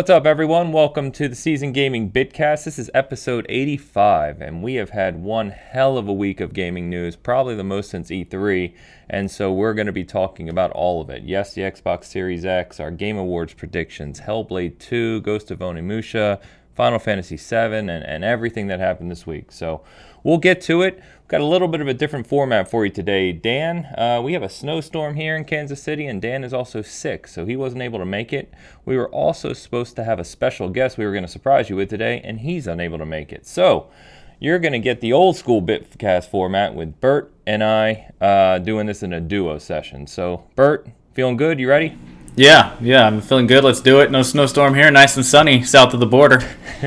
What's 0.00 0.08
up, 0.08 0.24
everyone? 0.24 0.72
Welcome 0.72 1.12
to 1.12 1.28
the 1.28 1.34
Season 1.34 1.72
Gaming 1.72 2.10
Bitcast. 2.10 2.64
This 2.64 2.78
is 2.78 2.90
episode 2.94 3.44
85, 3.50 4.40
and 4.40 4.62
we 4.62 4.76
have 4.76 4.88
had 4.88 5.22
one 5.22 5.50
hell 5.50 5.98
of 5.98 6.08
a 6.08 6.12
week 6.14 6.40
of 6.40 6.54
gaming 6.54 6.88
news, 6.88 7.16
probably 7.16 7.54
the 7.54 7.64
most 7.64 7.90
since 7.90 8.08
E3. 8.08 8.74
And 9.10 9.30
so 9.30 9.52
we're 9.52 9.74
going 9.74 9.88
to 9.88 9.92
be 9.92 10.04
talking 10.04 10.48
about 10.48 10.70
all 10.70 11.02
of 11.02 11.10
it. 11.10 11.24
Yes, 11.24 11.52
the 11.52 11.60
Xbox 11.60 12.04
Series 12.04 12.46
X, 12.46 12.80
our 12.80 12.90
Game 12.90 13.18
Awards 13.18 13.52
predictions, 13.52 14.20
Hellblade 14.20 14.78
2, 14.78 15.20
Ghost 15.20 15.50
of 15.50 15.58
Tsushima, 15.58 16.40
Final 16.74 16.98
Fantasy 16.98 17.36
VII, 17.36 17.76
and, 17.76 17.90
and 17.90 18.24
everything 18.24 18.68
that 18.68 18.80
happened 18.80 19.10
this 19.10 19.26
week. 19.26 19.52
So 19.52 19.82
we'll 20.22 20.38
get 20.38 20.60
to 20.62 20.82
it. 20.82 20.96
We've 20.96 21.28
got 21.28 21.40
a 21.40 21.46
little 21.46 21.68
bit 21.68 21.80
of 21.80 21.88
a 21.88 21.94
different 21.94 22.26
format 22.26 22.70
for 22.70 22.84
you 22.84 22.90
today. 22.90 23.32
Dan, 23.32 23.86
uh, 23.96 24.20
we 24.22 24.32
have 24.32 24.42
a 24.42 24.48
snowstorm 24.48 25.14
here 25.14 25.36
in 25.36 25.44
Kansas 25.44 25.82
City, 25.82 26.06
and 26.06 26.20
Dan 26.20 26.44
is 26.44 26.52
also 26.52 26.82
sick, 26.82 27.26
so 27.26 27.46
he 27.46 27.56
wasn't 27.56 27.82
able 27.82 27.98
to 27.98 28.04
make 28.04 28.32
it. 28.32 28.52
We 28.84 28.96
were 28.96 29.08
also 29.08 29.52
supposed 29.52 29.96
to 29.96 30.04
have 30.04 30.18
a 30.18 30.24
special 30.24 30.68
guest 30.68 30.98
we 30.98 31.04
were 31.04 31.12
going 31.12 31.24
to 31.24 31.28
surprise 31.28 31.70
you 31.70 31.76
with 31.76 31.90
today, 31.90 32.20
and 32.22 32.40
he's 32.40 32.66
unable 32.66 32.98
to 32.98 33.06
make 33.06 33.32
it. 33.32 33.46
So 33.46 33.88
you're 34.40 34.58
going 34.58 34.72
to 34.72 34.78
get 34.78 35.00
the 35.00 35.12
old 35.12 35.36
school 35.36 35.60
Bitcast 35.62 36.30
format 36.30 36.74
with 36.74 37.00
Bert 37.00 37.32
and 37.46 37.62
I 37.62 38.10
uh, 38.20 38.58
doing 38.58 38.86
this 38.86 39.02
in 39.02 39.12
a 39.12 39.20
duo 39.20 39.58
session. 39.58 40.06
So, 40.06 40.44
Bert, 40.56 40.88
feeling 41.12 41.36
good? 41.36 41.60
You 41.60 41.68
ready? 41.68 41.96
Yeah, 42.40 42.74
yeah, 42.80 43.06
I'm 43.06 43.20
feeling 43.20 43.46
good. 43.46 43.64
Let's 43.64 43.82
do 43.82 44.00
it. 44.00 44.10
No 44.10 44.22
snowstorm 44.22 44.74
here. 44.74 44.90
Nice 44.90 45.14
and 45.14 45.26
sunny 45.26 45.62
south 45.62 45.92
of 45.92 46.00
the 46.00 46.06
border. 46.06 46.40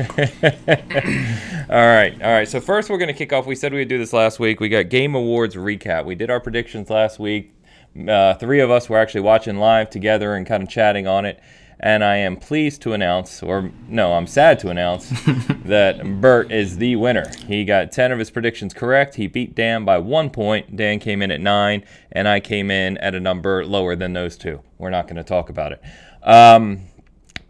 all 1.70 1.86
right, 1.86 2.20
all 2.20 2.32
right. 2.32 2.48
So 2.48 2.60
first, 2.60 2.90
we're 2.90 2.98
going 2.98 3.06
to 3.06 3.14
kick 3.14 3.32
off. 3.32 3.46
We 3.46 3.54
said 3.54 3.72
we 3.72 3.78
would 3.78 3.86
do 3.86 3.96
this 3.96 4.12
last 4.12 4.40
week. 4.40 4.58
We 4.58 4.68
got 4.68 4.88
Game 4.88 5.14
Awards 5.14 5.54
recap. 5.54 6.06
We 6.06 6.16
did 6.16 6.28
our 6.28 6.40
predictions 6.40 6.90
last 6.90 7.20
week. 7.20 7.54
Uh, 7.96 8.34
three 8.34 8.58
of 8.58 8.72
us 8.72 8.88
were 8.88 8.98
actually 8.98 9.20
watching 9.20 9.58
live 9.58 9.90
together 9.90 10.34
and 10.34 10.44
kind 10.44 10.60
of 10.60 10.68
chatting 10.68 11.06
on 11.06 11.24
it. 11.24 11.40
And 11.80 12.02
I 12.04 12.16
am 12.16 12.36
pleased 12.36 12.82
to 12.82 12.92
announce, 12.92 13.42
or 13.42 13.70
no, 13.88 14.14
I'm 14.14 14.26
sad 14.26 14.58
to 14.60 14.70
announce, 14.70 15.10
that 15.64 16.20
Bert 16.20 16.50
is 16.50 16.78
the 16.78 16.96
winner. 16.96 17.30
He 17.46 17.64
got 17.64 17.92
10 17.92 18.12
of 18.12 18.18
his 18.18 18.30
predictions 18.30 18.72
correct. 18.72 19.16
He 19.16 19.26
beat 19.26 19.54
Dan 19.54 19.84
by 19.84 19.98
one 19.98 20.30
point. 20.30 20.76
Dan 20.76 20.98
came 20.98 21.20
in 21.20 21.30
at 21.30 21.40
nine, 21.40 21.84
and 22.12 22.28
I 22.28 22.40
came 22.40 22.70
in 22.70 22.96
at 22.98 23.14
a 23.14 23.20
number 23.20 23.64
lower 23.64 23.96
than 23.96 24.12
those 24.12 24.36
two. 24.36 24.60
We're 24.78 24.90
not 24.90 25.06
going 25.06 25.16
to 25.16 25.24
talk 25.24 25.50
about 25.50 25.72
it. 25.72 25.82
Um, 26.22 26.86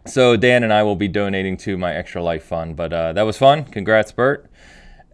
so 0.05 0.37
Dan 0.37 0.63
and 0.63 0.71
I 0.71 0.83
will 0.83 0.95
be 0.95 1.07
donating 1.07 1.57
to 1.57 1.77
my 1.77 1.93
Extra 1.93 2.21
Life 2.21 2.43
Fund. 2.43 2.75
But 2.75 2.93
uh, 2.93 3.13
that 3.13 3.23
was 3.23 3.37
fun. 3.37 3.65
Congrats, 3.65 4.11
Bert. 4.11 4.49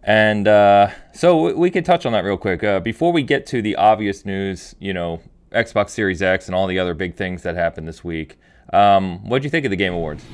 And 0.02 0.48
uh, 0.48 0.90
so 1.14 1.54
we 1.54 1.70
could 1.70 1.84
touch 1.84 2.04
on 2.04 2.12
that 2.12 2.24
real 2.24 2.36
quick. 2.36 2.64
Uh, 2.64 2.80
before 2.80 3.12
we 3.12 3.22
get 3.22 3.46
to 3.46 3.62
the 3.62 3.76
obvious 3.76 4.24
news, 4.24 4.74
you 4.80 4.92
know, 4.92 5.20
Xbox 5.52 5.90
Series 5.90 6.22
X 6.22 6.46
and 6.46 6.54
all 6.54 6.66
the 6.66 6.78
other 6.78 6.94
big 6.94 7.16
things 7.16 7.42
that 7.42 7.54
happened 7.54 7.86
this 7.86 8.02
week, 8.02 8.38
um, 8.72 9.20
what 9.28 9.40
do 9.42 9.44
you 9.44 9.50
think 9.50 9.64
of 9.64 9.70
the 9.70 9.76
Game 9.76 9.92
Awards? 9.92 10.24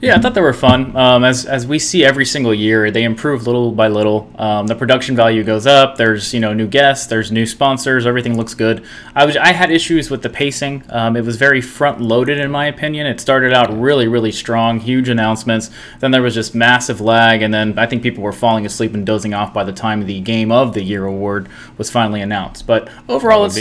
Yeah, 0.00 0.14
I 0.14 0.20
thought 0.20 0.34
they 0.34 0.40
were 0.40 0.52
fun. 0.52 0.96
Um, 0.96 1.24
as 1.24 1.44
as 1.44 1.66
we 1.66 1.80
see 1.80 2.04
every 2.04 2.24
single 2.24 2.54
year, 2.54 2.90
they 2.90 3.02
improve 3.02 3.46
little 3.46 3.72
by 3.72 3.88
little. 3.88 4.30
Um, 4.38 4.68
the 4.68 4.76
production 4.76 5.16
value 5.16 5.42
goes 5.42 5.66
up. 5.66 5.96
There's 5.96 6.32
you 6.32 6.38
know 6.38 6.52
new 6.52 6.68
guests. 6.68 7.06
There's 7.06 7.32
new 7.32 7.46
sponsors. 7.46 8.06
Everything 8.06 8.36
looks 8.36 8.54
good. 8.54 8.84
I 9.16 9.24
was 9.26 9.36
I 9.36 9.48
had 9.52 9.72
issues 9.72 10.08
with 10.08 10.22
the 10.22 10.30
pacing. 10.30 10.84
Um, 10.88 11.16
it 11.16 11.24
was 11.24 11.36
very 11.36 11.60
front 11.60 12.00
loaded 12.00 12.38
in 12.38 12.50
my 12.50 12.66
opinion. 12.66 13.06
It 13.06 13.20
started 13.20 13.52
out 13.52 13.76
really 13.76 14.06
really 14.06 14.30
strong, 14.30 14.78
huge 14.78 15.08
announcements. 15.08 15.70
Then 15.98 16.12
there 16.12 16.22
was 16.22 16.34
just 16.34 16.54
massive 16.54 17.00
lag, 17.00 17.42
and 17.42 17.52
then 17.52 17.76
I 17.76 17.86
think 17.86 18.04
people 18.04 18.22
were 18.22 18.32
falling 18.32 18.64
asleep 18.66 18.94
and 18.94 19.04
dozing 19.04 19.34
off 19.34 19.52
by 19.52 19.64
the 19.64 19.72
time 19.72 20.06
the 20.06 20.20
Game 20.20 20.52
of 20.52 20.74
the 20.74 20.82
Year 20.82 21.06
award 21.06 21.48
was 21.76 21.90
finally 21.90 22.20
announced. 22.20 22.68
But 22.68 22.88
overall, 23.08 23.46
it's 23.46 23.56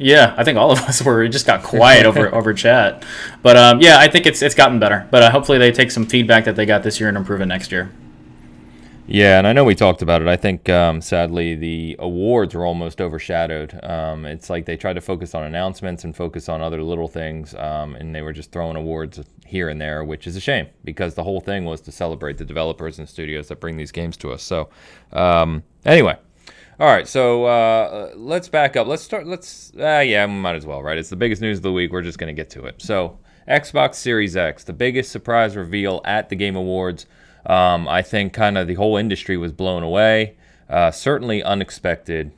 yeah, 0.00 0.34
I 0.36 0.44
think 0.44 0.56
all 0.56 0.70
of 0.70 0.78
us 0.88 1.02
were. 1.02 1.22
It 1.22 1.28
just 1.28 1.46
got 1.46 1.62
quiet 1.62 2.06
over 2.06 2.34
over 2.34 2.54
chat. 2.54 3.04
But 3.42 3.56
um, 3.56 3.80
yeah, 3.80 3.98
I 3.98 4.08
think 4.08 4.26
it's 4.26 4.42
it's 4.42 4.54
gotten 4.54 4.78
better. 4.78 5.06
But 5.10 5.22
uh, 5.22 5.30
hopefully 5.30 5.58
they 5.58 5.70
take 5.72 5.79
some 5.88 6.04
feedback 6.04 6.44
that 6.46 6.56
they 6.56 6.66
got 6.66 6.82
this 6.82 6.98
year 6.98 7.08
and 7.08 7.16
improve 7.16 7.40
it 7.40 7.46
next 7.46 7.70
year. 7.70 7.92
Yeah, 9.12 9.38
and 9.38 9.46
I 9.46 9.52
know 9.52 9.64
we 9.64 9.74
talked 9.74 10.02
about 10.02 10.22
it. 10.22 10.28
I 10.28 10.36
think 10.36 10.68
um, 10.68 11.00
sadly 11.00 11.56
the 11.56 11.96
awards 11.98 12.54
were 12.54 12.64
almost 12.64 13.00
overshadowed. 13.00 13.76
Um, 13.82 14.24
it's 14.24 14.48
like 14.48 14.66
they 14.66 14.76
tried 14.76 14.92
to 14.92 15.00
focus 15.00 15.34
on 15.34 15.42
announcements 15.42 16.04
and 16.04 16.14
focus 16.14 16.48
on 16.48 16.60
other 16.60 16.80
little 16.80 17.08
things, 17.08 17.52
um, 17.56 17.96
and 17.96 18.14
they 18.14 18.22
were 18.22 18.32
just 18.32 18.52
throwing 18.52 18.76
awards 18.76 19.20
here 19.44 19.68
and 19.68 19.80
there, 19.80 20.04
which 20.04 20.28
is 20.28 20.36
a 20.36 20.40
shame 20.40 20.68
because 20.84 21.14
the 21.14 21.24
whole 21.24 21.40
thing 21.40 21.64
was 21.64 21.80
to 21.80 21.90
celebrate 21.90 22.38
the 22.38 22.44
developers 22.44 23.00
and 23.00 23.08
studios 23.08 23.48
that 23.48 23.58
bring 23.58 23.76
these 23.76 23.90
games 23.90 24.16
to 24.18 24.30
us. 24.30 24.44
So, 24.44 24.68
um, 25.12 25.64
anyway, 25.84 26.16
all 26.78 26.86
right, 26.86 27.08
so 27.08 27.46
uh, 27.46 28.12
let's 28.14 28.48
back 28.48 28.76
up. 28.76 28.86
Let's 28.86 29.02
start. 29.02 29.26
Let's 29.26 29.72
uh, 29.76 30.04
yeah, 30.06 30.24
might 30.26 30.54
as 30.54 30.66
well, 30.66 30.84
right? 30.84 30.96
It's 30.96 31.10
the 31.10 31.16
biggest 31.16 31.42
news 31.42 31.58
of 31.58 31.62
the 31.64 31.72
week. 31.72 31.90
We're 31.90 32.02
just 32.02 32.18
gonna 32.18 32.32
get 32.32 32.48
to 32.50 32.66
it. 32.66 32.80
So 32.80 33.18
Xbox 33.50 33.96
Series 33.96 34.36
X, 34.36 34.64
the 34.64 34.72
biggest 34.72 35.10
surprise 35.10 35.56
reveal 35.56 36.00
at 36.04 36.28
the 36.28 36.36
Game 36.36 36.56
Awards. 36.56 37.06
Um, 37.44 37.88
I 37.88 38.02
think 38.02 38.32
kind 38.32 38.56
of 38.56 38.68
the 38.68 38.74
whole 38.74 38.96
industry 38.96 39.36
was 39.36 39.52
blown 39.52 39.82
away. 39.82 40.36
Uh, 40.68 40.90
certainly 40.90 41.42
unexpected. 41.42 42.30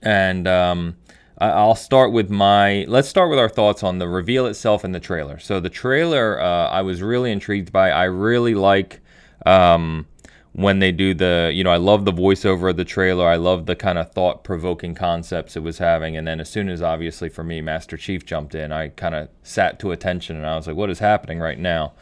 And 0.00 0.48
um, 0.48 0.96
I'll 1.38 1.74
start 1.74 2.12
with 2.12 2.30
my. 2.30 2.84
Let's 2.88 3.08
start 3.08 3.30
with 3.30 3.38
our 3.38 3.48
thoughts 3.48 3.82
on 3.82 3.98
the 3.98 4.08
reveal 4.08 4.46
itself 4.46 4.84
and 4.84 4.94
the 4.94 5.00
trailer. 5.00 5.38
So 5.38 5.60
the 5.60 5.70
trailer, 5.70 6.40
uh, 6.40 6.68
I 6.68 6.82
was 6.82 7.02
really 7.02 7.30
intrigued 7.30 7.70
by. 7.70 7.90
I 7.90 8.04
really 8.04 8.54
like. 8.54 9.00
Um, 9.44 10.06
when 10.54 10.80
they 10.80 10.92
do 10.92 11.14
the 11.14 11.50
you 11.54 11.64
know 11.64 11.70
i 11.70 11.76
love 11.76 12.04
the 12.04 12.12
voiceover 12.12 12.70
of 12.70 12.76
the 12.76 12.84
trailer. 12.84 13.26
I 13.26 13.36
love 13.36 13.66
the 13.66 13.76
kind 13.76 13.98
of 13.98 14.12
thought-provoking 14.12 14.94
concepts 14.94 15.56
it 15.56 15.60
was 15.62 15.78
having. 15.78 16.16
And 16.16 16.26
then 16.26 16.40
as 16.40 16.50
soon 16.50 16.68
as 16.68 16.82
obviously 16.82 17.28
for 17.28 17.42
me 17.42 17.60
master 17.60 17.96
chief 17.96 18.26
jumped 18.26 18.54
in 18.54 18.72
i 18.72 18.88
kind 18.88 19.14
of 19.14 19.28
sat 19.42 19.78
to 19.80 19.92
attention 19.92 20.36
and 20.36 20.46
i 20.46 20.56
was 20.56 20.66
like 20.66 20.76
what 20.76 20.90
is 20.90 20.98
happening 20.98 21.38
right 21.38 21.58
now? 21.58 21.92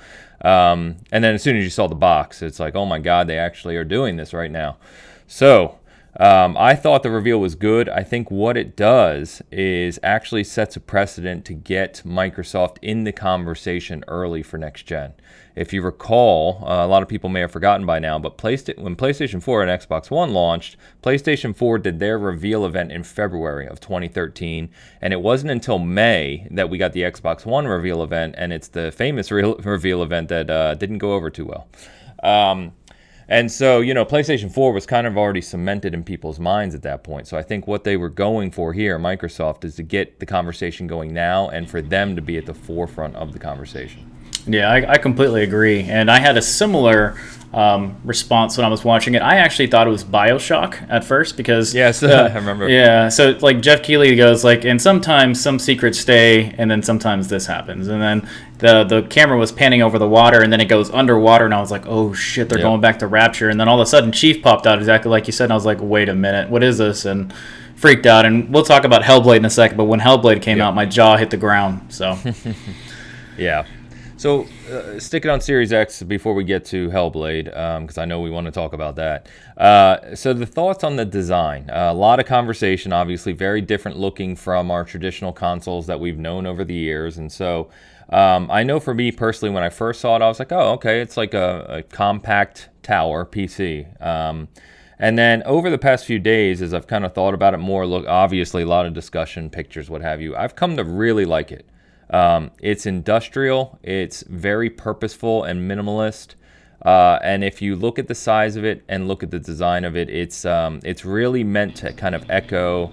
Um, 0.43 0.97
and 1.13 1.23
then 1.23 1.35
as 1.35 1.43
soon 1.43 1.59
as 1.59 1.65
you 1.65 1.71
saw 1.71 1.87
the 1.87 1.95
box 1.95 2.43
it's 2.43 2.59
like 2.59 2.75
oh 2.75 2.87
my 2.87 2.99
god 2.99 3.27
they 3.27 3.39
actually 3.39 3.77
are 3.77 3.85
doing 3.85 4.17
this 4.17 4.33
right 4.33 4.51
now. 4.51 4.77
So 5.27 5.79
um, 6.19 6.57
I 6.57 6.75
thought 6.75 7.03
the 7.03 7.11
reveal 7.11 7.39
was 7.39 7.55
good. 7.55 7.89
I 7.89 8.03
think 8.03 8.31
what 8.31 8.57
it 8.57 8.77
does 8.77 9.43
is 9.53 10.01
actually 10.03 10.45
sets 10.45 10.77
a 10.77 10.81
precedent 10.81 11.45
to 11.47 11.55
get 11.55 12.03
Microsoft 12.05 12.79
in 12.83 13.05
the 13.05 13.13
conversation 13.13 14.05
early 14.09 14.43
for 14.43 14.59
next 14.59 14.85
gen. 14.85 15.15
If 15.55 15.73
you 15.73 15.83
recall, 15.83 16.65
uh, 16.65 16.85
a 16.85 16.89
lot 16.89 17.03
of 17.03 17.09
people 17.09 17.29
may 17.29 17.41
have 17.41 17.53
forgotten 17.53 17.85
by 17.85 17.99
now, 17.99 18.19
but 18.19 18.43
when 18.43 18.97
PlayStation 18.97 19.43
4 19.43 19.63
and 19.63 19.81
Xbox 19.81 20.11
One 20.11 20.33
launched, 20.33 20.77
PlayStation 21.03 21.55
4 21.55 21.79
did 21.79 21.99
their 21.99 22.19
reveal 22.19 22.65
event 22.65 22.93
in 22.93 23.03
February 23.03 23.67
of 23.67 23.81
2013, 23.81 24.71
and 25.01 25.13
it 25.13 25.21
wasn't 25.21 25.51
until 25.51 25.79
May 25.79 26.47
that 26.51 26.71
we 26.71 26.79
got 26.79 26.93
the 26.93 27.03
Xbox 27.03 27.45
One 27.45 27.67
reveal 27.67 28.03
event, 28.03 28.35
and 28.39 28.53
it's 28.53 28.69
the 28.69 28.91
famous 28.91 29.31
re- 29.31 29.43
reveal 29.65 30.03
event 30.03 30.29
that 30.29 30.51
uh, 30.51 30.75
didn't 30.75 30.99
go 30.99 31.13
over 31.13 31.31
too 31.31 31.47
well. 31.47 31.69
Um, 32.23 32.73
and 33.31 33.51
so, 33.51 33.81
you 33.81 33.95
know, 33.95 34.05
PlayStation 34.05 34.53
4 34.53 34.73
was 34.73 34.87
kind 34.87 35.07
of 35.07 35.17
already 35.17 35.41
cemented 35.41 35.95
in 35.95 36.03
people's 36.03 36.41
minds 36.41 36.75
at 36.75 36.83
that 36.83 37.05
point. 37.05 37.29
So 37.29 37.39
I 37.39 37.43
think 37.43 37.69
what 37.69 37.85
they 37.85 37.97
were 37.97 38.09
going 38.09 38.51
for 38.51 38.73
here, 38.73 38.99
Microsoft, 38.99 39.65
is 39.65 39.77
to 39.77 39.85
get 39.85 40.19
the 40.19 40.27
conversation 40.27 40.89
going 40.89 41.15
now 41.15 41.49
and 41.49 41.71
for 41.71 41.81
them 41.81 42.17
to 42.17 42.23
be 42.23 42.37
at 42.39 42.47
the 42.47 42.55
forefront 42.55 43.15
of 43.15 43.33
the 43.33 43.39
conversation. 43.39 44.11
Yeah, 44.47 44.69
I, 44.69 44.93
I 44.93 44.99
completely 44.99 45.45
agree. 45.45 45.83
And 45.83 46.11
I 46.11 46.19
had 46.19 46.37
a 46.37 46.43
similar 46.43 47.17
um, 47.53 48.01
response 48.05 48.57
when 48.57 48.65
I 48.65 48.69
was 48.69 48.85
watching 48.85 49.15
it. 49.15 49.23
I 49.23 49.37
actually 49.37 49.69
thought 49.69 49.87
it 49.87 49.91
was 49.91 50.03
Bioshock 50.03 50.89
at 50.91 51.05
first 51.05 51.37
because 51.37 51.75
yes, 51.75 52.03
uh, 52.03 52.31
I 52.33 52.37
remember. 52.37 52.69
Yeah, 52.69 53.09
so 53.11 53.39
like 53.41 53.61
Geoff 53.61 53.83
Keighley 53.83 54.17
goes 54.17 54.43
like, 54.43 54.65
and 54.65 54.81
sometimes 54.81 55.41
some 55.41 55.59
secrets 55.59 56.01
stay, 56.01 56.55
and 56.59 56.71
then 56.71 56.83
sometimes 56.83 57.29
this 57.29 57.47
happens, 57.47 57.89
and 57.89 58.01
then 58.03 58.29
the 58.61 58.85
the 58.85 59.03
camera 59.03 59.39
was 59.39 59.53
panning 59.53 59.83
over 59.83 59.99
the 59.99 60.09
water, 60.09 60.43
and 60.43 60.53
then 60.53 60.61
it 60.61 60.67
goes 60.67 60.91
underwater, 60.91 61.45
and 61.45 61.55
I 61.55 61.61
was 61.61 61.71
like, 61.71 61.85
oh 61.87 62.13
shit, 62.13 62.49
they're 62.49 62.59
yep. 62.59 62.67
going 62.67 62.81
back 62.81 62.99
to 63.01 63.07
Rapture, 63.07 63.49
and 63.49 63.59
then 63.59 63.69
all 63.69 63.81
of 63.81 63.87
a 63.87 63.91
sudden 63.91 64.13
Chief 64.13 64.43
popped 64.43 64.67
out 64.67 64.79
exactly 64.79 65.11
like 65.11 65.27
you 65.27 65.33
said, 65.33 65.45
and 65.45 65.53
I 65.53 65.57
was 65.57 65.67
like, 65.67 65.79
wait 65.81 66.09
a 66.09 66.15
minute, 66.15 66.51
what 66.51 66.63
is 66.63 66.79
this? 66.79 67.05
And 67.05 67.33
freaked 67.75 68.07
out, 68.07 68.25
and 68.27 68.53
we'll 68.53 68.65
talk 68.65 68.85
about 68.85 69.03
Hellblade 69.03 69.39
in 69.39 69.45
a 69.45 69.51
second. 69.51 69.77
But 69.77 69.85
when 69.85 70.01
Hellblade 70.01 70.43
came 70.43 70.59
yep. 70.59 70.69
out, 70.69 70.75
my 70.75 70.87
jaw 70.87 71.17
hit 71.17 71.31
the 71.31 71.37
ground. 71.37 71.93
So. 71.93 72.19
yeah. 73.39 73.67
So, 74.21 74.47
uh, 74.71 75.01
sticking 75.01 75.31
on 75.31 75.41
Series 75.41 75.73
X 75.73 76.03
before 76.03 76.35
we 76.35 76.45
get 76.45 76.67
to 76.67 76.91
Hellblade, 76.91 77.47
because 77.47 77.97
um, 77.97 78.03
I 78.03 78.05
know 78.05 78.21
we 78.21 78.29
want 78.29 78.45
to 78.45 78.51
talk 78.51 78.75
about 78.75 78.97
that. 78.97 79.27
Uh, 79.57 80.15
so, 80.15 80.35
the 80.35 80.45
thoughts 80.45 80.85
on 80.85 80.97
the 80.97 81.07
design. 81.07 81.71
Uh, 81.71 81.89
a 81.91 81.95
lot 81.95 82.21
of 82.21 82.27
conversation, 82.27 82.93
obviously, 82.93 83.33
very 83.33 83.63
different 83.63 83.97
looking 83.97 84.37
from 84.37 84.71
our 84.71 84.85
traditional 84.85 85.33
consoles 85.33 85.87
that 85.87 86.01
we've 86.01 86.19
known 86.19 86.45
over 86.45 86.65
the 86.65 86.75
years. 86.75 87.17
And 87.17 87.33
so, 87.33 87.71
um, 88.11 88.51
I 88.51 88.65
know 88.65 88.81
for 88.81 88.93
me 88.93 89.13
personally, 89.13 89.55
when 89.55 89.63
I 89.63 89.69
first 89.69 90.01
saw 90.01 90.17
it, 90.17 90.23
I 90.23 90.29
was 90.29 90.39
like, 90.39 90.53
oh, 90.53 90.73
okay, 90.73 91.01
it's 91.01 91.17
like 91.17 91.33
a, 91.33 91.67
a 91.69 91.83
compact 91.83 92.69
tower 92.83 93.25
PC. 93.25 94.05
Um, 94.05 94.49
and 94.99 95.17
then 95.17 95.43
over 95.45 95.71
the 95.71 95.79
past 95.79 96.05
few 96.05 96.19
days, 96.19 96.61
as 96.61 96.75
I've 96.75 96.87
kind 96.87 97.05
of 97.05 97.15
thought 97.15 97.35
about 97.35 97.55
it 97.55 97.59
more, 97.59 97.87
look, 97.87 98.07
obviously, 98.07 98.63
a 98.63 98.67
lot 98.67 98.85
of 98.85 98.93
discussion, 98.93 99.49
pictures, 99.49 99.89
what 99.89 100.03
have 100.03 100.21
you, 100.21 100.37
I've 100.37 100.57
come 100.57 100.77
to 100.77 100.85
really 100.85 101.25
like 101.25 101.53
it. 101.53 101.67
Um, 102.11 102.51
it's 102.61 102.85
industrial, 102.85 103.79
it's 103.83 104.23
very 104.25 104.69
purposeful 104.69 105.45
and 105.45 105.71
minimalist. 105.71 106.35
Uh, 106.85 107.19
and 107.23 107.45
if 107.45 107.63
you 107.63 107.77
look 107.77 107.99
at 107.99 108.09
the 108.09 108.15
size 108.15 108.57
of 108.57 108.65
it 108.65 108.83
and 108.89 109.07
look 109.07 109.23
at 109.23 109.31
the 109.31 109.39
design 109.39 109.85
of 109.85 109.97
it, 109.97 110.09
it's 110.11 110.45
um, 110.45 110.81
it's 110.83 111.05
really 111.05 111.45
meant 111.45 111.77
to 111.77 111.93
kind 111.93 112.15
of 112.15 112.29
echo 112.31 112.91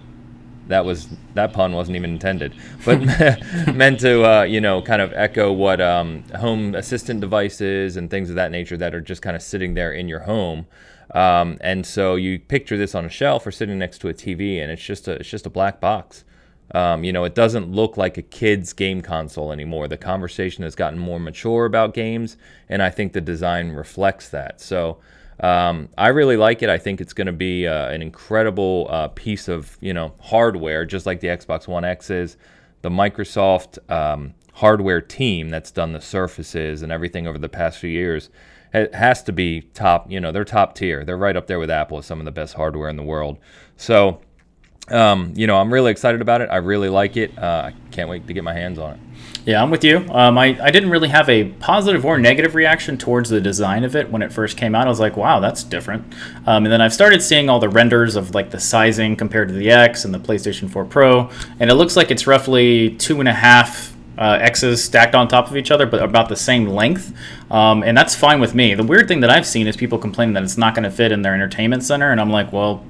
that 0.67 0.85
was 0.85 1.07
that 1.33 1.53
pun 1.53 1.73
wasn't 1.73 1.95
even 1.95 2.11
intended, 2.11 2.53
but 2.85 3.01
meant 3.73 3.99
to 4.01 4.23
uh, 4.23 4.43
you 4.43 4.61
know 4.61 4.81
kind 4.81 5.01
of 5.01 5.13
echo 5.13 5.51
what 5.51 5.81
um, 5.81 6.23
home 6.35 6.75
assistant 6.75 7.21
devices 7.21 7.97
and 7.97 8.09
things 8.09 8.29
of 8.29 8.35
that 8.35 8.51
nature 8.51 8.77
that 8.77 8.93
are 8.93 9.01
just 9.01 9.21
kind 9.21 9.35
of 9.35 9.41
sitting 9.41 9.73
there 9.73 9.91
in 9.91 10.07
your 10.07 10.21
home. 10.21 10.67
Um, 11.11 11.57
and 11.61 11.85
so 11.85 12.15
you 12.15 12.39
picture 12.39 12.77
this 12.77 12.93
on 12.93 13.05
a 13.05 13.09
shelf 13.09 13.47
or 13.47 13.51
sitting 13.51 13.79
next 13.79 13.99
to 13.99 14.09
a 14.09 14.13
TV, 14.13 14.61
and 14.61 14.71
it's 14.71 14.83
just 14.83 15.07
a 15.07 15.13
it's 15.13 15.29
just 15.29 15.45
a 15.45 15.49
black 15.49 15.79
box. 15.79 16.23
Um, 16.75 17.05
you 17.05 17.13
know, 17.13 17.23
it 17.23 17.33
doesn't 17.33 17.71
look 17.71 17.95
like 17.95 18.17
a 18.17 18.21
kid's 18.21 18.73
game 18.73 19.01
console 19.01 19.53
anymore. 19.53 19.87
The 19.87 19.97
conversation 19.97 20.63
has 20.63 20.75
gotten 20.75 20.99
more 20.99 21.19
mature 21.19 21.65
about 21.65 21.93
games, 21.93 22.35
and 22.67 22.81
I 22.81 22.89
think 22.89 23.13
the 23.13 23.21
design 23.21 23.71
reflects 23.71 24.27
that. 24.29 24.59
So 24.59 24.97
um, 25.39 25.89
I 25.97 26.09
really 26.09 26.37
like 26.37 26.63
it. 26.63 26.69
I 26.69 26.77
think 26.77 27.01
it's 27.01 27.13
going 27.13 27.27
to 27.27 27.33
be 27.33 27.67
uh, 27.67 27.89
an 27.89 28.01
incredible 28.01 28.87
uh, 28.89 29.07
piece 29.09 29.47
of 29.47 29.77
you 29.81 29.93
know 29.93 30.13
hardware, 30.19 30.85
just 30.85 31.05
like 31.05 31.19
the 31.19 31.27
Xbox 31.27 31.67
One 31.67 31.85
X 31.85 32.09
is. 32.09 32.37
The 32.81 32.89
Microsoft 32.89 33.79
um, 33.91 34.33
hardware 34.53 35.01
team 35.01 35.49
that's 35.49 35.71
done 35.71 35.93
the 35.93 36.01
Surfaces 36.01 36.81
and 36.83 36.91
everything 36.91 37.27
over 37.27 37.37
the 37.37 37.49
past 37.49 37.79
few 37.79 37.89
years 37.89 38.29
has 38.71 39.23
to 39.23 39.31
be 39.31 39.61
top. 39.61 40.09
You 40.11 40.19
know, 40.19 40.31
they're 40.31 40.45
top 40.45 40.75
tier. 40.75 41.03
They're 41.03 41.17
right 41.17 41.35
up 41.35 41.47
there 41.47 41.59
with 41.59 41.69
Apple 41.69 41.99
as 41.99 42.05
some 42.05 42.19
of 42.19 42.25
the 42.25 42.31
best 42.31 42.53
hardware 42.55 42.89
in 42.89 42.95
the 42.95 43.03
world. 43.03 43.37
So 43.75 44.21
um, 44.89 45.33
you 45.35 45.47
know, 45.47 45.57
I'm 45.57 45.73
really 45.73 45.91
excited 45.91 46.21
about 46.21 46.41
it. 46.41 46.49
I 46.49 46.57
really 46.57 46.89
like 46.89 47.17
it. 47.17 47.37
Uh, 47.37 47.71
I 47.71 47.73
can't 47.91 48.09
wait 48.09 48.27
to 48.27 48.33
get 48.33 48.43
my 48.43 48.53
hands 48.53 48.79
on 48.79 48.93
it. 48.93 48.99
Yeah, 49.45 49.63
I'm 49.63 49.71
with 49.71 49.83
you. 49.85 50.05
Um, 50.09 50.37
I, 50.37 50.57
I 50.61 50.71
didn't 50.71 50.89
really 50.89 51.07
have 51.07 51.29
a 51.29 51.45
positive 51.45 52.05
or 52.05 52.17
negative 52.17 52.53
reaction 52.53 52.97
towards 52.97 53.29
the 53.29 53.39
design 53.39 53.85
of 53.85 53.95
it 53.95 54.11
when 54.11 54.21
it 54.21 54.33
first 54.33 54.57
came 54.57 54.75
out. 54.75 54.87
I 54.87 54.89
was 54.89 54.99
like, 54.99 55.15
wow, 55.15 55.39
that's 55.39 55.63
different. 55.63 56.03
Um, 56.45 56.65
and 56.65 56.67
then 56.67 56.81
I've 56.81 56.93
started 56.93 57.21
seeing 57.21 57.49
all 57.49 57.59
the 57.59 57.69
renders 57.69 58.17
of 58.17 58.35
like 58.35 58.51
the 58.51 58.59
sizing 58.59 59.15
compared 59.15 59.47
to 59.47 59.53
the 59.53 59.71
X 59.71 60.03
and 60.03 60.13
the 60.13 60.19
PlayStation 60.19 60.69
4 60.69 60.83
Pro, 60.85 61.29
and 61.61 61.69
it 61.69 61.75
looks 61.75 61.95
like 61.95 62.11
it's 62.11 62.27
roughly 62.27 62.95
two 62.97 63.21
and 63.21 63.29
a 63.29 63.33
half 63.33 63.95
uh, 64.17 64.37
X's 64.41 64.83
stacked 64.83 65.15
on 65.15 65.27
top 65.27 65.49
of 65.49 65.55
each 65.55 65.71
other, 65.71 65.85
but 65.85 66.01
about 66.01 66.27
the 66.27 66.35
same 66.35 66.67
length. 66.67 67.13
Um, 67.49 67.83
and 67.83 67.95
that's 67.95 68.15
fine 68.15 68.41
with 68.41 68.53
me. 68.53 68.73
The 68.73 68.83
weird 68.83 69.07
thing 69.07 69.21
that 69.21 69.29
I've 69.29 69.45
seen 69.45 69.67
is 69.67 69.77
people 69.77 69.97
complaining 69.97 70.33
that 70.33 70.43
it's 70.43 70.57
not 70.57 70.75
going 70.75 70.83
to 70.83 70.91
fit 70.91 71.11
in 71.11 71.21
their 71.21 71.33
entertainment 71.33 71.83
center, 71.83 72.11
and 72.11 72.19
I'm 72.19 72.31
like, 72.31 72.51
well, 72.51 72.83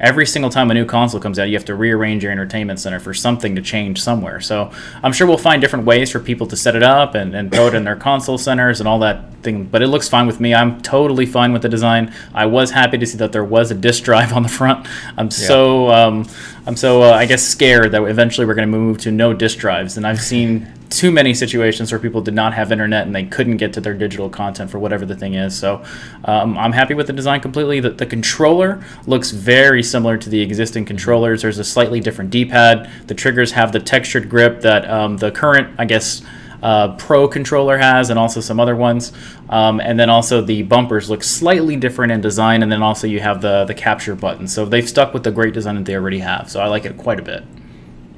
every 0.00 0.26
single 0.26 0.50
time 0.50 0.70
a 0.70 0.74
new 0.74 0.86
console 0.86 1.20
comes 1.20 1.38
out, 1.38 1.48
you 1.48 1.54
have 1.54 1.64
to 1.66 1.74
rearrange 1.74 2.22
your 2.22 2.32
entertainment 2.32 2.80
center 2.80 2.98
for 2.98 3.14
something 3.14 3.54
to 3.54 3.62
change 3.62 4.02
somewhere. 4.02 4.40
So 4.40 4.72
I'm 5.02 5.12
sure 5.12 5.26
we'll 5.26 5.38
find 5.38 5.60
different 5.60 5.84
ways 5.84 6.10
for 6.10 6.18
people 6.18 6.46
to 6.48 6.56
set 6.56 6.74
it 6.74 6.82
up 6.82 7.14
and, 7.14 7.34
and 7.34 7.52
throw 7.52 7.68
it 7.68 7.74
in 7.74 7.84
their 7.84 7.96
console 7.96 8.38
centers 8.38 8.80
and 8.80 8.88
all 8.88 8.98
that 9.00 9.32
thing. 9.42 9.64
But 9.64 9.82
it 9.82 9.88
looks 9.88 10.08
fine 10.08 10.26
with 10.26 10.40
me. 10.40 10.54
I'm 10.54 10.80
totally 10.80 11.26
fine 11.26 11.52
with 11.52 11.62
the 11.62 11.68
design. 11.68 12.12
I 12.34 12.46
was 12.46 12.70
happy 12.70 12.98
to 12.98 13.06
see 13.06 13.18
that 13.18 13.32
there 13.32 13.44
was 13.44 13.70
a 13.70 13.74
disk 13.74 14.02
drive 14.02 14.32
on 14.36 14.42
the 14.42 14.48
front. 14.48 14.88
I'm 15.16 15.26
yeah. 15.26 15.30
so 15.30 15.90
um, 15.90 16.28
I'm 16.66 16.76
so 16.76 17.02
uh, 17.02 17.12
I 17.12 17.26
guess 17.26 17.42
scared 17.42 17.92
that 17.92 18.02
eventually 18.02 18.46
we're 18.46 18.54
going 18.54 18.70
to 18.70 18.78
move 18.78 18.98
to 18.98 19.10
no 19.10 19.34
disk 19.34 19.58
drives. 19.58 19.96
And 19.96 20.06
I've 20.06 20.20
seen 20.20 20.66
too 20.90 21.10
many 21.10 21.32
situations 21.32 21.92
where 21.92 21.98
people 22.00 22.20
did 22.20 22.34
not 22.34 22.52
have 22.52 22.72
internet 22.72 23.06
and 23.06 23.14
they 23.14 23.24
couldn't 23.24 23.56
get 23.56 23.72
to 23.72 23.80
their 23.80 23.94
digital 23.94 24.28
content 24.28 24.70
for 24.70 24.78
whatever 24.78 25.06
the 25.06 25.16
thing 25.16 25.34
is. 25.34 25.56
So 25.56 25.82
um, 26.24 26.58
I'm 26.58 26.72
happy 26.72 26.94
with 26.94 27.06
the 27.06 27.12
design 27.12 27.40
completely. 27.40 27.80
The, 27.80 27.90
the 27.90 28.06
controller 28.06 28.84
looks 29.06 29.30
very 29.30 29.82
similar 29.82 30.18
to 30.18 30.28
the 30.28 30.40
existing 30.40 30.84
controllers. 30.84 31.42
There's 31.42 31.58
a 31.58 31.64
slightly 31.64 32.00
different 32.00 32.30
D-pad. 32.30 32.90
The 33.06 33.14
triggers 33.14 33.52
have 33.52 33.72
the 33.72 33.80
textured 33.80 34.28
grip 34.28 34.60
that 34.62 34.90
um, 34.90 35.16
the 35.16 35.30
current, 35.30 35.74
I 35.78 35.84
guess. 35.86 36.22
Uh, 36.62 36.94
Pro 36.96 37.26
controller 37.26 37.78
has, 37.78 38.10
and 38.10 38.18
also 38.18 38.42
some 38.42 38.60
other 38.60 38.76
ones. 38.76 39.14
Um, 39.48 39.80
and 39.80 39.98
then 39.98 40.10
also 40.10 40.42
the 40.42 40.62
bumpers 40.62 41.08
look 41.08 41.22
slightly 41.22 41.74
different 41.74 42.12
in 42.12 42.20
design, 42.20 42.62
and 42.62 42.70
then 42.70 42.82
also 42.82 43.06
you 43.06 43.18
have 43.20 43.40
the 43.40 43.64
the 43.64 43.72
capture 43.72 44.14
button. 44.14 44.46
So 44.46 44.66
they've 44.66 44.86
stuck 44.86 45.14
with 45.14 45.24
the 45.24 45.30
great 45.30 45.54
design 45.54 45.76
that 45.76 45.86
they 45.86 45.94
already 45.94 46.18
have. 46.18 46.50
So 46.50 46.60
I 46.60 46.66
like 46.66 46.84
it 46.84 46.98
quite 46.98 47.18
a 47.18 47.22
bit. 47.22 47.44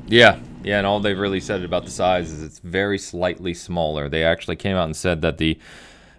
Yeah, 0.08 0.40
yeah, 0.64 0.78
and 0.78 0.86
all 0.86 1.00
they've 1.00 1.18
really 1.18 1.40
said 1.40 1.62
about 1.62 1.84
the 1.84 1.90
size 1.90 2.30
is 2.30 2.42
it's 2.42 2.58
very 2.58 2.98
slightly 2.98 3.54
smaller. 3.54 4.08
They 4.08 4.24
actually 4.24 4.56
came 4.56 4.76
out 4.76 4.84
and 4.84 4.96
said 4.96 5.22
that 5.22 5.38
the 5.38 5.58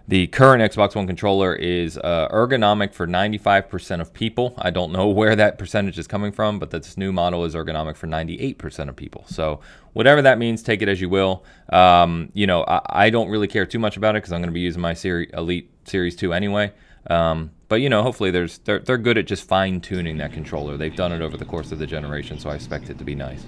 the 0.06 0.26
current 0.26 0.62
Xbox 0.62 0.94
One 0.94 1.06
controller 1.06 1.54
is 1.54 1.96
uh, 1.96 2.28
ergonomic 2.30 2.92
for 2.92 3.06
95% 3.06 4.02
of 4.02 4.12
people. 4.12 4.54
I 4.58 4.70
don't 4.70 4.92
know 4.92 5.08
where 5.20 5.34
that 5.34 5.56
percentage 5.58 5.98
is 5.98 6.06
coming 6.06 6.30
from, 6.30 6.58
but 6.58 6.70
this 6.70 6.98
new 6.98 7.10
model 7.10 7.44
is 7.44 7.54
ergonomic 7.54 7.96
for 7.96 8.06
98% 8.06 8.90
of 8.90 8.96
people. 8.96 9.24
So 9.28 9.60
whatever 9.94 10.20
that 10.20 10.38
means, 10.38 10.62
take 10.62 10.82
it 10.82 10.88
as 10.88 11.00
you 11.00 11.08
will. 11.08 11.42
Um, 11.70 12.30
you 12.34 12.46
know, 12.46 12.64
I, 12.64 13.06
I, 13.06 13.10
don't 13.10 13.30
really 13.30 13.48
care 13.48 13.64
too 13.64 13.78
much 13.78 13.96
about 13.96 14.14
it 14.14 14.18
because 14.18 14.32
I'm 14.32 14.42
going 14.42 14.50
to 14.50 14.54
be 14.54 14.60
using 14.60 14.82
my 14.82 14.92
Seri- 14.92 15.30
Elite 15.32 15.70
Series 15.84 16.16
2 16.16 16.34
anyway. 16.34 16.72
Um, 17.08 17.50
but 17.68 17.80
you 17.80 17.88
know, 17.88 18.02
hopefully, 18.02 18.30
there's 18.30 18.58
they're, 18.58 18.78
they're 18.78 18.98
good 18.98 19.18
at 19.18 19.26
just 19.26 19.48
fine 19.48 19.80
tuning 19.80 20.18
that 20.18 20.32
controller. 20.32 20.76
They've 20.76 20.94
done 20.94 21.12
it 21.12 21.20
over 21.20 21.36
the 21.36 21.44
course 21.44 21.72
of 21.72 21.78
the 21.78 21.86
generation, 21.86 22.38
so 22.38 22.50
I 22.50 22.54
expect 22.54 22.90
it 22.90 22.98
to 22.98 23.04
be 23.04 23.14
nice. 23.14 23.44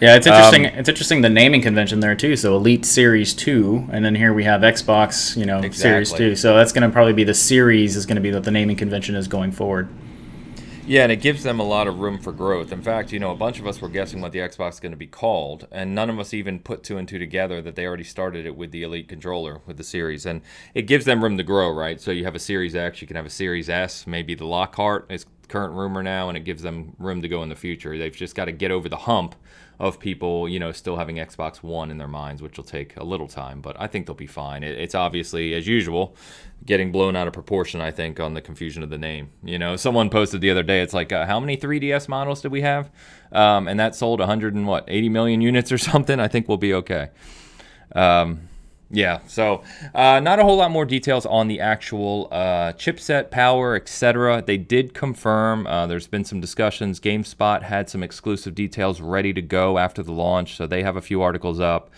Yeah, 0.00 0.16
it's 0.16 0.26
interesting. 0.26 0.66
Um, 0.66 0.72
it's 0.76 0.88
interesting 0.88 1.20
the 1.20 1.28
naming 1.28 1.62
convention 1.62 2.00
there 2.00 2.14
too. 2.14 2.36
So 2.36 2.56
Elite 2.56 2.84
Series 2.84 3.34
Two, 3.34 3.86
and 3.90 4.04
then 4.04 4.14
here 4.14 4.32
we 4.32 4.44
have 4.44 4.62
Xbox, 4.62 5.36
you 5.36 5.46
know, 5.46 5.58
exactly. 5.58 6.04
Series 6.06 6.12
Two. 6.12 6.36
So 6.36 6.56
that's 6.56 6.72
going 6.72 6.88
to 6.88 6.92
probably 6.92 7.12
be 7.12 7.24
the 7.24 7.34
series 7.34 7.96
is 7.96 8.06
going 8.06 8.16
to 8.16 8.22
be 8.22 8.32
what 8.32 8.44
the 8.44 8.50
naming 8.50 8.76
convention 8.76 9.14
is 9.14 9.28
going 9.28 9.52
forward. 9.52 9.88
Yeah, 10.88 11.02
and 11.02 11.10
it 11.10 11.16
gives 11.16 11.42
them 11.42 11.58
a 11.58 11.64
lot 11.64 11.88
of 11.88 11.98
room 11.98 12.20
for 12.20 12.30
growth. 12.30 12.70
In 12.70 12.80
fact, 12.80 13.10
you 13.10 13.18
know, 13.18 13.32
a 13.32 13.36
bunch 13.36 13.58
of 13.58 13.66
us 13.66 13.80
were 13.80 13.88
guessing 13.88 14.20
what 14.20 14.30
the 14.30 14.38
Xbox 14.38 14.74
is 14.74 14.80
going 14.80 14.92
to 14.92 14.96
be 14.96 15.08
called, 15.08 15.66
and 15.72 15.96
none 15.96 16.08
of 16.08 16.20
us 16.20 16.32
even 16.32 16.60
put 16.60 16.84
two 16.84 16.96
and 16.96 17.08
two 17.08 17.18
together 17.18 17.60
that 17.60 17.74
they 17.74 17.84
already 17.84 18.04
started 18.04 18.46
it 18.46 18.56
with 18.56 18.70
the 18.70 18.84
Elite 18.84 19.08
controller 19.08 19.62
with 19.66 19.78
the 19.78 19.82
Series, 19.82 20.24
and 20.24 20.42
it 20.74 20.82
gives 20.82 21.04
them 21.04 21.24
room 21.24 21.36
to 21.38 21.42
grow, 21.42 21.72
right? 21.72 22.00
So 22.00 22.12
you 22.12 22.22
have 22.22 22.36
a 22.36 22.38
Series 22.38 22.76
X, 22.76 23.00
you 23.00 23.08
can 23.08 23.16
have 23.16 23.26
a 23.26 23.30
Series 23.30 23.68
S, 23.68 24.06
maybe 24.06 24.36
the 24.36 24.46
Lockhart 24.46 25.06
is 25.10 25.26
current 25.48 25.74
rumor 25.74 26.04
now, 26.04 26.28
and 26.28 26.38
it 26.38 26.44
gives 26.44 26.62
them 26.62 26.94
room 27.00 27.20
to 27.20 27.28
go 27.28 27.42
in 27.42 27.48
the 27.48 27.56
future. 27.56 27.98
They've 27.98 28.14
just 28.14 28.36
got 28.36 28.44
to 28.44 28.52
get 28.52 28.70
over 28.70 28.88
the 28.88 28.96
hump 28.96 29.34
of 29.78 29.98
people, 29.98 30.48
you 30.48 30.58
know, 30.58 30.72
still 30.72 30.96
having 30.96 31.16
Xbox 31.16 31.62
One 31.62 31.90
in 31.90 31.98
their 31.98 32.08
minds, 32.08 32.40
which 32.40 32.56
will 32.56 32.64
take 32.64 32.96
a 32.96 33.04
little 33.04 33.28
time, 33.28 33.60
but 33.60 33.76
I 33.78 33.86
think 33.86 34.06
they'll 34.06 34.14
be 34.14 34.26
fine. 34.26 34.62
It, 34.62 34.78
it's 34.78 34.94
obviously, 34.94 35.54
as 35.54 35.66
usual, 35.66 36.16
getting 36.64 36.90
blown 36.90 37.14
out 37.14 37.26
of 37.26 37.34
proportion, 37.34 37.80
I 37.80 37.90
think, 37.90 38.18
on 38.18 38.34
the 38.34 38.40
confusion 38.40 38.82
of 38.82 38.90
the 38.90 38.98
name. 38.98 39.30
You 39.44 39.58
know, 39.58 39.76
someone 39.76 40.08
posted 40.08 40.40
the 40.40 40.50
other 40.50 40.62
day, 40.62 40.80
it's 40.80 40.94
like, 40.94 41.12
uh, 41.12 41.26
how 41.26 41.40
many 41.40 41.56
3DS 41.56 42.08
models 42.08 42.40
did 42.40 42.52
we 42.52 42.62
have? 42.62 42.90
Um, 43.32 43.68
and 43.68 43.78
that 43.78 43.94
sold 43.94 44.20
100 44.20 44.54
and 44.54 44.66
what, 44.66 44.84
80 44.88 45.08
million 45.10 45.40
units 45.40 45.70
or 45.70 45.78
something? 45.78 46.18
I 46.18 46.28
think 46.28 46.48
we'll 46.48 46.56
be 46.56 46.74
okay. 46.74 47.10
Um, 47.94 48.48
yeah, 48.90 49.18
so 49.26 49.62
uh, 49.94 50.20
not 50.20 50.38
a 50.38 50.44
whole 50.44 50.56
lot 50.56 50.70
more 50.70 50.84
details 50.84 51.26
on 51.26 51.48
the 51.48 51.60
actual 51.60 52.28
uh, 52.30 52.72
chipset, 52.74 53.30
power, 53.30 53.74
etc. 53.74 54.42
They 54.46 54.58
did 54.58 54.94
confirm. 54.94 55.66
Uh, 55.66 55.86
there's 55.88 56.06
been 56.06 56.24
some 56.24 56.40
discussions. 56.40 57.00
GameSpot 57.00 57.62
had 57.62 57.90
some 57.90 58.04
exclusive 58.04 58.54
details 58.54 59.00
ready 59.00 59.32
to 59.32 59.42
go 59.42 59.78
after 59.78 60.04
the 60.04 60.12
launch, 60.12 60.56
so 60.56 60.68
they 60.68 60.84
have 60.84 60.96
a 60.96 61.02
few 61.02 61.20
articles 61.20 61.58
up. 61.58 61.90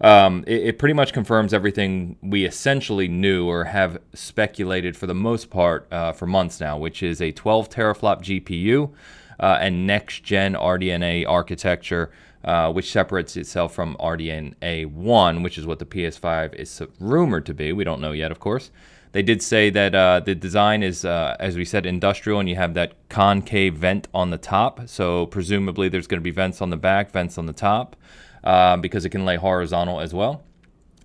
Um, 0.00 0.44
it, 0.46 0.62
it, 0.62 0.78
pretty 0.78 0.92
much 0.92 1.12
confirms 1.12 1.54
everything 1.54 2.16
we 2.20 2.44
essentially 2.44 3.08
knew 3.08 3.48
or 3.48 3.64
have 3.64 3.98
speculated 4.12 4.96
for 4.96 5.06
the 5.06 5.14
most 5.14 5.50
part 5.50 5.86
uh, 5.90 6.12
for 6.12 6.26
months 6.26 6.60
now, 6.60 6.76
which 6.76 7.02
is 7.02 7.22
a 7.22 7.30
12 7.32 7.70
teraflop 7.70 8.22
GPU 8.22 8.90
uh, 9.38 9.58
and 9.60 9.86
next 9.86 10.24
gen 10.24 10.54
RDNA 10.54 11.26
architecture 11.28 12.10
uh, 12.44 12.70
which 12.72 12.90
separates 12.90 13.36
itself 13.36 13.74
from 13.74 13.96
RDNA 13.98 14.92
1, 14.92 15.42
which 15.42 15.58
is 15.58 15.66
what 15.66 15.78
the 15.78 15.86
PS5 15.86 16.54
is 16.54 16.82
rumored 17.00 17.46
to 17.46 17.54
be. 17.54 17.72
We 17.72 17.84
don't 17.84 18.00
know 18.00 18.12
yet, 18.12 18.30
of 18.30 18.38
course. 18.38 18.70
They 19.12 19.22
did 19.22 19.42
say 19.42 19.70
that 19.70 19.94
uh, 19.94 20.20
the 20.20 20.34
design 20.34 20.82
is, 20.82 21.04
uh, 21.04 21.36
as 21.38 21.56
we 21.56 21.64
said, 21.64 21.86
industrial, 21.86 22.40
and 22.40 22.48
you 22.48 22.56
have 22.56 22.74
that 22.74 22.94
concave 23.08 23.74
vent 23.74 24.08
on 24.12 24.30
the 24.30 24.38
top. 24.38 24.88
So 24.88 25.26
presumably 25.26 25.88
there's 25.88 26.08
going 26.08 26.20
to 26.20 26.24
be 26.24 26.32
vents 26.32 26.60
on 26.60 26.70
the 26.70 26.76
back, 26.76 27.12
vents 27.12 27.38
on 27.38 27.46
the 27.46 27.52
top, 27.52 27.94
uh, 28.42 28.76
because 28.76 29.04
it 29.04 29.10
can 29.10 29.24
lay 29.24 29.36
horizontal 29.36 30.00
as 30.00 30.12
well. 30.12 30.42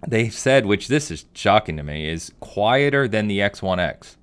They 0.07 0.29
said, 0.29 0.65
which 0.65 0.87
this 0.87 1.11
is 1.11 1.25
shocking 1.33 1.77
to 1.77 1.83
me, 1.83 2.09
is 2.09 2.31
quieter 2.39 3.07
than 3.07 3.27
the 3.27 3.39
X1X. 3.39 4.15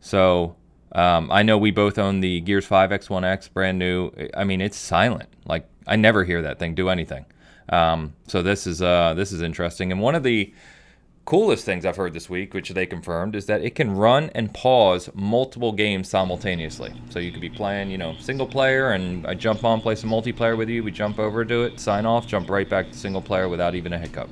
So 0.00 0.56
um, 0.94 1.30
I 1.30 1.42
know 1.42 1.56
we 1.58 1.70
both 1.70 1.98
own 1.98 2.20
the 2.20 2.40
Gears 2.40 2.66
5 2.66 2.90
X1X, 2.90 3.52
brand 3.52 3.78
new. 3.78 4.10
I 4.36 4.44
mean, 4.44 4.60
it's 4.60 4.76
silent. 4.76 5.28
Like 5.46 5.66
I 5.86 5.96
never 5.96 6.24
hear 6.24 6.42
that 6.42 6.58
thing 6.58 6.74
do 6.74 6.88
anything. 6.88 7.24
Um, 7.68 8.14
so 8.26 8.42
this 8.42 8.66
is 8.66 8.82
uh, 8.82 9.14
this 9.14 9.32
is 9.32 9.40
interesting. 9.40 9.90
And 9.90 10.00
one 10.00 10.14
of 10.14 10.22
the 10.22 10.52
coolest 11.24 11.64
things 11.64 11.86
I've 11.86 11.96
heard 11.96 12.12
this 12.12 12.28
week, 12.28 12.52
which 12.52 12.70
they 12.70 12.84
confirmed, 12.84 13.34
is 13.34 13.46
that 13.46 13.62
it 13.62 13.74
can 13.74 13.96
run 13.96 14.30
and 14.34 14.52
pause 14.52 15.08
multiple 15.14 15.72
games 15.72 16.08
simultaneously. 16.08 16.92
So 17.10 17.20
you 17.20 17.30
could 17.30 17.40
be 17.40 17.48
playing, 17.48 17.90
you 17.90 17.98
know, 17.98 18.14
single 18.18 18.46
player, 18.46 18.90
and 18.92 19.26
I 19.26 19.34
jump 19.34 19.64
on, 19.64 19.80
play 19.80 19.94
some 19.94 20.10
multiplayer 20.10 20.56
with 20.56 20.68
you. 20.68 20.82
We 20.82 20.90
jump 20.90 21.18
over 21.18 21.44
to 21.44 21.62
it, 21.62 21.80
sign 21.80 22.04
off, 22.04 22.26
jump 22.26 22.50
right 22.50 22.68
back 22.68 22.90
to 22.90 22.98
single 22.98 23.22
player 23.22 23.48
without 23.48 23.74
even 23.74 23.92
a 23.92 23.98
hiccup. 23.98 24.28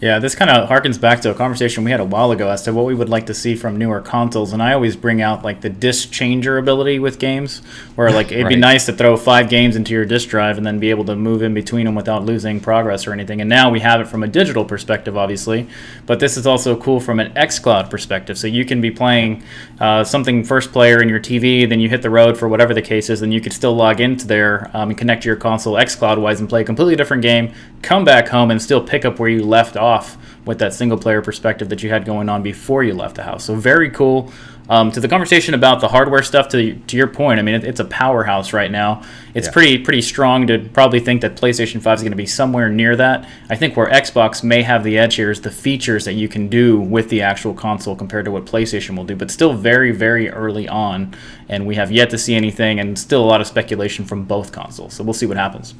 Yeah, 0.00 0.20
this 0.20 0.36
kind 0.36 0.48
of 0.48 0.68
harkens 0.68 1.00
back 1.00 1.22
to 1.22 1.32
a 1.32 1.34
conversation 1.34 1.82
we 1.82 1.90
had 1.90 1.98
a 1.98 2.04
while 2.04 2.30
ago 2.30 2.48
as 2.48 2.62
to 2.62 2.72
what 2.72 2.84
we 2.84 2.94
would 2.94 3.08
like 3.08 3.26
to 3.26 3.34
see 3.34 3.56
from 3.56 3.76
newer 3.76 4.00
consoles, 4.00 4.52
and 4.52 4.62
I 4.62 4.72
always 4.72 4.94
bring 4.94 5.20
out 5.20 5.42
like 5.42 5.60
the 5.60 5.68
disc 5.68 6.12
changer 6.12 6.56
ability 6.56 7.00
with 7.00 7.18
games, 7.18 7.64
where 7.96 8.08
like 8.12 8.30
it'd 8.30 8.44
right. 8.44 8.50
be 8.50 8.56
nice 8.56 8.86
to 8.86 8.92
throw 8.92 9.16
five 9.16 9.50
games 9.50 9.74
into 9.74 9.92
your 9.94 10.04
disc 10.04 10.28
drive 10.28 10.56
and 10.56 10.64
then 10.64 10.78
be 10.78 10.90
able 10.90 11.04
to 11.06 11.16
move 11.16 11.42
in 11.42 11.52
between 11.52 11.86
them 11.86 11.96
without 11.96 12.24
losing 12.24 12.60
progress 12.60 13.08
or 13.08 13.12
anything. 13.12 13.40
And 13.40 13.50
now 13.50 13.70
we 13.70 13.80
have 13.80 14.00
it 14.00 14.06
from 14.06 14.22
a 14.22 14.28
digital 14.28 14.64
perspective, 14.64 15.16
obviously, 15.16 15.66
but 16.06 16.20
this 16.20 16.36
is 16.36 16.46
also 16.46 16.76
cool 16.76 17.00
from 17.00 17.18
an 17.18 17.34
XCloud 17.34 17.90
perspective. 17.90 18.38
So 18.38 18.46
you 18.46 18.64
can 18.64 18.80
be 18.80 18.92
playing 18.92 19.42
uh, 19.80 20.04
something 20.04 20.44
first 20.44 20.70
player 20.70 21.02
in 21.02 21.08
your 21.08 21.18
TV, 21.18 21.68
then 21.68 21.80
you 21.80 21.88
hit 21.88 22.02
the 22.02 22.10
road 22.10 22.38
for 22.38 22.48
whatever 22.48 22.72
the 22.72 22.82
case 22.82 23.10
is, 23.10 23.18
then 23.18 23.32
you 23.32 23.40
could 23.40 23.52
still 23.52 23.74
log 23.74 24.00
into 24.00 24.28
there 24.28 24.70
um, 24.74 24.90
and 24.90 24.96
connect 24.96 25.24
to 25.24 25.28
your 25.28 25.36
console 25.36 25.74
XCloud 25.74 26.20
wise 26.20 26.38
and 26.38 26.48
play 26.48 26.60
a 26.60 26.64
completely 26.64 26.94
different 26.94 27.24
game, 27.24 27.52
come 27.82 28.04
back 28.04 28.28
home 28.28 28.52
and 28.52 28.62
still 28.62 28.80
pick 28.80 29.04
up 29.04 29.18
where 29.18 29.28
you 29.28 29.44
left 29.44 29.76
off 29.76 29.87
off 29.88 30.16
with 30.44 30.58
that 30.58 30.72
single 30.74 30.98
player 30.98 31.22
perspective 31.22 31.68
that 31.68 31.82
you 31.82 31.90
had 31.90 32.04
going 32.04 32.28
on 32.28 32.42
before 32.42 32.82
you 32.84 32.94
left 32.94 33.16
the 33.16 33.22
house. 33.22 33.44
So 33.44 33.54
very 33.54 33.90
cool. 33.90 34.32
Um, 34.70 34.92
to 34.92 35.00
the 35.00 35.08
conversation 35.08 35.54
about 35.54 35.80
the 35.80 35.88
hardware 35.88 36.22
stuff, 36.22 36.48
to 36.50 36.74
to 36.74 36.96
your 36.96 37.06
point, 37.06 37.38
I 37.40 37.42
mean 37.42 37.54
it, 37.54 37.64
it's 37.64 37.80
a 37.80 37.86
powerhouse 37.86 38.52
right 38.52 38.70
now. 38.70 39.02
It's 39.32 39.46
yeah. 39.46 39.52
pretty 39.52 39.78
pretty 39.78 40.02
strong 40.02 40.46
to 40.48 40.58
probably 40.58 41.00
think 41.00 41.22
that 41.22 41.36
PlayStation 41.36 41.80
Five 41.80 41.98
is 41.98 42.02
going 42.02 42.12
to 42.12 42.16
be 42.16 42.26
somewhere 42.26 42.68
near 42.68 42.94
that. 42.96 43.26
I 43.48 43.56
think 43.56 43.78
where 43.78 43.88
Xbox 43.88 44.42
may 44.42 44.62
have 44.62 44.84
the 44.84 44.98
edge 44.98 45.14
here 45.14 45.30
is 45.30 45.40
the 45.40 45.50
features 45.50 46.04
that 46.04 46.14
you 46.14 46.28
can 46.28 46.48
do 46.48 46.78
with 46.78 47.08
the 47.08 47.22
actual 47.22 47.54
console 47.54 47.96
compared 47.96 48.26
to 48.26 48.30
what 48.30 48.44
PlayStation 48.44 48.94
will 48.94 49.04
do. 49.04 49.16
But 49.16 49.30
still 49.30 49.54
very 49.54 49.90
very 49.90 50.28
early 50.28 50.68
on, 50.68 51.14
and 51.48 51.66
we 51.66 51.76
have 51.76 51.90
yet 51.90 52.10
to 52.10 52.18
see 52.18 52.34
anything, 52.34 52.78
and 52.78 52.98
still 52.98 53.24
a 53.24 53.28
lot 53.32 53.40
of 53.40 53.46
speculation 53.46 54.04
from 54.04 54.24
both 54.24 54.52
consoles. 54.52 54.92
So 54.92 55.02
we'll 55.02 55.14
see 55.14 55.26
what 55.26 55.38
happens. 55.38 55.74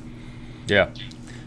Yeah, 0.67 0.91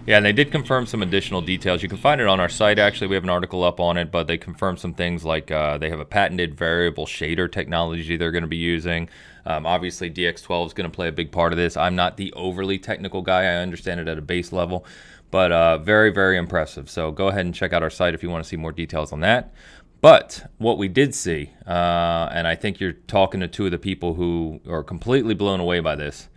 yeah, 0.07 0.17
and 0.17 0.25
they 0.25 0.33
did 0.33 0.51
confirm 0.51 0.85
some 0.85 1.01
additional 1.01 1.41
details. 1.41 1.83
You 1.83 1.89
can 1.89 1.97
find 1.97 2.19
it 2.19 2.27
on 2.27 2.39
our 2.39 2.49
site. 2.49 2.79
Actually, 2.79 3.07
we 3.07 3.15
have 3.15 3.23
an 3.23 3.29
article 3.29 3.63
up 3.63 3.79
on 3.79 3.97
it, 3.97 4.11
but 4.11 4.27
they 4.27 4.37
confirmed 4.37 4.79
some 4.79 4.93
things 4.93 5.23
like 5.23 5.51
uh, 5.51 5.77
they 5.77 5.89
have 5.89 5.99
a 5.99 6.05
patented 6.05 6.55
variable 6.55 7.05
shader 7.05 7.51
technology 7.51 8.17
they're 8.17 8.31
going 8.31 8.43
to 8.43 8.47
be 8.47 8.57
using. 8.57 9.09
Um, 9.45 9.65
obviously, 9.65 10.09
DX12 10.09 10.67
is 10.67 10.73
going 10.73 10.89
to 10.89 10.95
play 10.95 11.07
a 11.07 11.11
big 11.11 11.31
part 11.31 11.53
of 11.53 11.57
this. 11.57 11.77
I'm 11.77 11.95
not 11.95 12.17
the 12.17 12.33
overly 12.33 12.79
technical 12.79 13.21
guy. 13.21 13.43
I 13.43 13.55
understand 13.57 13.99
it 13.99 14.07
at 14.07 14.17
a 14.17 14.21
base 14.21 14.51
level, 14.51 14.85
but 15.29 15.51
uh, 15.51 15.77
very, 15.77 16.11
very 16.11 16.37
impressive. 16.37 16.89
So 16.89 17.11
go 17.11 17.27
ahead 17.27 17.45
and 17.45 17.53
check 17.53 17.73
out 17.73 17.83
our 17.83 17.89
site 17.89 18.13
if 18.13 18.23
you 18.23 18.29
want 18.29 18.43
to 18.43 18.47
see 18.47 18.57
more 18.57 18.71
details 18.71 19.11
on 19.11 19.19
that. 19.21 19.53
But 20.01 20.51
what 20.57 20.79
we 20.79 20.87
did 20.87 21.13
see, 21.13 21.51
uh, 21.67 22.29
and 22.31 22.47
I 22.47 22.55
think 22.55 22.79
you're 22.79 22.93
talking 22.93 23.39
to 23.41 23.47
two 23.47 23.65
of 23.65 23.71
the 23.71 23.77
people 23.77 24.15
who 24.15 24.59
are 24.67 24.83
completely 24.83 25.35
blown 25.35 25.59
away 25.59 25.79
by 25.79 25.95
this, 25.95 26.27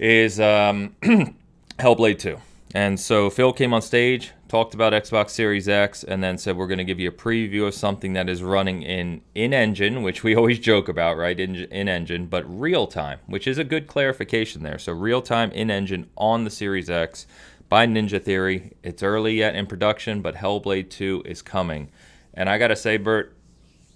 is 0.00 0.40
um, 0.40 0.96
Hellblade 1.78 2.18
2. 2.18 2.38
And 2.74 2.98
so 2.98 3.30
Phil 3.30 3.52
came 3.52 3.72
on 3.72 3.80
stage, 3.80 4.32
talked 4.48 4.74
about 4.74 4.92
Xbox 4.92 5.30
Series 5.30 5.68
X, 5.68 6.02
and 6.02 6.22
then 6.22 6.36
said 6.36 6.56
we're 6.56 6.66
going 6.66 6.78
to 6.78 6.84
give 6.84 6.98
you 6.98 7.08
a 7.08 7.12
preview 7.12 7.66
of 7.66 7.74
something 7.74 8.12
that 8.14 8.28
is 8.28 8.42
running 8.42 8.82
in 8.82 9.22
in 9.34 9.54
engine, 9.54 10.02
which 10.02 10.22
we 10.22 10.34
always 10.36 10.58
joke 10.58 10.88
about, 10.88 11.16
right? 11.16 11.38
In, 11.38 11.54
in 11.54 11.88
engine, 11.88 12.26
but 12.26 12.44
real 12.46 12.86
time, 12.86 13.20
which 13.26 13.46
is 13.46 13.58
a 13.58 13.64
good 13.64 13.86
clarification 13.86 14.62
there. 14.62 14.78
So 14.78 14.92
real 14.92 15.22
time 15.22 15.50
in 15.52 15.70
engine 15.70 16.10
on 16.16 16.44
the 16.44 16.50
Series 16.50 16.90
X 16.90 17.26
by 17.68 17.86
Ninja 17.86 18.22
Theory. 18.22 18.72
It's 18.82 19.02
early 19.02 19.36
yet 19.36 19.54
in 19.54 19.66
production, 19.66 20.20
but 20.20 20.36
Hellblade 20.36 20.90
2 20.90 21.22
is 21.24 21.42
coming. 21.42 21.88
And 22.34 22.48
I 22.48 22.58
got 22.58 22.68
to 22.68 22.76
say, 22.76 22.96
Bert, 22.96 23.32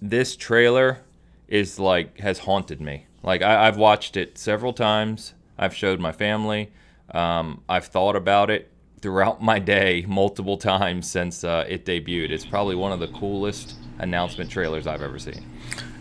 this 0.00 0.36
trailer 0.36 1.00
is 1.48 1.78
like 1.78 2.18
has 2.20 2.40
haunted 2.40 2.80
me. 2.80 3.06
Like 3.22 3.42
I, 3.42 3.66
I've 3.66 3.76
watched 3.76 4.16
it 4.16 4.38
several 4.38 4.72
times. 4.72 5.34
I've 5.58 5.74
showed 5.74 6.00
my 6.00 6.12
family. 6.12 6.70
Um, 7.12 7.62
I've 7.68 7.86
thought 7.86 8.16
about 8.16 8.50
it 8.50 8.70
throughout 9.00 9.42
my 9.50 9.58
day 9.58 10.04
multiple 10.06 10.56
times 10.56 11.10
since 11.10 11.44
uh, 11.44 11.64
it 11.68 11.84
debuted. 11.84 12.30
It's 12.30 12.46
probably 12.46 12.74
one 12.74 12.92
of 12.92 13.00
the 13.00 13.08
coolest 13.08 13.74
announcement 13.98 14.50
trailers 14.50 14.86
I've 14.86 15.02
ever 15.02 15.18
seen. 15.18 15.44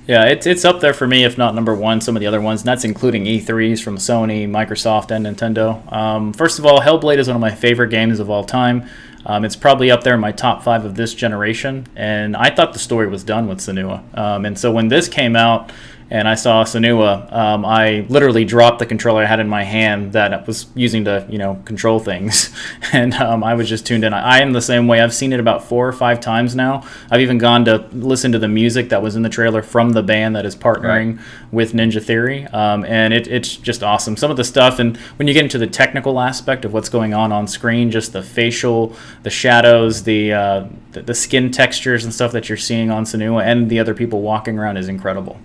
Yeah, 0.07 0.25
it's 0.25 0.47
it's 0.47 0.65
up 0.65 0.79
there 0.79 0.93
for 0.93 1.05
me, 1.05 1.23
if 1.23 1.37
not 1.37 1.53
number 1.53 1.75
one. 1.75 2.01
Some 2.01 2.15
of 2.15 2.19
the 2.19 2.25
other 2.25 2.41
ones, 2.41 2.61
and 2.61 2.67
that's 2.67 2.83
including 2.83 3.25
E3s 3.25 3.83
from 3.83 3.97
Sony, 3.97 4.49
Microsoft, 4.49 5.11
and 5.11 5.23
Nintendo. 5.23 5.91
Um, 5.93 6.33
first 6.33 6.57
of 6.57 6.65
all, 6.65 6.81
Hellblade 6.81 7.19
is 7.19 7.27
one 7.27 7.35
of 7.35 7.41
my 7.41 7.53
favorite 7.53 7.89
games 7.89 8.19
of 8.19 8.27
all 8.27 8.43
time. 8.43 8.89
Um, 9.27 9.45
it's 9.45 9.55
probably 9.55 9.91
up 9.91 10.03
there 10.03 10.15
in 10.15 10.19
my 10.19 10.31
top 10.31 10.63
five 10.63 10.83
of 10.83 10.95
this 10.95 11.13
generation, 11.13 11.85
and 11.95 12.35
I 12.35 12.49
thought 12.49 12.73
the 12.73 12.79
story 12.79 13.07
was 13.07 13.23
done 13.23 13.47
with 13.47 13.59
Senua. 13.59 14.01
Um, 14.17 14.45
and 14.45 14.57
so 14.57 14.71
when 14.71 14.87
this 14.87 15.07
came 15.07 15.35
out, 15.35 15.71
and 16.11 16.27
I 16.27 16.35
saw 16.35 16.63
Senua, 16.63 17.31
um, 17.31 17.65
I 17.65 18.05
literally 18.09 18.43
dropped 18.43 18.79
the 18.79 18.85
controller 18.85 19.21
I 19.21 19.25
had 19.25 19.39
in 19.39 19.47
my 19.47 19.63
hand 19.63 20.13
that 20.13 20.33
I 20.33 20.41
was 20.43 20.65
using 20.73 21.05
to, 21.05 21.25
you 21.29 21.37
know, 21.37 21.61
control 21.65 21.99
things, 21.99 22.49
and 22.93 23.13
um, 23.15 23.43
I 23.43 23.53
was 23.53 23.69
just 23.69 23.85
tuned 23.85 24.03
in. 24.03 24.13
I 24.13 24.39
am 24.39 24.53
the 24.53 24.61
same 24.61 24.87
way. 24.87 25.01
I've 25.01 25.13
seen 25.13 25.33
it 25.33 25.39
about 25.39 25.63
four 25.63 25.87
or 25.87 25.93
five 25.93 26.19
times 26.19 26.55
now. 26.55 26.83
I've 27.11 27.21
even 27.21 27.37
gone 27.37 27.65
to 27.65 27.87
listen 27.91 28.31
to 28.31 28.39
the 28.39 28.47
music 28.47 28.89
that 28.89 29.01
was 29.01 29.15
in 29.15 29.21
the 29.21 29.29
trailer 29.29 29.61
from 29.61 29.91
the 29.91 30.01
band 30.01 30.35
that 30.35 30.45
is 30.45 30.55
partnering 30.55 31.17
right. 31.17 31.25
with 31.51 31.73
Ninja 31.73 32.03
Theory, 32.03 32.45
um, 32.47 32.85
and 32.85 33.13
it, 33.13 33.27
it's 33.27 33.55
just 33.55 33.83
awesome. 33.83 34.17
Some 34.17 34.31
of 34.31 34.37
the 34.37 34.43
stuff, 34.43 34.79
and 34.79 34.97
when 35.17 35.27
you 35.27 35.33
get 35.33 35.43
into 35.43 35.59
the 35.59 35.67
technical 35.67 36.19
aspect 36.19 36.65
of 36.65 36.73
what's 36.73 36.89
going 36.89 37.13
on 37.13 37.31
on 37.31 37.47
screen, 37.47 37.91
just 37.91 38.13
the 38.13 38.23
facial, 38.23 38.95
the 39.21 39.29
shadows, 39.29 40.03
the 40.03 40.33
uh, 40.33 40.67
the, 40.91 41.03
the 41.03 41.13
skin 41.13 41.51
textures 41.51 42.03
and 42.03 42.13
stuff 42.13 42.31
that 42.31 42.49
you're 42.49 42.57
seeing 42.57 42.89
on 42.89 43.03
Senua, 43.03 43.43
and 43.43 43.69
the 43.69 43.79
other 43.79 43.93
people 43.93 44.21
walking 44.21 44.57
around 44.57 44.77
is 44.77 44.87
incredible. 44.87 45.39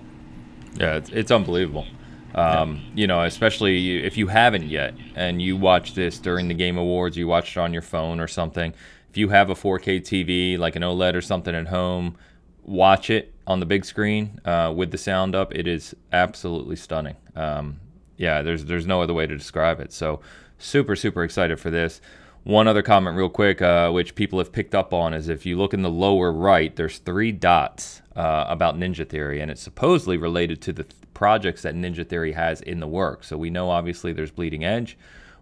Yeah, 0.75 0.95
it's, 0.95 1.09
it's 1.09 1.31
unbelievable. 1.31 1.85
Um, 2.33 2.75
yeah. 2.75 2.91
You 2.95 3.07
know, 3.07 3.21
especially 3.23 4.03
if 4.03 4.17
you 4.17 4.27
haven't 4.27 4.67
yet 4.67 4.93
and 5.15 5.41
you 5.41 5.55
watch 5.55 5.93
this 5.93 6.19
during 6.19 6.47
the 6.47 6.53
Game 6.53 6.77
Awards, 6.77 7.15
you 7.15 7.27
watch 7.27 7.55
it 7.55 7.59
on 7.59 7.73
your 7.73 7.81
phone 7.81 8.19
or 8.19 8.27
something. 8.27 8.73
If 9.09 9.17
you 9.17 9.29
have 9.29 9.49
a 9.49 9.55
4K 9.55 10.01
TV, 10.01 10.57
like 10.57 10.75
an 10.75 10.81
OLED 10.81 11.15
or 11.15 11.21
something 11.21 11.55
at 11.55 11.67
home, 11.67 12.17
watch 12.63 13.09
it 13.09 13.33
on 13.47 13.59
the 13.59 13.65
big 13.65 13.85
screen 13.85 14.39
uh, 14.43 14.73
with 14.75 14.91
the 14.91 14.97
sound 14.97 15.35
up. 15.35 15.55
It 15.55 15.67
is 15.67 15.95
absolutely 16.11 16.75
stunning. 16.75 17.15
Um, 17.35 17.79
yeah, 18.17 18.41
there's 18.41 18.65
there's 18.65 18.85
no 18.85 19.01
other 19.01 19.13
way 19.13 19.27
to 19.27 19.37
describe 19.37 19.79
it. 19.79 19.93
So 19.93 20.21
super 20.57 20.95
super 20.95 21.23
excited 21.23 21.59
for 21.59 21.69
this. 21.69 22.01
One 22.45 22.67
other 22.67 22.83
comment, 22.83 23.17
real 23.17 23.27
quick, 23.27 23.59
uh, 23.59 23.89
which 23.89 24.13
people 24.13 24.37
have 24.37 24.51
picked 24.51 24.75
up 24.75 24.93
on, 24.93 25.15
is 25.15 25.29
if 25.29 25.47
you 25.47 25.57
look 25.57 25.73
in 25.73 25.81
the 25.81 25.89
lower 25.89 26.31
right, 26.31 26.75
there's 26.75 26.99
three 26.99 27.31
dots 27.31 28.03
uh, 28.15 28.45
about 28.47 28.77
Ninja 28.77 29.09
Theory, 29.09 29.41
and 29.41 29.49
it's 29.49 29.63
supposedly 29.63 30.15
related 30.15 30.61
to 30.61 30.71
the 30.71 30.83
th- 30.83 30.95
projects 31.15 31.63
that 31.63 31.73
Ninja 31.73 32.07
Theory 32.07 32.33
has 32.33 32.61
in 32.61 32.81
the 32.81 32.87
works. 32.87 33.29
So 33.29 33.37
we 33.37 33.49
know 33.49 33.71
obviously 33.71 34.13
there's 34.13 34.29
Bleeding 34.29 34.63
Edge. 34.63 34.95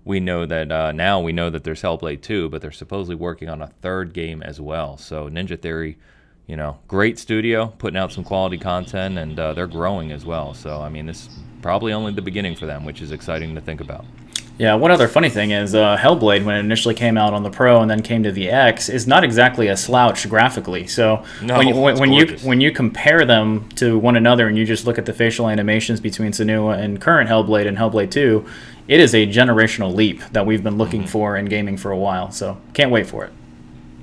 We 0.05 0.21
know 0.21 0.45
that 0.45 0.71
uh, 0.71 0.93
now 0.93 1.19
we 1.19 1.33
know 1.33 1.49
that 1.49 1.65
there's 1.65 1.81
Hellblade 1.81 2.21
2, 2.21 2.47
but 2.47 2.61
they're 2.61 2.71
supposedly 2.71 3.15
working 3.15 3.49
on 3.49 3.61
a 3.61 3.67
third 3.67 4.13
game 4.13 4.41
as 4.41 4.61
well. 4.61 4.95
So 4.95 5.27
Ninja 5.27 5.61
Theory, 5.61 5.97
you 6.47 6.55
know, 6.55 6.79
great 6.87 7.19
studio, 7.19 7.67
putting 7.79 7.97
out 7.97 8.13
some 8.13 8.23
quality 8.23 8.57
content, 8.57 9.17
and 9.17 9.37
uh, 9.37 9.53
they're 9.53 9.67
growing 9.67 10.13
as 10.13 10.25
well. 10.25 10.53
So 10.53 10.81
I 10.81 10.87
mean, 10.87 11.07
this 11.07 11.27
is 11.27 11.29
probably 11.61 11.91
only 11.91 12.13
the 12.13 12.21
beginning 12.21 12.55
for 12.55 12.65
them, 12.65 12.85
which 12.85 13.01
is 13.01 13.11
exciting 13.11 13.55
to 13.55 13.61
think 13.61 13.81
about. 13.81 14.05
Yeah, 14.59 14.75
one 14.75 14.91
other 14.91 15.07
funny 15.07 15.29
thing 15.29 15.49
is 15.49 15.73
uh, 15.73 15.97
Hellblade, 15.97 16.45
when 16.45 16.55
it 16.55 16.59
initially 16.59 16.93
came 16.93 17.17
out 17.17 17.33
on 17.33 17.41
the 17.41 17.49
Pro 17.49 17.81
and 17.81 17.89
then 17.89 18.03
came 18.03 18.21
to 18.21 18.31
the 18.31 18.49
X, 18.49 18.87
is 18.87 19.07
not 19.07 19.23
exactly 19.23 19.67
a 19.67 19.75
slouch 19.75 20.29
graphically. 20.29 20.85
So 20.85 21.25
no, 21.41 21.57
when, 21.57 21.67
you, 21.67 21.75
when, 21.75 21.99
when 21.99 22.13
you 22.13 22.37
when 22.43 22.61
you 22.61 22.71
compare 22.71 23.25
them 23.25 23.67
to 23.75 23.97
one 23.97 24.15
another 24.15 24.47
and 24.47 24.55
you 24.55 24.63
just 24.63 24.85
look 24.85 24.99
at 24.99 25.07
the 25.07 25.13
facial 25.13 25.49
animations 25.49 25.99
between 25.99 26.31
Senua 26.33 26.77
and 26.77 27.01
current 27.01 27.29
Hellblade 27.29 27.67
and 27.67 27.77
Hellblade 27.77 28.11
2, 28.11 28.45
it 28.87 28.99
is 28.99 29.15
a 29.15 29.25
generational 29.25 29.93
leap 29.93 30.21
that 30.31 30.45
we've 30.45 30.63
been 30.63 30.77
looking 30.77 31.01
mm-hmm. 31.01 31.09
for 31.09 31.35
in 31.35 31.45
gaming 31.45 31.75
for 31.75 31.89
a 31.89 31.97
while. 31.97 32.31
So 32.31 32.61
can't 32.75 32.91
wait 32.91 33.07
for 33.07 33.25
it. 33.25 33.33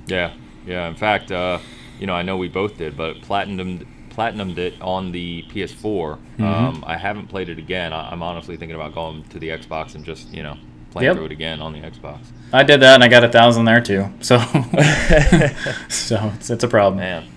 Yeah, 0.07 0.33
yeah. 0.65 0.89
In 0.89 0.95
fact, 0.95 1.31
uh, 1.31 1.59
you 1.97 2.07
know, 2.07 2.13
I 2.13 2.23
know 2.23 2.35
we 2.35 2.49
both 2.49 2.77
did, 2.77 2.97
but 2.97 3.21
Platinum 3.21 3.87
platinumed 4.11 4.57
it 4.57 4.79
on 4.81 5.11
the 5.11 5.43
PS4. 5.49 5.77
Mm-hmm. 5.81 6.43
Um, 6.43 6.83
I 6.85 6.97
haven't 6.97 7.27
played 7.27 7.49
it 7.49 7.57
again. 7.57 7.93
I, 7.93 8.11
am 8.11 8.21
honestly 8.21 8.57
thinking 8.57 8.75
about 8.75 8.93
going 8.93 9.23
to 9.25 9.39
the 9.39 9.49
Xbox 9.49 9.95
and 9.95 10.05
just 10.05 10.29
you 10.33 10.43
know 10.43 10.57
playing 10.91 11.05
yep. 11.05 11.15
through 11.15 11.25
it 11.25 11.31
again 11.31 11.61
on 11.61 11.73
the 11.73 11.79
Xbox. 11.79 12.19
I 12.53 12.63
did 12.63 12.81
that 12.81 12.95
and 12.95 13.03
I 13.03 13.07
got 13.07 13.23
a 13.23 13.29
thousand 13.29 13.65
there 13.65 13.81
too. 13.81 14.11
So 14.19 14.37
so 15.89 16.31
it's, 16.35 16.49
it's 16.49 16.63
a 16.63 16.67
problem. 16.67 16.97
Man. 16.97 17.27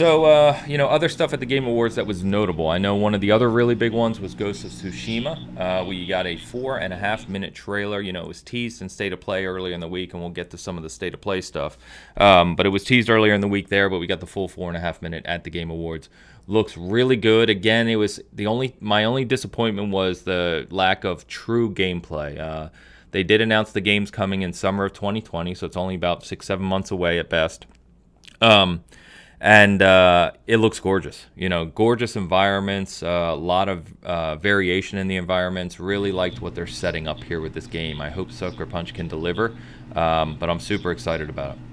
So, 0.00 0.24
uh, 0.24 0.58
you 0.66 0.78
know, 0.78 0.86
other 0.86 1.10
stuff 1.10 1.34
at 1.34 1.40
the 1.40 1.44
Game 1.46 1.66
Awards 1.66 1.96
that 1.96 2.06
was 2.06 2.24
notable. 2.24 2.68
I 2.68 2.78
know 2.78 2.94
one 2.94 3.14
of 3.14 3.20
the 3.20 3.32
other 3.32 3.50
really 3.50 3.74
big 3.74 3.92
ones 3.92 4.18
was 4.18 4.34
Ghost 4.34 4.64
of 4.64 4.70
Tsushima. 4.70 5.58
Uh, 5.60 5.84
we 5.84 6.06
got 6.06 6.26
a 6.26 6.38
four 6.38 6.78
and 6.78 6.94
a 6.94 6.96
half 6.96 7.28
minute 7.28 7.54
trailer. 7.54 8.00
You 8.00 8.14
know, 8.14 8.22
it 8.22 8.26
was 8.26 8.40
teased 8.40 8.80
in 8.80 8.88
State 8.88 9.12
of 9.12 9.20
Play 9.20 9.44
earlier 9.44 9.74
in 9.74 9.80
the 9.80 9.88
week, 9.88 10.14
and 10.14 10.22
we'll 10.22 10.30
get 10.30 10.48
to 10.52 10.56
some 10.56 10.78
of 10.78 10.82
the 10.82 10.88
State 10.88 11.12
of 11.12 11.20
Play 11.20 11.42
stuff. 11.42 11.76
Um, 12.16 12.56
but 12.56 12.64
it 12.64 12.70
was 12.70 12.82
teased 12.82 13.10
earlier 13.10 13.34
in 13.34 13.42
the 13.42 13.46
week 13.46 13.68
there, 13.68 13.90
but 13.90 13.98
we 13.98 14.06
got 14.06 14.20
the 14.20 14.26
full 14.26 14.48
four 14.48 14.70
and 14.70 14.76
a 14.78 14.80
half 14.80 15.02
minute 15.02 15.26
at 15.26 15.44
the 15.44 15.50
Game 15.50 15.68
Awards. 15.68 16.08
Looks 16.46 16.78
really 16.78 17.16
good. 17.16 17.50
Again, 17.50 17.86
it 17.86 17.96
was 17.96 18.22
the 18.32 18.46
only, 18.46 18.76
my 18.80 19.04
only 19.04 19.26
disappointment 19.26 19.90
was 19.90 20.22
the 20.22 20.66
lack 20.70 21.04
of 21.04 21.26
true 21.26 21.70
gameplay. 21.70 22.40
Uh, 22.40 22.70
they 23.10 23.22
did 23.22 23.42
announce 23.42 23.72
the 23.72 23.82
game's 23.82 24.10
coming 24.10 24.40
in 24.40 24.54
summer 24.54 24.86
of 24.86 24.94
2020, 24.94 25.54
so 25.54 25.66
it's 25.66 25.76
only 25.76 25.94
about 25.94 26.24
six, 26.24 26.46
seven 26.46 26.64
months 26.64 26.90
away 26.90 27.18
at 27.18 27.28
best. 27.28 27.66
Um, 28.40 28.82
and 29.40 29.80
uh, 29.80 30.32
it 30.46 30.58
looks 30.58 30.78
gorgeous. 30.80 31.26
You 31.34 31.48
know, 31.48 31.64
gorgeous 31.64 32.14
environments, 32.16 33.02
a 33.02 33.10
uh, 33.10 33.36
lot 33.36 33.68
of 33.68 34.04
uh, 34.04 34.36
variation 34.36 34.98
in 34.98 35.08
the 35.08 35.16
environments. 35.16 35.80
Really 35.80 36.12
liked 36.12 36.42
what 36.42 36.54
they're 36.54 36.66
setting 36.66 37.08
up 37.08 37.22
here 37.24 37.40
with 37.40 37.54
this 37.54 37.66
game. 37.66 38.00
I 38.00 38.10
hope 38.10 38.30
Sucker 38.30 38.66
Punch 38.66 38.92
can 38.92 39.08
deliver, 39.08 39.56
um, 39.96 40.36
but 40.38 40.50
I'm 40.50 40.60
super 40.60 40.90
excited 40.90 41.30
about 41.30 41.56
it. 41.56 41.69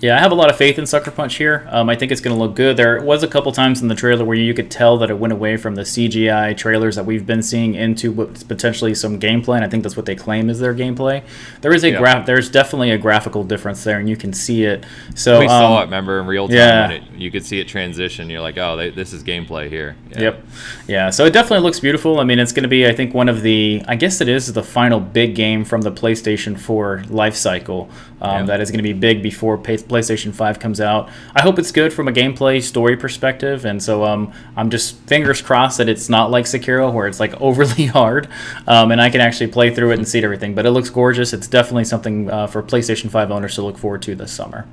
Yeah, 0.00 0.16
I 0.16 0.20
have 0.20 0.32
a 0.32 0.34
lot 0.34 0.50
of 0.50 0.56
faith 0.56 0.78
in 0.78 0.86
Sucker 0.86 1.10
Punch 1.10 1.36
here. 1.36 1.66
Um, 1.70 1.88
I 1.90 1.94
think 1.94 2.10
it's 2.12 2.20
going 2.20 2.34
to 2.36 2.42
look 2.42 2.54
good. 2.54 2.76
There 2.76 3.02
was 3.02 3.22
a 3.22 3.28
couple 3.28 3.50
times 3.52 3.80
in 3.82 3.88
the 3.88 3.94
trailer 3.94 4.24
where 4.24 4.36
you 4.36 4.52
could 4.54 4.70
tell 4.70 4.96
that 4.98 5.10
it 5.10 5.18
went 5.18 5.32
away 5.32 5.56
from 5.56 5.74
the 5.74 5.82
CGI 5.82 6.56
trailers 6.56 6.96
that 6.96 7.04
we've 7.06 7.26
been 7.26 7.42
seeing 7.42 7.74
into 7.74 8.10
what's 8.12 8.42
potentially 8.42 8.94
some 8.94 9.18
gameplay, 9.20 9.56
and 9.56 9.64
I 9.64 9.68
think 9.68 9.82
that's 9.82 9.96
what 9.96 10.06
they 10.06 10.14
claim 10.14 10.48
is 10.50 10.58
their 10.58 10.74
gameplay. 10.74 11.22
There 11.60 11.72
is 11.72 11.84
a 11.84 11.90
Yeah. 11.90 11.98
graph. 11.98 12.26
There's 12.26 12.50
definitely 12.50 12.90
a 12.90 12.98
graphical 12.98 13.42
difference 13.44 13.84
there, 13.84 13.98
and 13.98 14.08
you 14.08 14.16
can 14.16 14.32
see 14.32 14.64
it. 14.64 14.84
So 15.14 15.38
we 15.40 15.48
saw 15.48 15.76
um, 15.76 15.82
it, 15.82 15.84
remember, 15.86 16.20
in 16.20 16.26
real 16.26 16.48
time. 16.48 16.56
yeah. 16.56 16.88
when 16.88 16.96
it, 16.96 17.02
you 17.16 17.30
could 17.30 17.44
see 17.44 17.60
it 17.60 17.68
transition. 17.68 18.28
You're 18.30 18.40
like, 18.42 18.58
oh, 18.58 18.76
they, 18.76 18.90
this 18.90 19.12
is 19.12 19.22
gameplay 19.22 19.68
here. 19.68 19.96
Yeah. 20.10 20.20
Yep. 20.20 20.44
Yeah. 20.88 21.10
So 21.10 21.24
it 21.24 21.32
definitely 21.32 21.64
looks 21.64 21.80
beautiful. 21.80 22.20
I 22.20 22.24
mean, 22.24 22.38
it's 22.38 22.52
going 22.52 22.64
to 22.64 22.68
be, 22.68 22.86
I 22.86 22.92
think, 22.92 23.14
one 23.14 23.28
of 23.28 23.42
the, 23.42 23.82
I 23.88 23.96
guess 23.96 24.20
it 24.20 24.28
is 24.28 24.52
the 24.52 24.62
final 24.62 25.00
big 25.00 25.34
game 25.34 25.64
from 25.64 25.82
the 25.82 25.92
PlayStation 25.92 26.58
4 26.58 27.04
life 27.08 27.34
cycle 27.36 27.88
um, 28.20 28.30
Yeah. 28.40 28.42
that 28.46 28.60
is 28.60 28.70
going 28.70 28.78
to 28.78 28.82
be 28.82 28.92
big 28.92 29.22
before 29.22 29.56
PlayStation 29.60 30.34
5 30.34 30.58
comes 30.58 30.80
out. 30.80 31.08
I 31.34 31.42
hope 31.42 31.58
it's 31.58 31.72
good 31.72 31.92
from 31.92 32.08
a 32.08 32.12
gameplay 32.12 32.62
story 32.62 32.96
perspective. 32.96 33.64
And 33.64 33.82
so 33.82 34.04
um, 34.04 34.32
I'm 34.56 34.70
just 34.70 34.96
fingers 35.06 35.40
crossed 35.42 35.78
that 35.78 35.88
it's 35.88 36.08
not 36.08 36.30
like 36.30 36.44
Sekiro, 36.46 36.92
where 36.92 37.06
it's 37.06 37.20
like 37.20 37.34
overly 37.40 37.86
hard 37.86 38.28
um, 38.66 38.90
and 38.92 39.00
I 39.00 39.10
can 39.10 39.20
actually 39.20 39.48
play 39.48 39.74
through 39.74 39.92
it 39.92 39.98
and 39.98 40.06
see 40.08 40.22
everything. 40.24 40.54
But 40.54 40.66
it 40.66 40.70
looks 40.70 40.90
gorgeous. 40.90 41.32
It's 41.32 41.46
definitely 41.48 41.84
something 41.84 42.30
uh, 42.30 42.46
for 42.46 42.62
PlayStation 42.62 43.10
5 43.10 43.30
owners 43.30 43.54
to 43.56 43.62
look 43.62 43.78
forward 43.78 44.02
to 44.02 44.14
this 44.14 44.32
summer. 44.32 44.66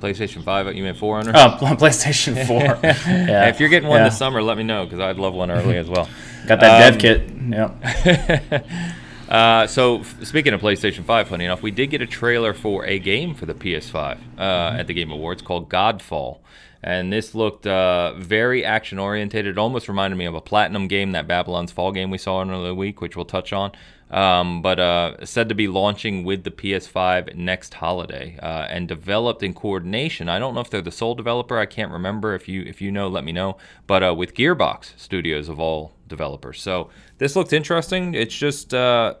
PlayStation 0.00 0.42
5, 0.42 0.74
you 0.74 0.82
mean 0.82 0.94
4 0.94 1.18
owner? 1.18 1.32
Oh, 1.34 1.56
PlayStation 1.60 2.46
4. 2.46 2.56
yeah. 2.82 3.48
if 3.50 3.60
you're 3.60 3.68
getting 3.68 3.88
one 3.88 3.98
Yeah. 3.98 4.04
this 4.04 4.16
summer, 4.16 4.42
let 4.42 4.56
me 4.56 4.64
know 4.64 4.84
because 4.84 4.98
I'd 4.98 5.18
love 5.18 5.34
one 5.34 5.50
early 5.50 5.76
as 5.76 5.88
well. 5.90 6.08
Got 6.46 6.60
that 6.60 6.92
Um, 6.92 6.98
dev 6.98 7.00
kit. 7.00 7.30
Yep. 7.50 8.64
Uh, 9.30 9.64
so, 9.64 10.02
speaking 10.24 10.52
of 10.52 10.60
PlayStation 10.60 11.04
5, 11.04 11.28
funny 11.28 11.44
enough, 11.44 11.62
we 11.62 11.70
did 11.70 11.86
get 11.86 12.02
a 12.02 12.06
trailer 12.06 12.52
for 12.52 12.84
a 12.84 12.98
game 12.98 13.32
for 13.32 13.46
the 13.46 13.54
PS5 13.54 14.18
uh, 14.36 14.76
at 14.76 14.88
the 14.88 14.92
Game 14.92 15.12
Awards 15.12 15.40
called 15.40 15.70
Godfall. 15.70 16.40
And 16.82 17.12
this 17.12 17.32
looked 17.34 17.64
uh, 17.66 18.14
very 18.14 18.64
action 18.64 18.98
oriented. 18.98 19.46
It 19.46 19.56
almost 19.56 19.86
reminded 19.86 20.16
me 20.16 20.24
of 20.24 20.34
a 20.34 20.40
Platinum 20.40 20.88
game, 20.88 21.12
that 21.12 21.28
Babylon's 21.28 21.70
Fall 21.70 21.92
game 21.92 22.10
we 22.10 22.18
saw 22.18 22.42
in 22.42 22.48
the 22.48 22.74
week, 22.74 23.00
which 23.00 23.14
we'll 23.14 23.24
touch 23.24 23.52
on. 23.52 23.70
Um, 24.10 24.60
but 24.60 24.80
uh, 24.80 25.24
said 25.24 25.48
to 25.50 25.54
be 25.54 25.68
launching 25.68 26.24
with 26.24 26.42
the 26.42 26.50
PS5 26.50 27.36
next 27.36 27.74
holiday 27.74 28.36
uh, 28.42 28.66
and 28.68 28.88
developed 28.88 29.44
in 29.44 29.54
coordination. 29.54 30.28
I 30.28 30.40
don't 30.40 30.54
know 30.54 30.60
if 30.60 30.70
they're 30.70 30.82
the 30.82 30.90
sole 30.90 31.14
developer. 31.14 31.58
I 31.58 31.66
can't 31.66 31.92
remember. 31.92 32.34
If 32.34 32.48
you 32.48 32.62
if 32.62 32.80
you 32.80 32.90
know, 32.90 33.06
let 33.06 33.22
me 33.22 33.30
know. 33.30 33.56
But 33.86 34.02
uh, 34.02 34.14
with 34.14 34.34
Gearbox 34.34 34.98
Studios 34.98 35.48
of 35.48 35.60
all 35.60 35.92
developers. 36.08 36.60
So 36.60 36.90
this 37.20 37.36
looked 37.36 37.52
interesting. 37.52 38.14
It's 38.14 38.34
just 38.34 38.74
uh, 38.74 39.14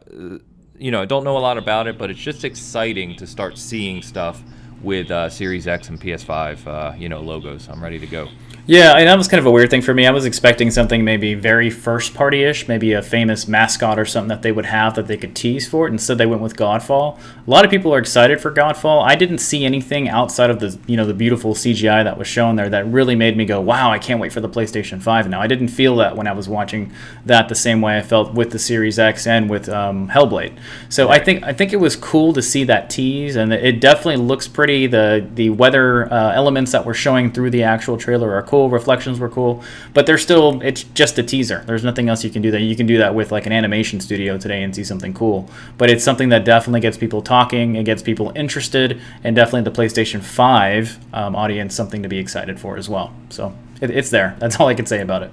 you 0.78 0.90
know 0.90 1.02
I 1.02 1.04
don't 1.04 1.22
know 1.22 1.36
a 1.36 1.38
lot 1.38 1.58
about 1.58 1.86
it, 1.86 1.98
but 1.98 2.10
it's 2.10 2.18
just 2.18 2.44
exciting 2.44 3.14
to 3.16 3.26
start 3.26 3.58
seeing 3.58 4.02
stuff 4.02 4.42
with 4.82 5.10
uh, 5.10 5.28
Series 5.28 5.68
X 5.68 5.90
and 5.90 6.00
PS5 6.00 6.66
uh, 6.66 6.96
you 6.96 7.08
know 7.08 7.20
logos. 7.20 7.68
I'm 7.68 7.80
ready 7.80 8.00
to 8.00 8.06
go. 8.06 8.28
Yeah, 8.66 8.96
and 8.96 9.08
that 9.08 9.18
was 9.18 9.26
kind 9.26 9.38
of 9.40 9.46
a 9.46 9.50
weird 9.50 9.70
thing 9.70 9.82
for 9.82 9.94
me. 9.94 10.06
I 10.06 10.10
was 10.10 10.24
expecting 10.24 10.70
something 10.70 11.02
maybe 11.02 11.34
very 11.34 11.70
first 11.70 12.14
party 12.14 12.44
ish, 12.44 12.68
maybe 12.68 12.92
a 12.92 13.02
famous 13.02 13.48
mascot 13.48 13.98
or 13.98 14.04
something 14.04 14.28
that 14.28 14.42
they 14.42 14.52
would 14.52 14.66
have 14.66 14.94
that 14.94 15.06
they 15.06 15.16
could 15.16 15.34
tease 15.34 15.66
for 15.66 15.88
it. 15.88 15.90
Instead, 15.90 16.18
they 16.18 16.26
went 16.26 16.42
with 16.42 16.56
Godfall. 16.56 17.18
A 17.46 17.50
lot 17.50 17.64
of 17.64 17.70
people 17.70 17.92
are 17.92 17.98
excited 17.98 18.40
for 18.40 18.52
Godfall. 18.52 19.02
I 19.02 19.16
didn't 19.16 19.38
see 19.38 19.64
anything 19.64 20.08
outside 20.08 20.50
of 20.50 20.60
the 20.60 20.78
you 20.86 20.96
know 20.96 21.06
the 21.06 21.14
beautiful 21.14 21.54
CGI 21.54 22.04
that 22.04 22.18
was 22.18 22.28
shown 22.28 22.56
there 22.56 22.68
that 22.68 22.86
really 22.86 23.16
made 23.16 23.36
me 23.36 23.44
go, 23.44 23.60
"Wow, 23.60 23.90
I 23.90 23.98
can't 23.98 24.20
wait 24.20 24.32
for 24.32 24.40
the 24.40 24.48
PlayStation 24.48 25.02
5." 25.02 25.28
Now, 25.28 25.40
I 25.40 25.46
didn't 25.46 25.68
feel 25.68 25.96
that 25.96 26.16
when 26.16 26.26
I 26.26 26.32
was 26.32 26.48
watching 26.48 26.92
that 27.26 27.48
the 27.48 27.54
same 27.54 27.80
way 27.80 27.96
I 27.96 28.02
felt 28.02 28.34
with 28.34 28.50
the 28.50 28.58
Series 28.58 28.98
X 28.98 29.26
and 29.26 29.48
with 29.48 29.68
um, 29.68 30.08
Hellblade. 30.08 30.56
So 30.90 31.08
I 31.08 31.18
think 31.18 31.42
I 31.44 31.52
think 31.52 31.72
it 31.72 31.76
was 31.80 31.96
cool 31.96 32.32
to 32.34 32.42
see 32.42 32.64
that 32.64 32.90
tease, 32.90 33.36
and 33.36 33.52
it 33.52 33.80
definitely 33.80 34.18
looks 34.18 34.46
pretty. 34.46 34.86
The 34.86 35.26
the 35.34 35.50
weather 35.50 36.12
uh, 36.12 36.32
elements 36.32 36.72
that 36.72 36.84
were 36.84 36.94
showing 36.94 37.32
through 37.32 37.50
the 37.50 37.62
actual 37.62 37.96
trailer 37.96 38.34
are 38.34 38.42
cool. 38.50 38.68
Reflections 38.68 39.20
were 39.20 39.28
cool, 39.28 39.62
but 39.94 40.06
they're 40.06 40.18
still 40.18 40.60
it's 40.60 40.82
just 40.82 41.18
a 41.18 41.22
teaser. 41.22 41.62
There's 41.66 41.84
nothing 41.84 42.08
else 42.08 42.24
you 42.24 42.30
can 42.30 42.42
do 42.42 42.50
that. 42.50 42.60
You 42.60 42.74
can 42.74 42.86
do 42.86 42.98
that 42.98 43.14
with 43.14 43.30
like 43.30 43.46
an 43.46 43.52
animation 43.52 44.00
studio 44.00 44.36
today 44.36 44.62
and 44.62 44.74
see 44.74 44.82
something 44.82 45.14
cool. 45.14 45.48
But 45.78 45.88
it's 45.88 46.02
something 46.02 46.30
that 46.30 46.44
definitely 46.44 46.80
gets 46.80 46.98
people 46.98 47.22
talking. 47.22 47.76
It 47.76 47.84
gets 47.84 48.02
people 48.02 48.32
interested, 48.34 49.00
and 49.22 49.36
definitely 49.36 49.70
the 49.70 49.76
PlayStation 49.76 50.20
5 50.20 51.14
um, 51.14 51.36
audience 51.36 51.74
something 51.74 52.02
to 52.02 52.08
be 52.08 52.18
excited 52.18 52.58
for 52.58 52.76
as 52.76 52.88
well. 52.88 53.14
So 53.28 53.56
it, 53.80 53.90
it's 53.90 54.10
there. 54.10 54.36
That's 54.40 54.58
all 54.58 54.66
I 54.66 54.74
can 54.74 54.86
say 54.86 55.00
about 55.00 55.22
it. 55.22 55.30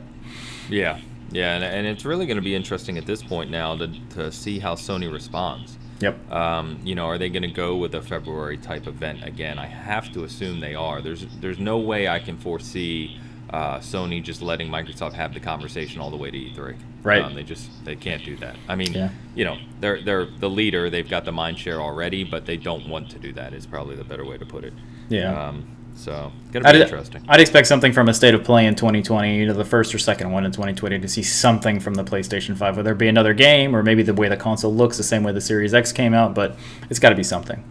Yeah, 0.70 1.00
yeah, 1.32 1.56
and, 1.56 1.64
and 1.64 1.88
it's 1.88 2.06
really 2.06 2.28
going 2.28 2.38
to 2.38 2.44
be 2.44 2.56
interesting 2.56 2.98
at 2.98 3.06
this 3.06 3.24
point 3.24 3.50
now 3.50 3.76
to, 3.78 3.88
to 4.12 4.32
see 4.32 4.60
how 4.60 4.76
Sony 4.76 5.12
responds. 5.12 5.78
Yep. 6.00 6.32
Um, 6.32 6.80
you 6.84 6.96
know, 6.96 7.06
are 7.08 7.18
they 7.18 7.30
going 7.30 7.44
to 7.44 7.48
go 7.52 7.76
with 7.76 7.96
a 7.96 8.02
February 8.02 8.58
type 8.58 8.88
event 8.88 9.24
again? 9.24 9.58
I 9.58 9.66
have 9.66 10.12
to 10.14 10.24
assume 10.24 10.60
they 10.60 10.76
are. 10.76 11.02
There's 11.02 11.26
there's 11.42 11.60
no 11.60 11.78
way 11.80 12.08
I 12.08 12.20
can 12.20 12.38
foresee 12.38 13.20
uh, 13.50 13.78
Sony 13.80 14.22
just 14.22 14.42
letting 14.42 14.70
Microsoft 14.70 15.14
have 15.14 15.34
the 15.34 15.40
conversation 15.40 16.02
all 16.02 16.12
the 16.12 16.18
way 16.18 16.30
to 16.30 16.38
E3. 16.38 16.76
Right. 17.04 17.22
Um, 17.24 17.34
they 17.36 17.44
just 17.44 17.70
they 17.86 17.96
can't 17.96 18.24
do 18.26 18.36
that. 18.38 18.56
I 18.68 18.76
mean, 18.76 18.94
Yeah. 18.94 19.10
you 19.36 19.46
know, 19.46 19.58
they're 19.80 20.02
they're 20.02 20.26
the 20.26 20.50
leader. 20.50 20.90
They've 20.90 21.10
got 21.10 21.26
the 21.26 21.32
mind 21.32 21.58
share 21.58 21.82
already, 21.82 22.24
but 22.24 22.46
they 22.46 22.58
don't 22.58 22.88
want 22.90 23.10
to 23.12 23.20
do 23.20 23.32
that. 23.34 23.54
Is 23.54 23.66
probably 23.66 23.96
the 23.96 24.04
better 24.04 24.26
way 24.26 24.38
to 24.38 24.46
put 24.46 24.64
it. 24.66 24.74
Yeah. 25.10 25.48
Um, 25.48 25.77
so 25.98 26.32
gonna 26.52 26.64
be 26.64 26.70
I'd, 26.70 26.82
interesting. 26.82 27.26
I'd 27.28 27.42
expect 27.42 27.68
something 27.68 27.92
from 27.92 28.08
a 28.08 28.14
state 28.14 28.34
of 28.34 28.44
play 28.44 28.66
in 28.66 28.76
2020, 28.76 29.42
either 29.42 29.54
the 29.54 29.66
first 29.66 29.94
or 29.94 29.98
second 29.98 30.32
one 30.32 30.46
in 30.46 30.52
2020, 30.52 31.00
to 31.00 31.08
see 31.08 31.24
something 31.24 31.80
from 31.80 31.96
the 31.96 32.04
PlayStation 32.04 32.56
5, 32.56 32.78
whether 32.78 32.92
it 32.92 32.98
be 32.98 33.08
another 33.08 33.34
game 33.34 33.76
or 33.76 33.84
maybe 33.84 34.04
the 34.04 34.14
way 34.14 34.30
the 34.30 34.38
console 34.38 34.74
looks, 34.74 34.98
the 34.98 35.04
same 35.04 35.24
way 35.24 35.32
the 35.32 35.42
Series 35.42 35.74
X 35.74 35.92
came 35.92 36.14
out. 36.14 36.36
But 36.36 36.56
it's 36.90 37.00
got 37.00 37.10
to 37.10 37.16
be 37.16 37.24
something. 37.24 37.64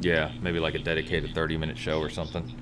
Yeah, 0.00 0.32
maybe 0.40 0.58
like 0.60 0.74
a 0.74 0.78
dedicated 0.78 1.34
30 1.34 1.56
minute 1.58 1.78
show 1.78 2.00
or 2.00 2.08
something. 2.08 2.54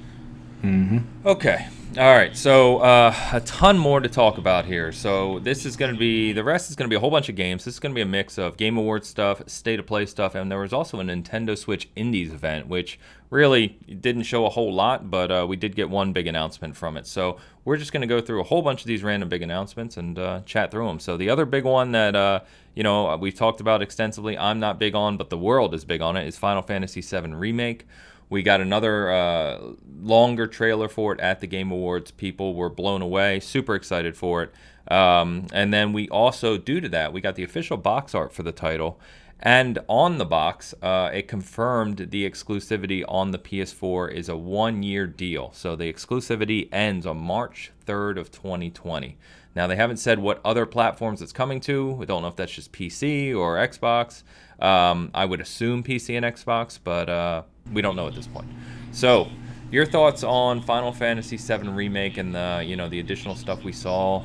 Mm-hmm. 0.62 1.28
Okay. 1.28 1.68
All 1.98 2.14
right. 2.14 2.36
So 2.36 2.80
uh, 2.80 3.14
a 3.32 3.40
ton 3.40 3.78
more 3.78 4.00
to 4.00 4.08
talk 4.08 4.36
about 4.36 4.66
here. 4.66 4.92
So 4.92 5.38
this 5.38 5.64
is 5.64 5.76
going 5.76 5.94
to 5.94 5.98
be 5.98 6.34
the 6.34 6.44
rest 6.44 6.68
is 6.68 6.76
going 6.76 6.90
to 6.90 6.92
be 6.92 6.96
a 6.96 7.00
whole 7.00 7.10
bunch 7.10 7.30
of 7.30 7.36
games. 7.36 7.64
This 7.64 7.72
is 7.72 7.80
going 7.80 7.92
to 7.92 7.94
be 7.94 8.02
a 8.02 8.06
mix 8.06 8.36
of 8.36 8.58
Game 8.58 8.76
Awards 8.76 9.08
stuff, 9.08 9.40
State 9.46 9.80
of 9.80 9.86
Play 9.86 10.04
stuff, 10.04 10.34
and 10.34 10.52
there 10.52 10.58
was 10.58 10.74
also 10.74 11.00
a 11.00 11.02
Nintendo 11.02 11.56
Switch 11.56 11.88
Indies 11.96 12.34
event, 12.34 12.66
which 12.66 13.00
really 13.30 13.78
didn't 13.98 14.24
show 14.24 14.44
a 14.44 14.50
whole 14.50 14.74
lot, 14.74 15.10
but 15.10 15.30
uh, 15.30 15.46
we 15.48 15.56
did 15.56 15.74
get 15.74 15.88
one 15.88 16.12
big 16.12 16.26
announcement 16.26 16.76
from 16.76 16.98
it. 16.98 17.06
So 17.06 17.38
we're 17.64 17.78
just 17.78 17.92
going 17.92 18.02
to 18.02 18.06
go 18.06 18.20
through 18.20 18.42
a 18.42 18.44
whole 18.44 18.60
bunch 18.60 18.82
of 18.82 18.86
these 18.88 19.02
random 19.02 19.30
big 19.30 19.40
announcements 19.40 19.96
and 19.96 20.18
uh, 20.18 20.42
chat 20.44 20.70
through 20.70 20.88
them. 20.88 21.00
So 21.00 21.16
the 21.16 21.30
other 21.30 21.46
big 21.46 21.64
one 21.64 21.92
that 21.92 22.14
uh, 22.14 22.40
you 22.74 22.82
know 22.82 23.16
we've 23.16 23.34
talked 23.34 23.62
about 23.62 23.80
extensively, 23.80 24.36
I'm 24.36 24.60
not 24.60 24.78
big 24.78 24.94
on, 24.94 25.16
but 25.16 25.30
the 25.30 25.38
world 25.38 25.72
is 25.72 25.86
big 25.86 26.02
on 26.02 26.18
it, 26.18 26.28
is 26.28 26.36
Final 26.36 26.60
Fantasy 26.60 27.00
VII 27.00 27.32
Remake. 27.32 27.86
We 28.28 28.42
got 28.42 28.60
another 28.60 29.10
uh, 29.10 29.58
longer 30.00 30.46
trailer 30.46 30.88
for 30.88 31.12
it 31.12 31.20
at 31.20 31.40
the 31.40 31.46
Game 31.46 31.70
Awards. 31.70 32.10
People 32.10 32.54
were 32.54 32.70
blown 32.70 33.02
away, 33.02 33.40
super 33.40 33.74
excited 33.74 34.16
for 34.16 34.42
it. 34.42 34.52
Um, 34.92 35.46
and 35.52 35.72
then 35.72 35.92
we 35.92 36.08
also, 36.08 36.58
due 36.58 36.80
to 36.80 36.88
that, 36.90 37.12
we 37.12 37.20
got 37.20 37.36
the 37.36 37.44
official 37.44 37.76
box 37.76 38.14
art 38.14 38.32
for 38.32 38.42
the 38.42 38.52
title. 38.52 39.00
And 39.38 39.78
on 39.88 40.18
the 40.18 40.24
box, 40.24 40.74
uh, 40.82 41.10
it 41.12 41.28
confirmed 41.28 42.08
the 42.10 42.28
exclusivity 42.28 43.04
on 43.06 43.32
the 43.32 43.38
PS4 43.38 44.10
is 44.12 44.28
a 44.28 44.36
one-year 44.36 45.06
deal. 45.06 45.52
So 45.52 45.76
the 45.76 45.92
exclusivity 45.92 46.68
ends 46.72 47.06
on 47.06 47.18
March 47.18 47.70
3rd 47.86 48.18
of 48.18 48.30
2020. 48.30 49.18
Now 49.54 49.66
they 49.66 49.76
haven't 49.76 49.98
said 49.98 50.18
what 50.18 50.40
other 50.44 50.66
platforms 50.66 51.20
it's 51.22 51.32
coming 51.32 51.60
to. 51.60 51.92
We 51.92 52.06
don't 52.06 52.22
know 52.22 52.28
if 52.28 52.36
that's 52.36 52.52
just 52.52 52.72
PC 52.72 53.36
or 53.36 53.56
Xbox. 53.56 54.22
Um, 54.60 55.10
I 55.14 55.24
would 55.26 55.40
assume 55.40 55.82
PC 55.82 56.16
and 56.16 56.24
Xbox, 56.24 56.78
but 56.82 57.08
uh, 57.08 57.42
we 57.72 57.82
don't 57.82 57.96
know 57.96 58.06
at 58.06 58.14
this 58.14 58.26
point. 58.26 58.46
So, 58.92 59.28
your 59.70 59.84
thoughts 59.84 60.22
on 60.22 60.60
Final 60.62 60.92
Fantasy 60.92 61.36
VII 61.36 61.68
remake 61.68 62.18
and 62.18 62.34
the 62.34 62.64
you 62.66 62.76
know 62.76 62.88
the 62.88 63.00
additional 63.00 63.34
stuff 63.34 63.64
we 63.64 63.72
saw 63.72 64.22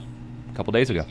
a 0.52 0.56
couple 0.56 0.72
days 0.72 0.90
ago? 0.90 1.06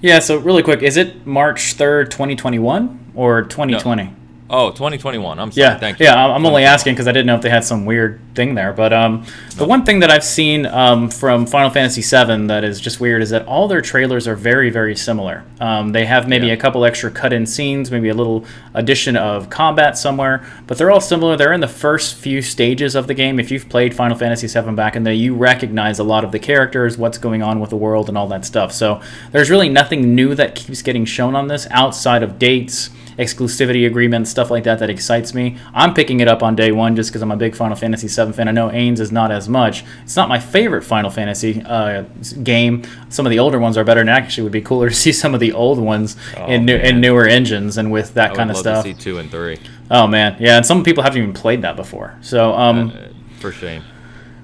Yeah, 0.00 0.18
so 0.18 0.38
really 0.38 0.62
quick, 0.62 0.82
is 0.82 0.96
it 0.96 1.26
March 1.26 1.76
3rd, 1.76 2.10
2021 2.10 3.12
or 3.14 3.42
2020? 3.42 4.14
Oh, 4.52 4.70
2021. 4.70 5.38
I'm 5.38 5.52
sorry. 5.52 5.62
Yeah, 5.64 5.78
Thank 5.78 6.00
you. 6.00 6.06
yeah. 6.06 6.26
I'm 6.26 6.44
only 6.44 6.64
asking 6.64 6.94
because 6.94 7.06
I 7.06 7.12
didn't 7.12 7.26
know 7.26 7.36
if 7.36 7.40
they 7.42 7.50
had 7.50 7.62
some 7.62 7.86
weird 7.86 8.20
thing 8.34 8.56
there. 8.56 8.72
But 8.72 8.92
um, 8.92 9.24
the 9.56 9.64
one 9.64 9.84
thing 9.84 10.00
that 10.00 10.10
I've 10.10 10.24
seen 10.24 10.66
um, 10.66 11.08
from 11.08 11.46
Final 11.46 11.70
Fantasy 11.70 12.02
VII 12.02 12.48
that 12.48 12.64
is 12.64 12.80
just 12.80 13.00
weird 13.00 13.22
is 13.22 13.30
that 13.30 13.46
all 13.46 13.68
their 13.68 13.80
trailers 13.80 14.26
are 14.26 14.34
very, 14.34 14.68
very 14.68 14.96
similar. 14.96 15.44
Um, 15.60 15.92
they 15.92 16.04
have 16.04 16.26
maybe 16.26 16.48
Yeah. 16.48 16.54
a 16.54 16.56
couple 16.56 16.84
extra 16.84 17.12
cut-in 17.12 17.46
scenes, 17.46 17.92
maybe 17.92 18.08
a 18.08 18.14
little 18.14 18.44
addition 18.74 19.16
of 19.16 19.50
combat 19.50 19.96
somewhere, 19.96 20.44
but 20.66 20.78
they're 20.78 20.90
all 20.90 21.00
similar. 21.00 21.36
They're 21.36 21.52
in 21.52 21.60
the 21.60 21.68
first 21.68 22.16
few 22.16 22.42
stages 22.42 22.96
of 22.96 23.06
the 23.06 23.14
game. 23.14 23.38
If 23.38 23.52
you've 23.52 23.68
played 23.68 23.94
Final 23.94 24.16
Fantasy 24.16 24.48
VII 24.48 24.72
back 24.74 24.96
in 24.96 25.04
there, 25.04 25.14
you 25.14 25.36
recognize 25.36 26.00
a 26.00 26.04
lot 26.04 26.24
of 26.24 26.32
the 26.32 26.40
characters, 26.40 26.98
what's 26.98 27.18
going 27.18 27.40
on 27.42 27.60
with 27.60 27.70
the 27.70 27.76
world, 27.76 28.08
and 28.08 28.18
all 28.18 28.26
that 28.26 28.44
stuff. 28.44 28.72
So 28.72 29.00
there's 29.30 29.48
really 29.48 29.68
nothing 29.68 30.16
new 30.16 30.34
that 30.34 30.56
keeps 30.56 30.82
getting 30.82 31.04
shown 31.04 31.36
on 31.36 31.46
this 31.46 31.68
outside 31.70 32.24
of 32.24 32.36
dates 32.38 32.90
exclusivity 33.20 33.86
agreements, 33.86 34.30
stuff 34.30 34.50
like 34.50 34.64
that, 34.64 34.78
that 34.80 34.90
excites 34.90 35.34
me. 35.34 35.56
I'm 35.74 35.94
picking 35.94 36.20
it 36.20 36.28
up 36.28 36.42
on 36.42 36.56
day 36.56 36.72
one 36.72 36.96
just 36.96 37.10
because 37.10 37.22
I'm 37.22 37.30
a 37.30 37.36
big 37.36 37.54
Final 37.54 37.76
Fantasy 37.76 38.08
VII 38.08 38.32
fan. 38.32 38.48
I 38.48 38.52
know 38.52 38.68
Ains 38.70 38.98
is 38.98 39.12
not 39.12 39.30
as 39.30 39.48
much. 39.48 39.84
It's 40.02 40.16
not 40.16 40.28
my 40.28 40.40
favorite 40.40 40.82
Final 40.82 41.10
Fantasy 41.10 41.62
uh, 41.64 42.02
game. 42.42 42.82
Some 43.10 43.26
of 43.26 43.30
the 43.30 43.38
older 43.38 43.58
ones 43.58 43.76
are 43.76 43.84
better, 43.84 44.00
and 44.00 44.10
actually 44.10 44.44
would 44.44 44.52
be 44.52 44.62
cooler 44.62 44.88
to 44.88 44.94
see 44.94 45.12
some 45.12 45.34
of 45.34 45.40
the 45.40 45.52
old 45.52 45.78
ones 45.78 46.16
Oh, 46.36 46.46
in, 46.46 46.64
new, 46.64 46.76
in 46.76 47.00
newer 47.00 47.26
engines 47.26 47.76
and 47.78 47.92
with 47.92 48.14
that 48.14 48.32
I 48.32 48.34
kind 48.34 48.50
of 48.50 48.56
love 48.56 48.62
stuff. 48.62 48.84
see 48.84 48.94
two 48.94 49.18
and 49.18 49.30
three. 49.30 49.58
Oh 49.90 50.06
man, 50.06 50.36
yeah, 50.40 50.56
and 50.56 50.64
some 50.64 50.82
people 50.84 51.02
haven't 51.02 51.18
even 51.20 51.32
played 51.34 51.62
that 51.62 51.76
before. 51.76 52.16
So, 52.22 52.52
um, 52.54 52.90
uh, 52.90 53.08
for 53.40 53.52
shame. 53.52 53.82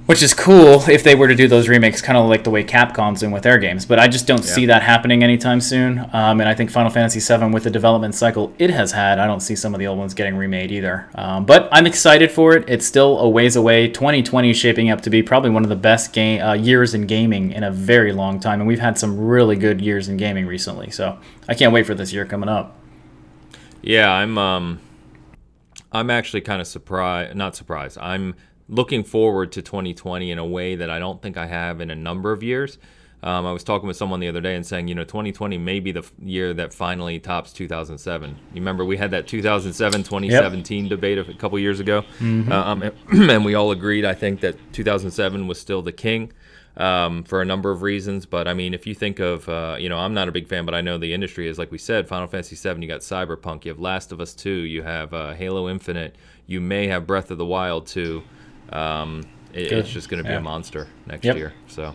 Which 0.07 0.23
is 0.23 0.35
cool 0.35 0.89
if 0.89 1.03
they 1.03 1.17
were 1.17 1.27
to 1.27 1.35
do 1.35 1.49
those 1.49 1.69
remakes, 1.69 2.01
kind 2.01 2.17
of 2.17 2.29
like 2.29 2.45
the 2.45 2.51
way 2.51 2.63
Capcom's 2.63 3.19
doing 3.19 3.33
with 3.33 3.43
their 3.43 3.59
games. 3.59 3.85
But 3.85 3.99
I 3.99 4.07
just 4.07 4.25
don't 4.25 4.45
yeah. 4.45 4.53
see 4.53 4.67
that 4.67 4.85
happening 4.85 5.25
anytime 5.25 5.61
soon. 5.61 5.99
Um, 6.13 6.41
and 6.41 6.49
I 6.49 6.55
think 6.55 6.71
Final 6.71 6.93
Fantasy 6.93 7.19
VII, 7.19 7.47
with 7.47 7.65
the 7.65 7.71
development 7.71 8.15
cycle 8.15 8.53
it 8.57 8.71
has 8.71 8.93
had, 8.93 9.19
I 9.19 9.27
don't 9.27 9.41
see 9.41 9.57
some 9.57 9.75
of 9.75 9.81
the 9.81 9.89
old 9.89 9.99
ones 9.99 10.15
getting 10.15 10.37
remade 10.37 10.71
either. 10.71 11.09
Um, 11.17 11.45
but 11.45 11.69
I'm 11.73 11.87
excited 11.87 12.31
for 12.31 12.55
it. 12.55 12.69
It's 12.69 12.87
still 12.87 13.19
a 13.19 13.29
ways 13.29 13.57
away. 13.57 13.89
2020 13.89 14.51
is 14.51 14.57
shaping 14.57 14.91
up 14.91 15.01
to 15.01 15.11
be 15.11 15.25
probably 15.25 15.51
one 15.51 15.65
of 15.65 15.69
the 15.69 15.77
best 15.77 16.13
game 16.13 16.41
uh, 16.41 16.53
years 16.53 16.95
in 16.95 17.09
gaming 17.09 17.51
in 17.51 17.65
a 17.65 17.73
very 17.73 18.13
long 18.13 18.39
time, 18.39 18.61
and 18.61 18.69
we've 18.69 18.79
had 18.79 18.97
some 18.97 19.19
really 19.19 19.57
good 19.57 19.81
years 19.81 20.09
in 20.09 20.17
gaming 20.17 20.47
recently. 20.47 20.91
So 20.91 21.19
I 21.49 21.55
can't 21.55 21.73
wait 21.73 21.85
for 21.85 21.95
this 21.95 22.13
year 22.13 22.25
coming 22.25 22.49
up. 22.49 22.79
Yeah, 23.83 24.13
I'm. 24.13 24.39
Um, 24.39 24.81
I'm 25.91 26.11
actually 26.11 26.43
kind 26.43 26.61
of 26.61 26.69
surprised. 26.69 27.35
Not 27.35 27.57
surprised. 27.57 27.99
I'm 27.99 28.37
looking 28.69 29.05
forward 29.05 29.53
to 29.53 29.63
2020 29.63 30.31
in 30.31 30.39
a 30.39 30.47
way 30.47 30.75
that 30.75 30.91
I 30.91 30.99
don't 30.99 31.23
think 31.23 31.37
I 31.37 31.47
have 31.47 31.81
in 31.81 31.91
a 31.91 31.95
number 31.95 32.33
of 32.33 32.43
years. 32.43 32.79
Um, 33.23 33.47
I 33.47 33.53
was 33.53 33.65
talking 33.65 33.89
with 33.89 33.97
someone 33.97 34.21
the 34.21 34.29
other 34.29 34.41
day 34.41 34.55
and 34.55 34.65
saying, 34.65 34.89
you 34.89 34.95
know, 34.95 35.03
2020 35.03 35.59
may 35.59 35.81
be 35.81 35.91
the 35.91 36.01
f- 36.01 36.13
year 36.23 36.53
that 36.55 36.75
finally 36.75 37.19
tops 37.19 37.53
2007. 37.53 38.31
You 38.31 38.37
remember 38.55 38.85
we 38.85 38.99
had 38.99 39.11
that 39.13 39.27
2007 39.27 40.05
2017 40.05 40.85
yep. 40.85 40.91
debate 40.91 41.19
a 41.19 41.35
couple 41.35 41.59
years 41.59 41.81
ago, 41.81 42.03
mm-hmm. 42.21 42.53
uh, 42.53 42.65
um, 42.65 42.83
and 43.31 43.45
we 43.45 43.55
all 43.55 43.71
agreed, 43.71 44.05
I 44.05 44.15
think, 44.15 44.41
that 44.41 44.57
2007 44.73 45.49
was 45.49 45.59
still 45.59 45.83
the 45.83 45.93
king. 45.93 46.33
Um, 46.79 47.25
for 47.25 47.41
a 47.41 47.45
number 47.47 47.71
of 47.71 47.81
reasons. 47.81 48.27
But 48.27 48.47
I 48.47 48.53
mean, 48.53 48.75
if 48.75 48.87
you 48.87 48.95
think 48.95 49.19
of, 49.19 49.49
uh, 49.49 49.77
you 49.79 49.89
know, 49.89 49.97
I'm 49.97 50.13
not 50.13 50.29
a 50.29 50.31
big 50.31 50.47
fan, 50.47 50.67
but 50.67 50.75
I 50.75 50.83
know 50.83 50.99
the 50.99 51.15
industry 51.15 51.49
is 51.49 51.59
like 51.59 51.73
we 51.73 51.79
said, 51.79 52.07
Final 52.07 52.27
Fantasy 52.27 52.55
VII. 52.55 52.83
You 52.83 52.87
got 52.87 53.01
Cyberpunk, 53.01 53.65
you 53.65 53.71
have 53.71 53.81
Last 53.81 54.13
of 54.13 54.21
Us 54.21 54.35
2, 54.35 54.51
you 54.51 54.83
have 54.83 55.15
uh, 55.15 55.33
Halo 55.33 55.71
Infinite, 55.71 56.17
you 56.47 56.61
may 56.61 56.87
have 56.89 57.07
Breath 57.07 57.31
of 57.31 57.39
the 57.39 57.47
Wild 57.47 57.87
2. 57.87 58.23
Um, 58.71 59.25
it, 59.53 59.73
it's 59.73 59.91
just 59.91 60.09
going 60.09 60.23
to 60.23 60.25
be 60.25 60.33
yeah. 60.33 60.39
a 60.39 60.43
monster 60.43 60.89
next 61.07 61.25
yep. 61.25 61.37
year. 61.37 61.55
So, 61.69 61.95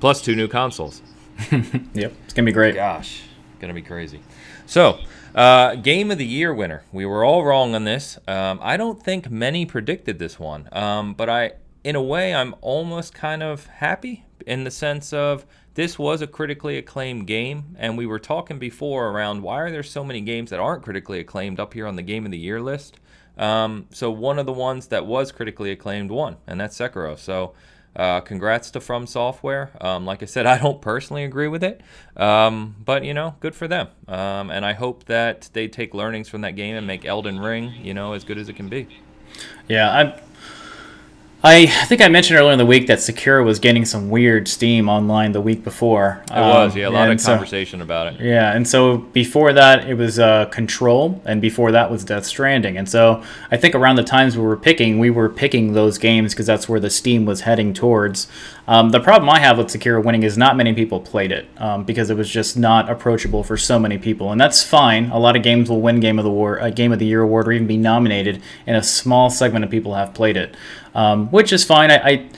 plus 0.00 0.20
two 0.20 0.36
new 0.36 0.48
consoles. 0.48 1.02
yep, 1.94 2.12
it's 2.24 2.34
gonna 2.34 2.46
be 2.46 2.52
great. 2.52 2.74
Gosh, 2.74 3.22
gonna 3.60 3.72
be 3.72 3.82
crazy. 3.82 4.20
So, 4.66 4.98
uh, 5.34 5.76
game 5.76 6.10
of 6.10 6.18
the 6.18 6.26
year 6.26 6.52
winner. 6.52 6.82
We 6.92 7.06
were 7.06 7.24
all 7.24 7.44
wrong 7.44 7.74
on 7.74 7.84
this. 7.84 8.18
Um, 8.26 8.58
I 8.60 8.76
don't 8.76 9.02
think 9.02 9.30
many 9.30 9.64
predicted 9.64 10.18
this 10.18 10.38
one, 10.38 10.68
um, 10.72 11.14
but 11.14 11.28
I, 11.28 11.52
in 11.84 11.94
a 11.94 12.02
way, 12.02 12.34
I'm 12.34 12.56
almost 12.60 13.14
kind 13.14 13.42
of 13.42 13.66
happy 13.66 14.24
in 14.46 14.64
the 14.64 14.70
sense 14.70 15.12
of 15.12 15.46
this 15.74 15.96
was 15.96 16.22
a 16.22 16.26
critically 16.26 16.76
acclaimed 16.76 17.28
game, 17.28 17.76
and 17.78 17.96
we 17.96 18.04
were 18.04 18.18
talking 18.18 18.58
before 18.58 19.10
around 19.10 19.42
why 19.42 19.60
are 19.60 19.70
there 19.70 19.84
so 19.84 20.02
many 20.02 20.20
games 20.20 20.50
that 20.50 20.58
aren't 20.58 20.82
critically 20.82 21.20
acclaimed 21.20 21.60
up 21.60 21.72
here 21.72 21.86
on 21.86 21.94
the 21.94 22.02
game 22.02 22.24
of 22.24 22.32
the 22.32 22.38
year 22.38 22.60
list. 22.60 22.98
Um, 23.38 23.86
so 23.90 24.10
one 24.10 24.38
of 24.38 24.46
the 24.46 24.52
ones 24.52 24.88
that 24.88 25.06
was 25.06 25.32
critically 25.32 25.70
acclaimed 25.70 26.10
won, 26.10 26.36
and 26.46 26.60
that's 26.60 26.76
Sekiro. 26.76 27.18
So 27.18 27.54
uh, 27.96 28.20
congrats 28.20 28.70
to 28.72 28.80
From 28.80 29.06
Software. 29.06 29.70
Um, 29.80 30.04
like 30.04 30.22
I 30.22 30.26
said, 30.26 30.46
I 30.46 30.58
don't 30.58 30.80
personally 30.80 31.24
agree 31.24 31.48
with 31.48 31.64
it, 31.64 31.80
um, 32.16 32.76
but 32.84 33.04
you 33.04 33.14
know, 33.14 33.34
good 33.40 33.54
for 33.54 33.68
them. 33.68 33.88
Um, 34.06 34.50
and 34.50 34.64
I 34.64 34.72
hope 34.72 35.04
that 35.04 35.50
they 35.52 35.68
take 35.68 35.94
learnings 35.94 36.28
from 36.28 36.42
that 36.42 36.56
game 36.56 36.76
and 36.76 36.86
make 36.86 37.04
Elden 37.04 37.38
Ring, 37.40 37.72
you 37.82 37.94
know, 37.94 38.12
as 38.12 38.24
good 38.24 38.38
as 38.38 38.48
it 38.48 38.54
can 38.54 38.68
be. 38.68 38.86
Yeah, 39.68 39.90
I 39.90 40.20
I 41.48 41.66
think 41.86 42.02
I 42.02 42.08
mentioned 42.08 42.38
earlier 42.38 42.52
in 42.52 42.58
the 42.58 42.66
week 42.66 42.88
that 42.88 42.98
Sekiro 42.98 43.42
was 43.42 43.58
getting 43.58 43.86
some 43.86 44.10
weird 44.10 44.48
steam 44.48 44.88
online 44.88 45.32
the 45.32 45.40
week 45.40 45.64
before. 45.64 46.22
It 46.26 46.32
um, 46.32 46.66
was, 46.66 46.76
yeah, 46.76 46.88
a 46.88 46.90
lot 46.90 47.10
of 47.10 47.22
conversation 47.22 47.80
so, 47.80 47.84
about 47.84 48.12
it. 48.12 48.20
Yeah, 48.20 48.54
and 48.54 48.68
so 48.68 48.98
before 48.98 49.54
that 49.54 49.88
it 49.88 49.94
was 49.94 50.18
uh, 50.18 50.44
Control, 50.46 51.22
and 51.24 51.40
before 51.40 51.72
that 51.72 51.90
was 51.90 52.04
Death 52.04 52.26
Stranding. 52.26 52.76
And 52.76 52.86
so 52.86 53.22
I 53.50 53.56
think 53.56 53.74
around 53.74 53.96
the 53.96 54.04
times 54.04 54.36
we 54.36 54.42
were 54.42 54.58
picking, 54.58 54.98
we 54.98 55.08
were 55.08 55.30
picking 55.30 55.72
those 55.72 55.96
games 55.96 56.34
because 56.34 56.46
that's 56.46 56.68
where 56.68 56.80
the 56.80 56.90
steam 56.90 57.24
was 57.24 57.40
heading 57.40 57.72
towards. 57.72 58.28
Um, 58.68 58.90
the 58.90 59.00
problem 59.00 59.30
I 59.30 59.38
have 59.38 59.56
with 59.56 59.68
Sekiro 59.68 60.04
winning 60.04 60.24
is 60.24 60.36
not 60.36 60.54
many 60.54 60.74
people 60.74 61.00
played 61.00 61.32
it 61.32 61.48
um, 61.56 61.84
because 61.84 62.10
it 62.10 62.18
was 62.18 62.28
just 62.28 62.58
not 62.58 62.90
approachable 62.90 63.42
for 63.42 63.56
so 63.56 63.78
many 63.78 63.96
people, 63.96 64.30
and 64.30 64.38
that's 64.38 64.62
fine. 64.62 65.08
A 65.10 65.18
lot 65.18 65.36
of 65.36 65.42
games 65.42 65.70
will 65.70 65.80
win 65.80 66.00
Game 66.00 66.18
of 66.18 66.24
the 66.24 66.30
War, 66.30 66.60
uh, 66.60 66.68
Game 66.68 66.92
of 66.92 66.98
the 66.98 67.06
Year 67.06 67.22
award, 67.22 67.48
or 67.48 67.52
even 67.52 67.66
be 67.66 67.78
nominated, 67.78 68.42
and 68.66 68.76
a 68.76 68.82
small 68.82 69.30
segment 69.30 69.64
of 69.64 69.70
people 69.70 69.94
have 69.94 70.12
played 70.12 70.36
it, 70.36 70.54
um, 70.94 71.28
which 71.30 71.50
is 71.50 71.64
fine. 71.64 71.90
I, 71.90 71.96
I 71.96 72.28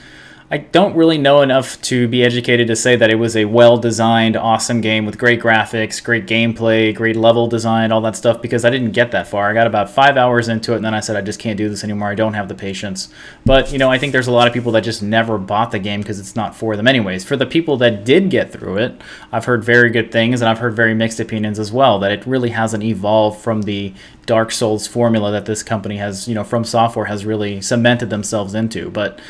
I 0.52 0.58
don't 0.58 0.96
really 0.96 1.16
know 1.16 1.42
enough 1.42 1.80
to 1.82 2.08
be 2.08 2.24
educated 2.24 2.66
to 2.66 2.74
say 2.74 2.96
that 2.96 3.08
it 3.08 3.14
was 3.14 3.36
a 3.36 3.44
well 3.44 3.78
designed, 3.78 4.36
awesome 4.36 4.80
game 4.80 5.06
with 5.06 5.16
great 5.16 5.40
graphics, 5.40 6.02
great 6.02 6.26
gameplay, 6.26 6.92
great 6.92 7.14
level 7.14 7.46
design, 7.46 7.92
all 7.92 8.00
that 8.00 8.16
stuff, 8.16 8.42
because 8.42 8.64
I 8.64 8.70
didn't 8.70 8.90
get 8.90 9.12
that 9.12 9.28
far. 9.28 9.48
I 9.48 9.54
got 9.54 9.68
about 9.68 9.90
five 9.90 10.16
hours 10.16 10.48
into 10.48 10.72
it, 10.72 10.76
and 10.76 10.84
then 10.84 10.92
I 10.92 10.98
said, 10.98 11.14
I 11.14 11.20
just 11.20 11.38
can't 11.38 11.56
do 11.56 11.68
this 11.68 11.84
anymore. 11.84 12.08
I 12.08 12.16
don't 12.16 12.34
have 12.34 12.48
the 12.48 12.56
patience. 12.56 13.10
But, 13.46 13.70
you 13.70 13.78
know, 13.78 13.92
I 13.92 13.98
think 13.98 14.10
there's 14.10 14.26
a 14.26 14.32
lot 14.32 14.48
of 14.48 14.52
people 14.52 14.72
that 14.72 14.80
just 14.80 15.04
never 15.04 15.38
bought 15.38 15.70
the 15.70 15.78
game 15.78 16.00
because 16.00 16.18
it's 16.18 16.34
not 16.34 16.56
for 16.56 16.74
them, 16.74 16.88
anyways. 16.88 17.22
For 17.22 17.36
the 17.36 17.46
people 17.46 17.76
that 17.76 18.04
did 18.04 18.28
get 18.28 18.50
through 18.50 18.78
it, 18.78 19.00
I've 19.30 19.44
heard 19.44 19.62
very 19.62 19.88
good 19.88 20.10
things, 20.10 20.40
and 20.40 20.48
I've 20.48 20.58
heard 20.58 20.74
very 20.74 20.94
mixed 20.94 21.20
opinions 21.20 21.60
as 21.60 21.70
well, 21.70 22.00
that 22.00 22.10
it 22.10 22.26
really 22.26 22.50
hasn't 22.50 22.82
evolved 22.82 23.40
from 23.40 23.62
the 23.62 23.94
Dark 24.26 24.50
Souls 24.50 24.88
formula 24.88 25.30
that 25.30 25.46
this 25.46 25.62
company 25.62 25.98
has, 25.98 26.26
you 26.26 26.34
know, 26.34 26.42
from 26.42 26.64
software 26.64 27.06
has 27.06 27.24
really 27.24 27.60
cemented 27.60 28.10
themselves 28.10 28.52
into. 28.52 28.90
But, 28.90 29.20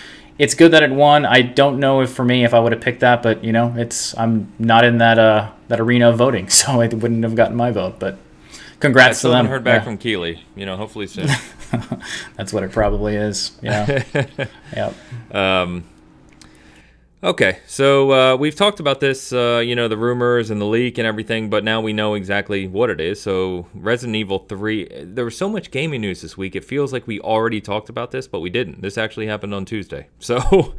it's 0.41 0.55
good 0.55 0.71
that 0.71 0.83
it 0.83 0.91
won. 0.91 1.27
I 1.27 1.43
don't 1.43 1.79
know 1.79 2.01
if 2.01 2.11
for 2.11 2.25
me 2.25 2.45
if 2.45 2.55
I 2.55 2.61
would 2.61 2.73
have 2.73 2.81
picked 2.81 3.01
that, 3.01 3.23
but 3.23 3.45
you 3.45 3.53
know, 3.53 3.75
it's 3.77 4.17
I'm 4.17 4.51
not 4.59 4.87
in 4.87 4.97
that 4.99 5.19
uh 5.19 5.51
that 5.69 5.79
arena 5.79 6.09
of 6.09 6.17
voting, 6.17 6.49
so 6.61 6.81
I 6.81 6.89
wouldn't 6.89 7.23
have 7.25 7.35
gotten 7.35 7.57
my 7.57 7.71
vote. 7.71 7.99
But 7.99 8.17
congrats 8.81 9.19
I 9.19 9.19
still 9.19 9.31
to 9.33 9.37
them. 9.37 9.47
Haven't 9.47 9.51
heard 9.51 9.65
back 9.65 9.81
yeah. 9.81 9.85
from 9.85 9.99
Keighley. 9.99 10.43
You 10.57 10.65
know, 10.65 10.79
hopefully 10.79 11.07
soon. 11.07 11.29
That's 12.37 12.55
what 12.55 12.63
it 12.63 12.73
probably 12.73 13.17
is. 13.17 13.59
Yeah. 13.61 14.03
yep. 14.75 14.95
Um, 15.35 15.85
Okay, 17.23 17.59
so 17.67 18.13
uh, 18.13 18.37
we've 18.37 18.55
talked 18.55 18.81
about 18.81 19.01
this, 19.01 19.31
uh, 19.31 19.63
you 19.63 19.77
know, 19.77 19.89
the 19.89 19.97
rumors 19.99 20.49
and 20.49 20.59
the 20.59 20.65
leak 20.65 20.97
and 20.97 21.07
everything, 21.07 21.51
but 21.51 21.63
now 21.63 21.83
we 21.83 21.93
know 21.93 22.15
exactly 22.15 22.67
what 22.67 22.89
it 22.89 22.99
is. 22.99 23.21
So, 23.21 23.67
Resident 23.75 24.17
Evil 24.17 24.39
3, 24.39 25.05
there 25.05 25.27
was 25.27 25.37
so 25.37 25.47
much 25.47 25.71
gaming 25.71 26.01
news 26.01 26.23
this 26.23 26.39
week. 26.39 26.57
It 26.57 26.65
feels 26.65 26.95
like 26.95 27.07
we 27.07 27.21
already 27.21 27.61
talked 27.61 27.91
about 27.91 28.11
this, 28.11 28.27
but 28.27 28.41
we 28.41 28.49
didn't. 28.49 28.81
This 28.81 28.97
actually 28.97 29.27
happened 29.27 29.53
on 29.53 29.67
Tuesday. 29.67 30.09
So, 30.21 30.75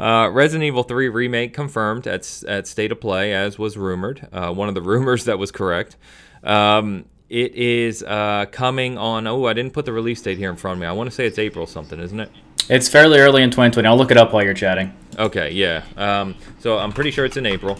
uh, 0.00 0.30
Resident 0.32 0.64
Evil 0.64 0.82
3 0.82 1.10
remake 1.10 1.52
confirmed 1.52 2.08
at, 2.08 2.42
at 2.48 2.66
State 2.66 2.90
of 2.90 3.00
Play, 3.00 3.32
as 3.32 3.58
was 3.58 3.76
rumored. 3.76 4.26
Uh, 4.32 4.52
one 4.52 4.68
of 4.68 4.74
the 4.74 4.82
rumors 4.92 5.26
that 5.26 5.38
was 5.38 5.52
correct. 5.52 5.96
Um, 6.42 7.04
it 7.28 7.54
is 7.54 8.02
uh, 8.02 8.46
coming 8.50 8.98
on, 8.98 9.28
oh, 9.28 9.44
I 9.44 9.52
didn't 9.52 9.74
put 9.74 9.84
the 9.84 9.92
release 9.92 10.22
date 10.22 10.38
here 10.38 10.50
in 10.50 10.56
front 10.56 10.78
of 10.78 10.80
me. 10.80 10.86
I 10.86 10.92
want 10.92 11.08
to 11.08 11.14
say 11.14 11.26
it's 11.26 11.38
April 11.38 11.66
something, 11.66 12.00
isn't 12.00 12.18
it? 12.18 12.30
It's 12.68 12.88
fairly 12.88 13.20
early 13.20 13.42
in 13.42 13.50
2020. 13.50 13.86
I'll 13.86 13.96
look 13.96 14.10
it 14.10 14.16
up 14.16 14.32
while 14.32 14.42
you're 14.42 14.54
chatting. 14.54 14.92
Okay, 15.18 15.50
yeah. 15.52 15.84
Um, 15.96 16.34
so 16.58 16.78
I'm 16.78 16.92
pretty 16.92 17.10
sure 17.10 17.24
it's 17.24 17.36
in 17.36 17.46
April. 17.46 17.78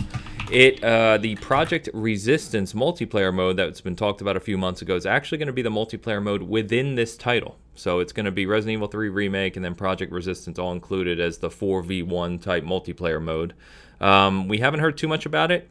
It 0.51 0.85
uh, 0.85 1.19
the 1.19 1.37
Project 1.37 1.89
Resistance 1.95 2.75
multiplayer 2.75 3.33
mode 3.33 3.57
that's 3.57 3.81
been 3.81 3.97
talked 3.97 4.21
about 4.21 4.37
a 4.37 4.41
few 4.41 4.59
months 4.59 4.83
ago 4.83 4.95
is 4.95 5.07
actually 5.07 5.39
going 5.39 5.47
to 5.47 5.55
be 5.55 5.63
the 5.63 5.71
multiplayer 5.71 6.23
mode 6.23 6.43
within 6.43 6.95
this 6.95 7.17
title. 7.17 7.57
So 7.75 7.99
it's 7.99 8.13
going 8.13 8.27
to 8.27 8.33
be 8.33 8.47
Resident 8.47 8.75
Evil 8.75 8.89
3 8.89 9.09
remake 9.09 9.57
and 9.57 9.65
then 9.65 9.75
Project 9.75 10.13
Resistance 10.13 10.59
all 10.59 10.71
included 10.71 11.19
as 11.19 11.39
the 11.39 11.49
4v1 11.49 12.41
type 12.43 12.63
multiplayer 12.63 13.21
mode. 13.21 13.55
Um, 14.01 14.49
we 14.49 14.59
haven't 14.59 14.81
heard 14.81 14.97
too 14.99 15.09
much 15.09 15.27
about 15.27 15.51
it. 15.51 15.69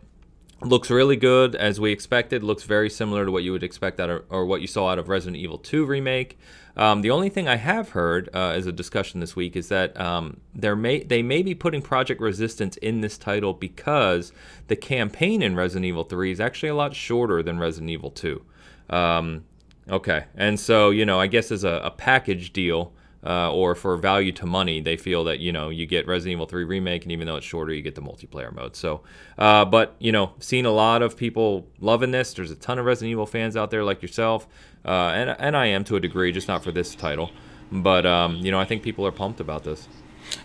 Looks 0.61 0.89
really 0.89 1.17
good 1.17 1.55
as 1.55 1.79
we 1.79 1.91
expected. 1.91 2.43
Looks 2.43 2.63
very 2.63 2.89
similar 2.89 3.25
to 3.25 3.31
what 3.31 3.43
you 3.43 3.51
would 3.51 3.63
expect 3.63 3.99
out 3.99 4.09
of, 4.09 4.23
or 4.29 4.45
what 4.45 4.61
you 4.61 4.67
saw 4.67 4.89
out 4.89 4.99
of 4.99 5.07
Resident 5.07 5.37
Evil 5.37 5.57
2 5.57 5.85
remake. 5.85 6.37
Um, 6.75 7.01
the 7.01 7.11
only 7.11 7.29
thing 7.29 7.47
I 7.47 7.57
have 7.57 7.89
heard 7.89 8.29
uh, 8.33 8.49
as 8.49 8.65
a 8.65 8.71
discussion 8.71 9.19
this 9.19 9.35
week 9.35 9.55
is 9.55 9.69
that 9.69 9.99
um, 9.99 10.39
may 10.53 11.03
they 11.03 11.21
may 11.21 11.43
be 11.43 11.53
putting 11.53 11.81
Project 11.81 12.19
Resistance 12.19 12.77
in 12.77 13.01
this 13.01 13.17
title 13.17 13.53
because 13.53 14.31
the 14.67 14.75
campaign 14.75 15.41
in 15.41 15.55
Resident 15.55 15.85
Evil 15.85 16.03
3 16.03 16.31
is 16.31 16.39
actually 16.39 16.69
a 16.69 16.75
lot 16.75 16.95
shorter 16.95 17.43
than 17.43 17.59
Resident 17.59 17.91
Evil 17.91 18.09
2. 18.09 18.43
Um, 18.89 19.45
okay, 19.87 20.25
and 20.35 20.59
so 20.59 20.89
you 20.89 21.05
know 21.05 21.19
I 21.19 21.27
guess 21.27 21.51
as 21.51 21.63
a, 21.63 21.81
a 21.83 21.91
package 21.91 22.53
deal 22.53 22.91
uh, 23.25 23.51
or 23.51 23.75
for 23.75 23.95
value 23.97 24.31
to 24.33 24.45
money, 24.45 24.81
they 24.81 24.97
feel 24.97 25.23
that 25.23 25.39
you 25.39 25.51
know 25.51 25.69
you 25.69 25.85
get 25.85 26.07
Resident 26.07 26.33
Evil 26.33 26.45
3 26.45 26.63
remake, 26.63 27.03
and 27.03 27.11
even 27.11 27.27
though 27.27 27.37
it's 27.37 27.45
shorter, 27.45 27.73
you 27.73 27.81
get 27.81 27.95
the 27.95 28.01
multiplayer 28.01 28.53
mode. 28.53 28.75
So, 28.75 29.01
uh, 29.37 29.65
but 29.65 29.95
you 29.99 30.11
know, 30.11 30.33
seen 30.39 30.65
a 30.65 30.71
lot 30.71 31.01
of 31.01 31.15
people 31.15 31.67
loving 31.79 32.11
this. 32.11 32.33
There's 32.33 32.51
a 32.51 32.55
ton 32.55 32.79
of 32.79 32.85
Resident 32.85 33.11
Evil 33.11 33.25
fans 33.25 33.55
out 33.55 33.71
there 33.71 33.83
like 33.83 34.01
yourself, 34.01 34.47
uh, 34.85 35.11
and 35.15 35.35
and 35.39 35.55
I 35.55 35.67
am 35.67 35.83
to 35.85 35.95
a 35.95 35.99
degree, 35.99 36.31
just 36.31 36.47
not 36.47 36.63
for 36.63 36.71
this 36.71 36.95
title. 36.95 37.31
But 37.71 38.05
um, 38.05 38.37
you 38.37 38.51
know, 38.51 38.59
I 38.59 38.65
think 38.65 38.83
people 38.83 39.05
are 39.07 39.11
pumped 39.11 39.39
about 39.39 39.63
this. 39.63 39.87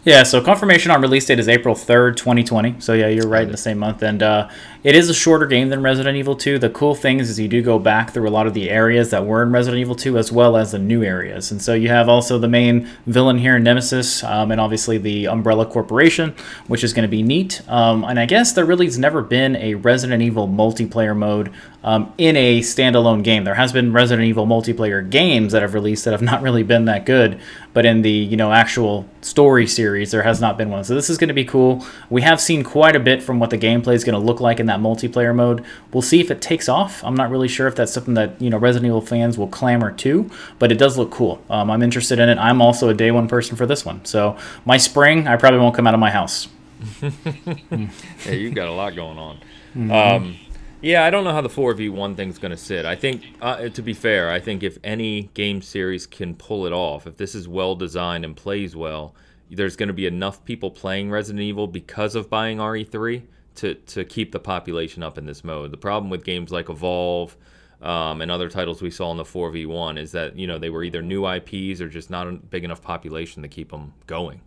Yeah, 0.04 0.22
so 0.22 0.40
confirmation 0.40 0.90
on 0.90 1.02
release 1.02 1.26
date 1.26 1.38
is 1.38 1.48
April 1.48 1.74
3rd, 1.74 2.16
2020. 2.16 2.76
So 2.78 2.94
yeah, 2.94 3.08
you're 3.08 3.28
right 3.28 3.42
in 3.42 3.50
the 3.50 3.58
same 3.58 3.78
month. 3.78 4.02
And 4.02 4.22
uh, 4.22 4.48
it 4.82 4.94
is 4.94 5.10
a 5.10 5.14
shorter 5.14 5.44
game 5.44 5.68
than 5.68 5.82
Resident 5.82 6.16
Evil 6.16 6.36
2. 6.36 6.58
The 6.58 6.70
cool 6.70 6.94
thing 6.94 7.18
is, 7.18 7.28
is 7.28 7.38
you 7.38 7.48
do 7.48 7.62
go 7.62 7.78
back 7.78 8.12
through 8.12 8.28
a 8.28 8.30
lot 8.30 8.46
of 8.46 8.54
the 8.54 8.70
areas 8.70 9.10
that 9.10 9.26
were 9.26 9.42
in 9.42 9.52
Resident 9.52 9.80
Evil 9.80 9.94
2 9.94 10.16
as 10.16 10.32
well 10.32 10.56
as 10.56 10.72
the 10.72 10.78
new 10.78 11.02
areas. 11.02 11.50
And 11.50 11.60
so 11.60 11.74
you 11.74 11.88
have 11.88 12.08
also 12.08 12.38
the 12.38 12.48
main 12.48 12.88
villain 13.06 13.38
here, 13.38 13.58
Nemesis, 13.58 14.22
um, 14.24 14.50
and 14.50 14.60
obviously 14.60 14.98
the 14.98 15.26
Umbrella 15.26 15.66
Corporation, 15.66 16.34
which 16.68 16.84
is 16.84 16.92
going 16.92 17.02
to 17.02 17.08
be 17.08 17.22
neat. 17.22 17.60
Um, 17.68 18.04
and 18.04 18.18
I 18.18 18.26
guess 18.26 18.52
there 18.52 18.64
really 18.64 18.86
has 18.86 18.98
never 18.98 19.20
been 19.20 19.56
a 19.56 19.74
Resident 19.74 20.22
Evil 20.22 20.48
multiplayer 20.48 21.16
mode 21.16 21.52
um, 21.84 22.12
in 22.18 22.36
a 22.36 22.60
standalone 22.60 23.22
game. 23.22 23.44
There 23.44 23.54
has 23.54 23.72
been 23.72 23.92
Resident 23.92 24.26
Evil 24.26 24.46
multiplayer 24.46 25.08
games 25.08 25.52
that 25.52 25.62
have 25.62 25.74
released 25.74 26.04
that 26.04 26.12
have 26.12 26.22
not 26.22 26.42
really 26.42 26.62
been 26.62 26.86
that 26.86 27.06
good, 27.06 27.40
but 27.72 27.86
in 27.86 28.02
the 28.02 28.10
you 28.10 28.36
know 28.36 28.52
actual 28.52 29.08
story 29.20 29.66
series, 29.66 30.10
there 30.10 30.22
has 30.22 30.40
not 30.40 30.58
been 30.58 30.70
one. 30.70 30.84
So 30.84 30.94
this 30.94 31.08
is 31.08 31.18
going 31.18 31.28
to 31.28 31.34
be 31.34 31.44
cool. 31.44 31.84
We 32.10 32.22
have 32.22 32.40
seen 32.40 32.64
quite 32.64 32.96
a 32.96 33.00
bit 33.00 33.22
from 33.22 33.38
what 33.38 33.50
the 33.50 33.58
gameplay 33.58 33.94
is 33.94 34.04
going 34.04 34.18
to 34.18 34.24
look 34.24 34.40
like 34.40 34.58
in 34.60 34.66
that 34.66 34.80
multiplayer 34.80 35.34
mode. 35.34 35.64
We'll 35.92 36.02
see 36.02 36.20
if 36.20 36.30
it 36.30 36.42
takes 36.42 36.68
off. 36.68 37.02
I'm 37.04 37.14
not 37.14 37.30
really 37.30 37.48
sure 37.48 37.68
if 37.68 37.76
that's 37.76 37.92
something 37.92 38.14
that 38.14 38.40
you 38.40 38.50
know 38.50 38.58
Resident 38.58 38.86
Evil 38.86 39.00
fans 39.00 39.38
will 39.38 39.48
clamor 39.48 39.92
to, 39.92 40.30
but 40.58 40.72
it 40.72 40.78
does 40.78 40.98
look 40.98 41.10
cool. 41.10 41.42
Um, 41.48 41.70
I'm 41.70 41.82
interested 41.82 42.18
in 42.18 42.28
it. 42.28 42.38
I'm 42.38 42.60
also 42.60 42.88
a 42.88 42.94
day 42.94 43.10
one 43.10 43.28
person 43.28 43.56
for 43.56 43.66
this 43.66 43.84
one. 43.84 44.04
So 44.04 44.36
my 44.64 44.76
spring, 44.76 45.28
I 45.28 45.36
probably 45.36 45.60
won't 45.60 45.76
come 45.76 45.86
out 45.86 45.94
of 45.94 46.00
my 46.00 46.10
house. 46.10 46.48
yeah, 47.02 48.32
you've 48.32 48.54
got 48.54 48.68
a 48.68 48.72
lot 48.72 48.94
going 48.94 49.18
on. 49.18 49.38
Mm-hmm. 49.74 49.92
Um, 49.92 50.36
yeah, 50.80 51.04
I 51.04 51.10
don't 51.10 51.24
know 51.24 51.32
how 51.32 51.40
the 51.40 51.48
4v1 51.48 52.16
thing's 52.16 52.38
going 52.38 52.52
to 52.52 52.56
sit. 52.56 52.86
I 52.86 52.94
think, 52.94 53.24
uh, 53.40 53.68
to 53.68 53.82
be 53.82 53.92
fair, 53.92 54.30
I 54.30 54.38
think 54.38 54.62
if 54.62 54.78
any 54.84 55.24
game 55.34 55.60
series 55.60 56.06
can 56.06 56.36
pull 56.36 56.66
it 56.66 56.72
off, 56.72 57.06
if 57.06 57.16
this 57.16 57.34
is 57.34 57.48
well 57.48 57.74
designed 57.74 58.24
and 58.24 58.36
plays 58.36 58.76
well, 58.76 59.14
there's 59.50 59.76
going 59.76 59.88
to 59.88 59.92
be 59.94 60.06
enough 60.06 60.44
people 60.44 60.70
playing 60.70 61.10
Resident 61.10 61.42
Evil 61.42 61.66
because 61.66 62.14
of 62.14 62.30
buying 62.30 62.58
RE3 62.58 63.22
to, 63.56 63.74
to 63.74 64.04
keep 64.04 64.30
the 64.30 64.38
population 64.38 65.02
up 65.02 65.18
in 65.18 65.26
this 65.26 65.42
mode. 65.42 65.72
The 65.72 65.78
problem 65.78 66.10
with 66.10 66.24
games 66.24 66.52
like 66.52 66.68
Evolve 66.68 67.36
um, 67.82 68.20
and 68.20 68.30
other 68.30 68.48
titles 68.48 68.80
we 68.80 68.90
saw 68.90 69.10
in 69.10 69.16
the 69.16 69.24
4v1 69.24 69.98
is 69.98 70.12
that, 70.12 70.38
you 70.38 70.46
know, 70.46 70.58
they 70.58 70.70
were 70.70 70.84
either 70.84 71.02
new 71.02 71.26
IPs 71.26 71.80
or 71.80 71.88
just 71.88 72.08
not 72.08 72.28
a 72.28 72.32
big 72.32 72.62
enough 72.62 72.82
population 72.82 73.42
to 73.42 73.48
keep 73.48 73.72
them 73.72 73.94
going. 74.06 74.42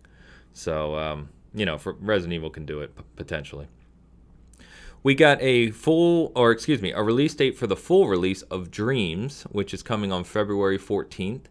So, 0.54 0.96
um, 0.96 1.28
you 1.52 1.66
know, 1.66 1.76
for 1.76 1.92
Resident 1.94 2.32
Evil 2.32 2.48
can 2.48 2.64
do 2.64 2.80
it 2.80 2.92
potentially 3.16 3.68
we 5.02 5.14
got 5.14 5.38
a 5.40 5.70
full, 5.70 6.30
or 6.36 6.52
excuse 6.52 6.80
me, 6.80 6.92
a 6.92 7.02
release 7.02 7.34
date 7.34 7.56
for 7.56 7.66
the 7.66 7.76
full 7.76 8.08
release 8.08 8.42
of 8.42 8.70
Dreams, 8.70 9.42
which 9.50 9.74
is 9.74 9.82
coming 9.82 10.12
on 10.12 10.24
February 10.24 10.78
14th. 10.78 11.46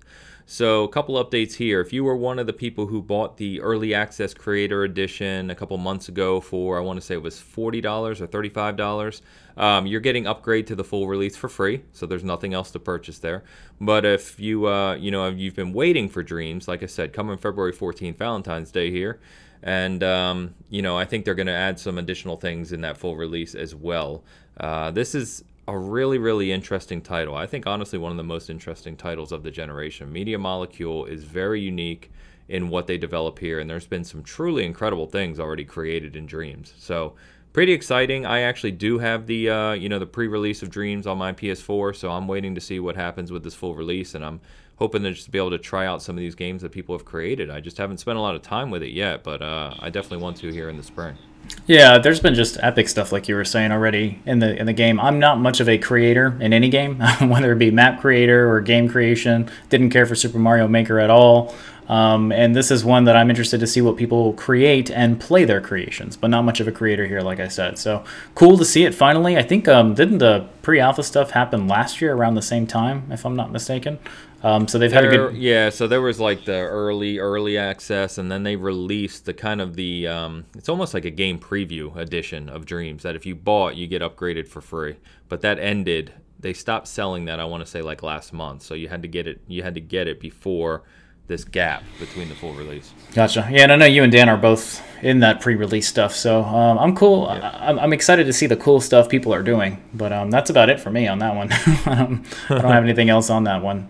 So, 0.45 0.83
a 0.83 0.89
couple 0.89 1.23
updates 1.23 1.53
here. 1.53 1.79
If 1.79 1.93
you 1.93 2.03
were 2.03 2.15
one 2.15 2.37
of 2.37 2.45
the 2.45 2.53
people 2.53 2.87
who 2.87 3.01
bought 3.01 3.37
the 3.37 3.61
early 3.61 3.93
access 3.93 4.33
creator 4.33 4.83
edition 4.83 5.49
a 5.49 5.55
couple 5.55 5.77
months 5.77 6.09
ago 6.09 6.41
for, 6.41 6.77
I 6.77 6.81
want 6.81 6.99
to 6.99 7.05
say 7.05 7.13
it 7.13 7.21
was 7.21 7.35
$40 7.35 8.19
or 8.19 8.27
$35, 8.27 9.21
um, 9.55 9.85
you're 9.85 10.01
getting 10.01 10.27
upgrade 10.27 10.67
to 10.67 10.75
the 10.75 10.83
full 10.83 11.07
release 11.07 11.37
for 11.37 11.47
free. 11.47 11.83
So, 11.93 12.05
there's 12.05 12.23
nothing 12.23 12.53
else 12.53 12.71
to 12.71 12.79
purchase 12.79 13.19
there. 13.19 13.43
But 13.79 14.03
if 14.03 14.39
you, 14.39 14.67
uh, 14.67 14.95
you 14.95 15.11
know, 15.11 15.29
you've 15.29 15.55
been 15.55 15.71
waiting 15.73 16.09
for 16.09 16.21
Dreams, 16.21 16.67
like 16.67 16.83
I 16.83 16.87
said, 16.87 17.13
coming 17.13 17.37
February 17.37 17.71
14th, 17.71 18.17
Valentine's 18.17 18.71
Day 18.71 18.91
here, 18.91 19.21
and 19.63 20.03
um, 20.03 20.53
you 20.69 20.81
know 20.81 20.97
I 20.97 21.05
think 21.05 21.25
they're 21.25 21.35
going 21.35 21.47
to 21.47 21.53
add 21.53 21.79
some 21.79 21.97
additional 21.97 22.37
things 22.37 22.71
in 22.71 22.81
that 22.81 22.97
full 22.97 23.15
release 23.15 23.55
as 23.55 23.75
well. 23.75 24.23
Uh, 24.59 24.91
this 24.91 25.15
is 25.15 25.43
a 25.67 25.77
really 25.77 26.17
really 26.17 26.51
interesting 26.51 27.01
title. 27.01 27.35
I 27.35 27.45
think 27.45 27.67
honestly 27.67 27.99
one 27.99 28.11
of 28.11 28.17
the 28.17 28.23
most 28.23 28.49
interesting 28.49 28.95
titles 28.95 29.31
of 29.31 29.43
the 29.43 29.51
generation. 29.51 30.11
Media 30.11 30.37
Molecule 30.37 31.05
is 31.05 31.23
very 31.23 31.61
unique 31.61 32.11
in 32.49 32.67
what 32.67 32.85
they 32.85 32.97
develop 32.97 33.39
here, 33.39 33.59
and 33.59 33.69
there's 33.69 33.87
been 33.87 34.03
some 34.03 34.23
truly 34.23 34.65
incredible 34.65 35.05
things 35.05 35.39
already 35.39 35.63
created 35.63 36.15
in 36.15 36.25
Dreams. 36.25 36.73
So 36.77 37.13
pretty 37.53 37.71
exciting. 37.71 38.25
I 38.25 38.41
actually 38.41 38.71
do 38.71 38.99
have 38.99 39.27
the 39.27 39.49
uh, 39.49 39.71
you 39.73 39.89
know 39.89 39.99
the 39.99 40.05
pre-release 40.05 40.61
of 40.61 40.69
Dreams 40.69 41.07
on 41.07 41.17
my 41.17 41.31
PS4, 41.31 41.95
so 41.95 42.11
I'm 42.11 42.27
waiting 42.27 42.55
to 42.55 42.61
see 42.61 42.79
what 42.79 42.95
happens 42.95 43.31
with 43.31 43.43
this 43.43 43.55
full 43.55 43.75
release, 43.75 44.15
and 44.15 44.25
I'm 44.25 44.41
hoping 44.81 45.03
to 45.03 45.11
just 45.11 45.29
be 45.29 45.37
able 45.37 45.51
to 45.51 45.59
try 45.59 45.85
out 45.85 46.01
some 46.01 46.15
of 46.15 46.21
these 46.21 46.33
games 46.33 46.63
that 46.63 46.71
people 46.71 46.97
have 46.97 47.05
created. 47.05 47.51
I 47.51 47.59
just 47.59 47.77
haven't 47.77 47.99
spent 47.99 48.17
a 48.17 48.19
lot 48.19 48.33
of 48.33 48.41
time 48.41 48.71
with 48.71 48.81
it 48.81 48.89
yet, 48.89 49.23
but 49.23 49.39
uh, 49.39 49.75
I 49.77 49.91
definitely 49.91 50.23
want 50.23 50.37
to 50.37 50.51
here 50.51 50.69
in 50.69 50.77
the 50.77 50.81
spring. 50.81 51.19
Yeah, 51.67 51.99
there's 51.99 52.19
been 52.19 52.33
just 52.33 52.57
epic 52.63 52.89
stuff 52.89 53.11
like 53.11 53.27
you 53.27 53.35
were 53.35 53.45
saying 53.45 53.71
already 53.71 54.19
in 54.25 54.39
the 54.39 54.59
in 54.59 54.65
the 54.65 54.73
game. 54.73 54.99
I'm 54.99 55.19
not 55.19 55.39
much 55.39 55.59
of 55.59 55.69
a 55.69 55.77
creator 55.77 56.35
in 56.39 56.51
any 56.51 56.67
game, 56.67 56.97
whether 57.21 57.51
it 57.51 57.59
be 57.59 57.69
map 57.69 58.01
creator 58.01 58.51
or 58.51 58.59
game 58.59 58.89
creation. 58.89 59.51
Didn't 59.69 59.91
care 59.91 60.07
for 60.07 60.15
Super 60.15 60.39
Mario 60.39 60.67
Maker 60.67 60.99
at 60.99 61.11
all. 61.11 61.53
Um, 61.87 62.31
and 62.31 62.55
this 62.55 62.71
is 62.71 62.83
one 62.83 63.03
that 63.03 63.15
I'm 63.15 63.29
interested 63.29 63.59
to 63.59 63.67
see 63.67 63.81
what 63.81 63.97
people 63.97 64.33
create 64.33 64.89
and 64.89 65.19
play 65.19 65.43
their 65.43 65.61
creations, 65.61 66.15
but 66.15 66.29
not 66.29 66.43
much 66.43 66.59
of 66.59 66.67
a 66.67 66.71
creator 66.71 67.05
here, 67.05 67.21
like 67.21 67.39
I 67.39 67.49
said. 67.49 67.77
So 67.77 68.03
cool 68.33 68.57
to 68.57 68.65
see 68.65 68.85
it 68.85 68.95
finally. 68.95 69.37
I 69.37 69.43
think 69.43 69.67
um, 69.67 69.93
didn't 69.93 70.19
the 70.19 70.47
pre-alpha 70.61 71.03
stuff 71.03 71.31
happen 71.31 71.67
last 71.67 72.01
year 72.01 72.13
around 72.15 72.35
the 72.35 72.41
same 72.41 72.65
time, 72.65 73.11
if 73.11 73.25
I'm 73.25 73.35
not 73.35 73.51
mistaken? 73.51 73.99
Um, 74.43 74.67
so 74.67 74.79
they've 74.79 74.89
there, 74.89 75.03
had 75.03 75.13
a 75.13 75.17
good 75.17 75.37
yeah. 75.37 75.69
So 75.69 75.87
there 75.87 76.01
was 76.01 76.19
like 76.19 76.45
the 76.45 76.53
early 76.53 77.19
early 77.19 77.57
access, 77.57 78.17
and 78.17 78.31
then 78.31 78.43
they 78.43 78.55
released 78.55 79.25
the 79.25 79.33
kind 79.33 79.61
of 79.61 79.75
the 79.75 80.07
um, 80.07 80.45
it's 80.55 80.69
almost 80.69 80.93
like 80.93 81.05
a 81.05 81.11
game 81.11 81.39
preview 81.39 81.95
edition 81.95 82.49
of 82.49 82.65
Dreams 82.65 83.03
that 83.03 83.15
if 83.15 83.25
you 83.25 83.35
bought 83.35 83.75
you 83.75 83.87
get 83.87 84.01
upgraded 84.01 84.47
for 84.47 84.61
free. 84.61 84.97
But 85.29 85.41
that 85.41 85.59
ended. 85.59 86.13
They 86.39 86.53
stopped 86.53 86.87
selling 86.87 87.25
that. 87.25 87.39
I 87.39 87.45
want 87.45 87.63
to 87.63 87.69
say 87.69 87.83
like 87.83 88.01
last 88.01 88.33
month. 88.33 88.63
So 88.63 88.73
you 88.73 88.87
had 88.87 89.03
to 89.03 89.07
get 89.07 89.27
it. 89.27 89.41
You 89.47 89.61
had 89.61 89.75
to 89.75 89.81
get 89.81 90.07
it 90.07 90.19
before 90.19 90.83
this 91.27 91.43
gap 91.45 91.83
between 91.99 92.27
the 92.27 92.35
full 92.35 92.53
release. 92.53 92.93
Gotcha. 93.13 93.47
Yeah, 93.49 93.63
and 93.63 93.71
I 93.71 93.75
know 93.75 93.85
you 93.85 94.03
and 94.03 94.11
Dan 94.11 94.27
are 94.27 94.37
both 94.37 94.83
in 95.01 95.19
that 95.19 95.39
pre-release 95.39 95.87
stuff, 95.87 96.13
so 96.13 96.43
um, 96.43 96.77
I'm 96.77 96.95
cool. 96.95 97.23
Yeah. 97.23 97.49
I, 97.49 97.83
am 97.83 97.93
excited 97.93 98.25
to 98.25 98.33
see 98.33 98.47
the 98.47 98.57
cool 98.57 98.81
stuff 98.81 99.07
people 99.07 99.33
are 99.33 99.41
doing, 99.43 99.81
but 99.93 100.11
um, 100.11 100.29
that's 100.29 100.49
about 100.49 100.69
it 100.69 100.79
for 100.79 100.89
me 100.89 101.07
on 101.07 101.19
that 101.19 101.35
one. 101.35 101.49
I 101.51 102.05
don't 102.49 102.71
have 102.71 102.83
anything 102.83 103.09
else 103.09 103.29
on 103.29 103.45
that 103.45 103.63
one. 103.63 103.89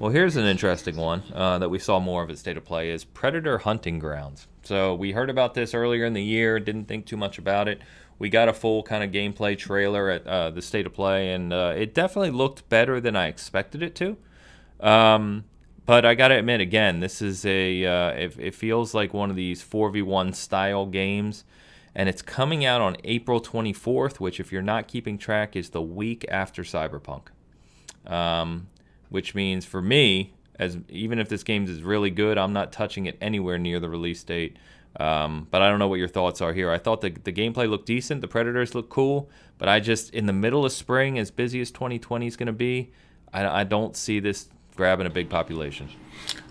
Well, 0.00 0.10
here's 0.10 0.36
an 0.36 0.46
interesting 0.46 0.96
one 0.96 1.24
uh, 1.34 1.58
that 1.58 1.68
we 1.68 1.78
saw 1.78 2.00
more 2.00 2.22
of 2.22 2.30
at 2.30 2.38
State 2.38 2.56
of 2.56 2.64
Play 2.64 2.88
is 2.88 3.04
Predator 3.04 3.58
Hunting 3.58 3.98
Grounds. 3.98 4.46
So 4.62 4.94
we 4.94 5.12
heard 5.12 5.28
about 5.28 5.52
this 5.52 5.74
earlier 5.74 6.06
in 6.06 6.14
the 6.14 6.22
year, 6.22 6.58
didn't 6.58 6.86
think 6.86 7.04
too 7.04 7.18
much 7.18 7.36
about 7.36 7.68
it. 7.68 7.82
We 8.18 8.30
got 8.30 8.48
a 8.48 8.54
full 8.54 8.82
kind 8.82 9.04
of 9.04 9.10
gameplay 9.10 9.58
trailer 9.58 10.08
at 10.08 10.26
uh, 10.26 10.48
the 10.48 10.62
State 10.62 10.86
of 10.86 10.94
Play, 10.94 11.34
and 11.34 11.52
uh, 11.52 11.74
it 11.76 11.92
definitely 11.92 12.30
looked 12.30 12.66
better 12.70 12.98
than 12.98 13.14
I 13.14 13.26
expected 13.26 13.82
it 13.82 13.94
to. 13.96 14.16
Um, 14.80 15.44
but 15.84 16.06
I 16.06 16.14
gotta 16.14 16.38
admit, 16.38 16.62
again, 16.62 17.00
this 17.00 17.20
is 17.20 17.44
a 17.44 17.84
uh, 17.84 18.08
it, 18.12 18.36
it 18.38 18.54
feels 18.54 18.94
like 18.94 19.12
one 19.12 19.28
of 19.28 19.36
these 19.36 19.62
4v1 19.62 20.34
style 20.34 20.86
games 20.86 21.44
and 21.94 22.08
it's 22.08 22.22
coming 22.22 22.64
out 22.64 22.80
on 22.80 22.96
April 23.04 23.38
24th, 23.38 24.18
which, 24.18 24.40
if 24.40 24.50
you're 24.50 24.62
not 24.62 24.88
keeping 24.88 25.18
track, 25.18 25.56
is 25.56 25.70
the 25.70 25.82
week 25.82 26.24
after 26.30 26.62
Cyberpunk. 26.62 27.24
Um, 28.06 28.68
which 29.10 29.34
means 29.34 29.66
for 29.66 29.82
me, 29.82 30.32
as 30.58 30.78
even 30.88 31.18
if 31.18 31.28
this 31.28 31.42
game 31.42 31.64
is 31.64 31.82
really 31.82 32.10
good, 32.10 32.38
I'm 32.38 32.52
not 32.52 32.72
touching 32.72 33.06
it 33.06 33.16
anywhere 33.20 33.58
near 33.58 33.80
the 33.80 33.88
release 33.88 34.22
date. 34.24 34.56
Um, 34.98 35.46
but 35.50 35.62
I 35.62 35.68
don't 35.68 35.78
know 35.78 35.86
what 35.88 36.00
your 36.00 36.08
thoughts 36.08 36.40
are 36.40 36.52
here. 36.52 36.70
I 36.70 36.78
thought 36.78 37.00
the, 37.00 37.10
the 37.10 37.32
gameplay 37.32 37.68
looked 37.68 37.86
decent, 37.86 38.22
the 38.22 38.28
Predators 38.28 38.74
look 38.74 38.88
cool, 38.88 39.30
but 39.56 39.68
I 39.68 39.78
just, 39.78 40.12
in 40.12 40.26
the 40.26 40.32
middle 40.32 40.64
of 40.64 40.72
spring, 40.72 41.18
as 41.18 41.30
busy 41.30 41.60
as 41.60 41.70
2020 41.70 42.26
is 42.26 42.36
going 42.36 42.48
to 42.48 42.52
be, 42.52 42.90
I, 43.32 43.60
I 43.60 43.64
don't 43.64 43.96
see 43.96 44.18
this 44.18 44.48
grabbing 44.74 45.06
a 45.06 45.10
big 45.10 45.30
population. 45.30 45.88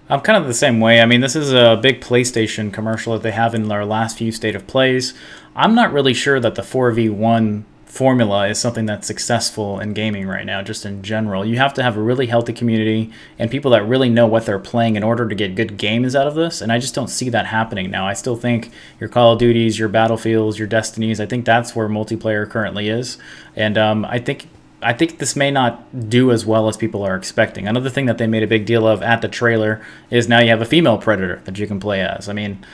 I'm 0.09 0.21
kind 0.21 0.37
of 0.41 0.47
the 0.47 0.53
same 0.53 0.79
way. 0.79 1.01
I 1.01 1.05
mean, 1.05 1.21
this 1.21 1.35
is 1.35 1.53
a 1.53 1.77
big 1.81 2.01
PlayStation 2.01 2.73
commercial 2.73 3.13
that 3.13 3.21
they 3.21 3.31
have 3.31 3.53
in 3.53 3.67
their 3.67 3.85
last 3.85 4.17
few 4.17 4.31
state 4.31 4.55
of 4.55 4.65
plays. 4.65 5.13
I'm 5.55 5.75
not 5.75 5.91
really 5.91 6.13
sure 6.13 6.39
that 6.39 6.55
the 6.55 6.61
4v1 6.61 7.63
formula 7.89 8.47
is 8.47 8.59
something 8.59 8.85
that's 8.85 9.07
successful 9.07 9.79
in 9.79 9.93
gaming 9.93 10.27
right 10.27 10.45
now, 10.45 10.61
just 10.61 10.85
in 10.85 11.01
general. 11.01 11.43
You 11.43 11.57
have 11.57 11.73
to 11.73 11.83
have 11.83 11.97
a 11.97 12.01
really 12.01 12.27
healthy 12.27 12.53
community 12.53 13.11
and 13.39 13.49
people 13.49 13.71
that 13.71 13.83
really 13.83 14.09
know 14.09 14.27
what 14.27 14.45
they're 14.45 14.59
playing 14.59 14.95
in 14.95 15.03
order 15.03 15.27
to 15.27 15.33
get 15.33 15.55
good 15.55 15.75
games 15.75 16.15
out 16.15 16.27
of 16.27 16.35
this. 16.35 16.61
And 16.61 16.71
I 16.71 16.77
just 16.77 16.93
don't 16.93 17.09
see 17.09 17.29
that 17.29 17.47
happening 17.47 17.89
now. 17.89 18.07
I 18.07 18.13
still 18.13 18.35
think 18.35 18.71
your 18.99 19.09
Call 19.09 19.33
of 19.33 19.39
Duties, 19.39 19.79
your 19.79 19.89
Battlefields, 19.89 20.59
your 20.59 20.67
Destinies, 20.67 21.19
I 21.19 21.25
think 21.25 21.45
that's 21.45 21.75
where 21.75 21.89
multiplayer 21.89 22.47
currently 22.47 22.89
is. 22.89 23.17
And 23.55 23.77
um, 23.77 24.05
I 24.05 24.19
think. 24.19 24.47
I 24.81 24.93
think 24.93 25.19
this 25.19 25.35
may 25.35 25.51
not 25.51 26.09
do 26.09 26.31
as 26.31 26.45
well 26.45 26.69
as 26.69 26.77
people 26.77 27.03
are 27.03 27.17
expecting. 27.17 27.67
Another 27.67 27.89
thing 27.89 28.05
that 28.05 28.17
they 28.17 28.27
made 28.27 28.43
a 28.43 28.47
big 28.47 28.65
deal 28.65 28.87
of 28.87 29.03
at 29.03 29.21
the 29.21 29.27
trailer 29.27 29.85
is 30.09 30.29
now 30.29 30.39
you 30.39 30.51
have 30.51 30.61
a 30.61 30.65
female 30.65 30.97
predator 30.97 31.41
that 31.43 31.59
you 31.59 31.67
can 31.67 31.81
play 31.81 31.99
as. 31.99 32.29
I 32.29 32.33
mean, 32.33 32.65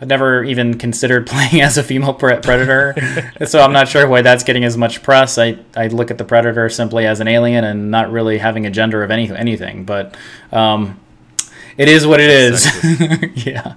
I've 0.00 0.08
never 0.08 0.42
even 0.44 0.78
considered 0.78 1.26
playing 1.28 1.60
as 1.60 1.76
a 1.76 1.82
female 1.82 2.14
predator, 2.14 2.94
so 3.46 3.60
I'm 3.60 3.72
not 3.72 3.88
sure 3.88 4.06
why 4.08 4.22
that's 4.22 4.44
getting 4.44 4.64
as 4.64 4.76
much 4.76 5.02
press. 5.02 5.38
I, 5.38 5.58
I 5.76 5.88
look 5.88 6.10
at 6.10 6.18
the 6.18 6.24
predator 6.24 6.68
simply 6.68 7.06
as 7.06 7.20
an 7.20 7.28
alien 7.28 7.64
and 7.64 7.90
not 7.90 8.10
really 8.10 8.38
having 8.38 8.66
a 8.66 8.70
gender 8.70 9.02
of 9.02 9.10
any 9.10 9.30
anything. 9.30 9.84
But 9.84 10.16
um, 10.52 10.98
it 11.76 11.88
is 11.88 12.06
what 12.06 12.20
it 12.20 12.30
is. 12.30 12.66
yeah, 13.46 13.74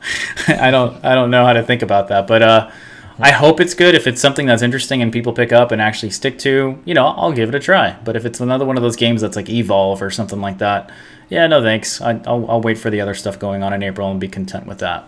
I 0.48 0.72
don't 0.72 1.04
I 1.04 1.16
don't 1.16 1.32
know 1.32 1.46
how 1.46 1.54
to 1.54 1.64
think 1.64 1.82
about 1.82 2.08
that, 2.08 2.28
but 2.28 2.42
uh, 2.42 2.72
I 3.20 3.32
hope 3.32 3.60
it's 3.60 3.74
good. 3.74 3.94
If 3.94 4.08
it's 4.08 4.22
something 4.22 4.46
that's 4.46 4.62
interesting 4.62 5.02
and 5.02 5.12
people 5.12 5.34
pick 5.34 5.52
up 5.52 5.72
and 5.72 5.82
actually 5.82 6.10
stick 6.10 6.40
to, 6.40 6.82
you 6.86 6.94
know, 6.94 7.08
I'll 7.08 7.32
give 7.32 7.50
it 7.50 7.56
a 7.56 7.60
try. 7.60 7.98
But 8.04 8.16
if 8.16 8.26
it's 8.26 8.40
another 8.40 8.66
one 8.66 8.78
of 8.78 8.84
those 8.84 8.96
games 8.96 9.22
that's 9.22 9.36
like 9.36 9.50
Evolve 9.50 10.02
or 10.02 10.10
something 10.10 10.42
like 10.42 10.58
that, 10.58 10.90
yeah, 11.30 11.48
no 11.48 11.62
thanks. 11.62 12.02
I, 12.02 12.14
will 12.14 12.50
I'll 12.50 12.62
wait 12.62 12.78
for 12.78 12.90
the 12.90 13.02
other 13.02 13.14
stuff 13.14 13.38
going 13.40 13.62
on 13.62 13.74
in 13.74 13.84
April 13.84 14.10
and 14.10 14.20
be 14.20 14.28
content 14.28 14.66
with 14.66 14.80
that. 14.80 15.08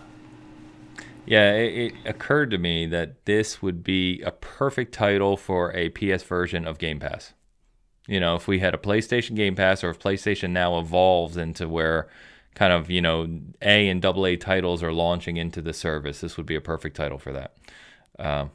Yeah, 1.26 1.54
it, 1.54 1.92
it, 1.92 1.94
occurred 2.04 2.50
to 2.52 2.58
me 2.58 2.86
that 2.86 3.24
this 3.24 3.60
would 3.60 3.82
be 3.82 4.22
a 4.22 4.30
perfect 4.30 4.94
title 4.94 5.36
for 5.36 5.72
a 5.74 5.88
PS 5.88 6.22
version 6.22 6.66
of 6.66 6.78
Game 6.78 7.00
Pass. 7.00 7.34
You 8.06 8.20
know, 8.20 8.36
if 8.36 8.46
we 8.46 8.60
had 8.60 8.74
a 8.74 8.78
PlayStation 8.78 9.34
Game 9.34 9.56
Pass 9.56 9.82
or 9.82 9.90
if 9.90 9.98
PlayStation 9.98 10.50
now 10.50 10.78
evolves 10.78 11.36
into 11.36 11.68
where 11.68 12.08
kind 12.54 12.72
of, 12.72 12.88
you 12.88 13.00
know, 13.00 13.28
A 13.60 13.88
and 13.88 14.00
double 14.00 14.26
A 14.26 14.36
titles 14.36 14.82
are 14.82 14.92
launching 14.92 15.36
into 15.36 15.60
the 15.60 15.72
service, 15.72 16.20
this 16.20 16.36
would 16.36 16.46
be 16.46 16.54
a 16.54 16.60
perfect 16.60 16.96
title 16.96 17.18
for 17.18 17.32
that. 17.32 17.56
Um, 18.18 18.52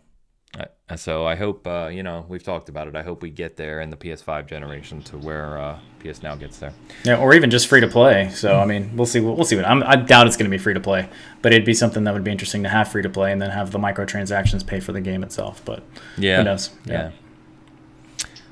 uh, 0.92 0.96
so 0.96 1.26
I 1.26 1.36
hope 1.36 1.66
uh, 1.66 1.90
you 1.92 2.04
know 2.04 2.26
we've 2.28 2.44
talked 2.44 2.70
about 2.70 2.88
it. 2.88 2.96
I 2.96 3.04
hope 3.04 3.22
we 3.22 3.30
get 3.30 3.56
there 3.56 3.82
in 3.82 3.90
the 3.90 3.98
PS5 3.98 4.48
generation 4.48 5.02
to 5.04 5.18
where 5.18 5.58
uh, 5.58 5.80
PS 6.04 6.22
Now 6.22 6.36
gets 6.36 6.60
there. 6.60 6.74
Yeah, 7.04 7.18
or 7.18 7.34
even 7.34 7.50
just 7.50 7.68
free 7.68 7.82
to 7.82 7.88
play. 7.88 8.30
So 8.30 8.60
I 8.60 8.66
mean, 8.66 8.96
we'll 8.96 9.06
see. 9.06 9.20
We'll 9.20 9.46
see. 9.46 9.56
What 9.56 9.66
I'm, 9.66 9.84
i 9.84 9.96
doubt 9.96 10.28
it's 10.28 10.38
going 10.38 10.50
to 10.50 10.56
be 10.56 10.62
free 10.62 10.74
to 10.74 10.80
play, 10.80 11.08
but 11.42 11.54
it'd 11.54 11.66
be 11.66 11.74
something 11.74 12.04
that 12.04 12.14
would 12.14 12.24
be 12.24 12.32
interesting 12.32 12.64
to 12.64 12.70
have 12.70 12.92
free 12.92 13.04
to 13.04 13.10
play 13.10 13.32
and 13.32 13.42
then 13.42 13.52
have 13.52 13.72
the 13.72 13.80
microtransactions 13.80 14.66
pay 14.66 14.80
for 14.80 14.92
the 14.92 15.02
game 15.02 15.24
itself. 15.24 15.64
But 15.64 15.84
yeah, 16.18 16.38
who 16.38 16.44
knows? 16.44 16.72
yeah. 16.86 16.94
yeah. 16.94 17.12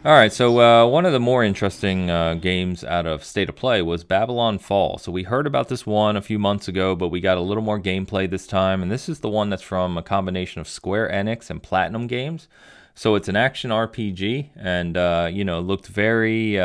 All 0.06 0.14
right, 0.14 0.32
so 0.32 0.62
uh, 0.62 0.88
one 0.88 1.06
of 1.06 1.12
the 1.12 1.20
more 1.20 1.44
interesting 1.44 2.10
uh, 2.10 2.36
games 2.36 2.86
out 2.86 3.06
of 3.06 3.22
State 3.22 3.50
of 3.50 3.58
Play 3.58 3.82
was 3.82 4.06
Babylon 4.06 4.58
Fall. 4.58 4.98
So 4.98 5.12
we 5.12 5.24
heard 5.24 5.46
about 5.46 5.68
this 5.68 5.86
one 5.86 6.16
a 6.16 6.22
few 6.22 6.40
months 6.40 6.70
ago, 6.70 6.96
but 6.96 7.10
we 7.10 7.20
got 7.20 7.38
a 7.38 7.42
little 7.42 7.62
more 7.62 7.78
gameplay 7.78 8.30
this 8.30 8.48
time, 8.48 8.82
and 8.82 8.90
this 8.90 9.10
is 9.10 9.20
the 9.20 9.28
one 9.28 9.50
that's 9.50 9.62
from 9.62 9.98
a 9.98 10.02
combination 10.02 10.62
of 10.62 10.70
Square 10.70 11.10
Enix 11.10 11.50
and 11.50 11.62
Platinum 11.62 12.08
Games. 12.08 12.48
So 12.96 13.16
it's 13.16 13.28
an 13.28 13.36
action 13.36 13.72
RPG, 13.72 14.52
and 14.56 14.96
uh, 14.96 15.30
you 15.30 15.44
know 15.44 15.60
looked 15.60 15.88
very 15.88 16.58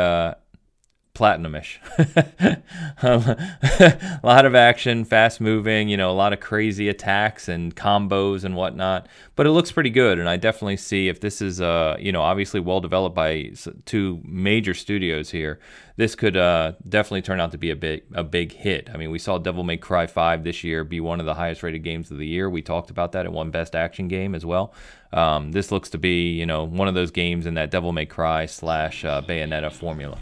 platinumish. 1.15 1.79
a 3.01 4.19
lot 4.21 4.45
of 4.45 4.53
action, 4.53 5.05
fast 5.05 5.41
moving, 5.41 5.89
you 5.89 5.97
know, 5.97 6.11
a 6.11 6.13
lot 6.13 6.33
of 6.33 6.39
crazy 6.39 6.89
attacks 6.89 7.47
and 7.47 7.75
combos 7.75 8.43
and 8.43 8.55
whatnot. 8.55 9.07
But 9.35 9.47
it 9.47 9.51
looks 9.51 9.71
pretty 9.71 9.89
good, 9.89 10.19
and 10.19 10.29
I 10.29 10.37
definitely 10.37 10.77
see 10.77 11.07
if 11.07 11.21
this 11.21 11.41
is, 11.41 11.59
uh, 11.59 11.97
you 11.99 12.11
know, 12.11 12.21
obviously 12.21 12.59
well 12.59 12.81
developed 12.81 13.15
by 13.15 13.51
two 13.85 14.21
major 14.23 14.73
studios 14.73 15.31
here. 15.31 15.59
This 15.97 16.13
could 16.15 16.35
uh, 16.35 16.73
definitely 16.87 17.21
turn 17.21 17.39
out 17.39 17.51
to 17.53 17.57
be 17.57 17.71
a 17.71 17.75
big, 17.75 18.03
a 18.13 18.23
big 18.23 18.51
hit. 18.51 18.89
I 18.93 18.97
mean, 18.97 19.11
we 19.11 19.19
saw 19.19 19.37
Devil 19.37 19.63
May 19.63 19.77
Cry 19.77 20.07
5 20.07 20.43
this 20.43 20.63
year 20.63 20.83
be 20.83 20.99
one 20.99 21.21
of 21.21 21.25
the 21.25 21.33
highest 21.33 21.63
rated 21.63 21.83
games 21.83 22.11
of 22.11 22.17
the 22.17 22.27
year. 22.27 22.49
We 22.49 22.61
talked 22.61 22.89
about 22.89 23.13
that. 23.13 23.25
It 23.25 23.31
won 23.31 23.49
Best 23.49 23.75
Action 23.75 24.09
Game 24.09 24.35
as 24.35 24.45
well. 24.45 24.73
Um, 25.13 25.53
this 25.53 25.71
looks 25.71 25.89
to 25.91 25.97
be, 25.97 26.31
you 26.31 26.45
know, 26.45 26.65
one 26.65 26.89
of 26.89 26.93
those 26.93 27.11
games 27.11 27.45
in 27.45 27.53
that 27.53 27.71
Devil 27.71 27.93
May 27.93 28.05
Cry 28.05 28.45
slash 28.45 29.05
uh, 29.05 29.21
Bayonetta 29.21 29.71
formula. 29.71 30.17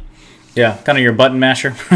Yeah, 0.55 0.77
kind 0.83 0.97
of 0.97 1.03
your 1.03 1.13
button 1.13 1.39
masher, 1.39 1.75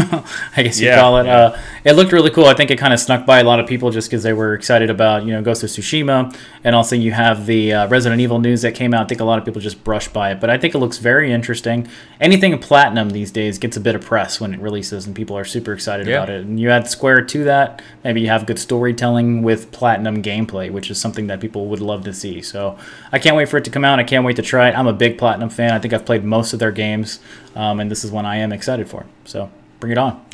I 0.56 0.64
guess 0.64 0.80
you 0.80 0.88
yeah, 0.88 1.00
call 1.00 1.18
it. 1.18 1.26
Yeah. 1.26 1.36
Uh, 1.36 1.60
it 1.84 1.92
looked 1.92 2.10
really 2.10 2.30
cool. 2.30 2.46
I 2.46 2.54
think 2.54 2.72
it 2.72 2.78
kind 2.78 2.92
of 2.92 2.98
snuck 2.98 3.24
by 3.24 3.38
a 3.38 3.44
lot 3.44 3.60
of 3.60 3.68
people 3.68 3.90
just 3.90 4.10
because 4.10 4.24
they 4.24 4.32
were 4.32 4.54
excited 4.54 4.90
about 4.90 5.24
you 5.24 5.32
know 5.32 5.42
Ghost 5.42 5.62
of 5.62 5.70
Tsushima, 5.70 6.36
and 6.64 6.74
also 6.74 6.96
you 6.96 7.12
have 7.12 7.46
the 7.46 7.72
uh, 7.72 7.88
Resident 7.88 8.20
Evil 8.20 8.40
news 8.40 8.62
that 8.62 8.74
came 8.74 8.94
out. 8.94 9.04
I 9.04 9.06
think 9.06 9.20
a 9.20 9.24
lot 9.24 9.38
of 9.38 9.44
people 9.44 9.60
just 9.60 9.84
brushed 9.84 10.12
by 10.12 10.32
it, 10.32 10.40
but 10.40 10.50
I 10.50 10.58
think 10.58 10.74
it 10.74 10.78
looks 10.78 10.98
very 10.98 11.32
interesting. 11.32 11.86
Anything 12.20 12.52
in 12.52 12.58
platinum 12.58 13.10
these 13.10 13.30
days 13.30 13.58
gets 13.58 13.76
a 13.76 13.80
bit 13.80 13.94
of 13.94 14.02
press 14.02 14.40
when 14.40 14.52
it 14.52 14.60
releases, 14.60 15.06
and 15.06 15.14
people 15.14 15.38
are 15.38 15.44
super 15.44 15.72
excited 15.72 16.08
yeah. 16.08 16.16
about 16.16 16.30
it. 16.30 16.44
And 16.44 16.58
you 16.58 16.70
add 16.70 16.88
Square 16.88 17.26
to 17.26 17.44
that, 17.44 17.80
maybe 18.02 18.22
you 18.22 18.28
have 18.28 18.44
good 18.44 18.58
storytelling 18.58 19.42
with 19.42 19.70
platinum 19.70 20.20
gameplay, 20.20 20.68
which 20.68 20.90
is 20.90 21.00
something 21.00 21.28
that 21.28 21.38
people 21.38 21.66
would 21.66 21.80
love 21.80 22.02
to 22.04 22.12
see. 22.12 22.42
So 22.42 22.76
I 23.12 23.20
can't 23.20 23.36
wait 23.36 23.48
for 23.48 23.58
it 23.58 23.64
to 23.66 23.70
come 23.70 23.84
out. 23.84 24.00
I 24.00 24.04
can't 24.04 24.24
wait 24.24 24.34
to 24.36 24.42
try 24.42 24.68
it. 24.68 24.76
I'm 24.76 24.88
a 24.88 24.92
big 24.92 25.16
platinum 25.16 25.48
fan. 25.48 25.72
I 25.72 25.78
think 25.78 25.94
I've 25.94 26.04
played 26.04 26.24
most 26.24 26.52
of 26.52 26.58
their 26.58 26.72
games 26.72 27.20
um, 27.58 27.80
and 27.80 27.90
this 27.90 28.04
is 28.04 28.12
one 28.12 28.24
I 28.24 28.36
am 28.36 28.47
excited 28.52 28.88
for. 28.88 29.06
So 29.24 29.50
bring 29.80 29.92
it 29.92 29.98
on. 29.98 30.24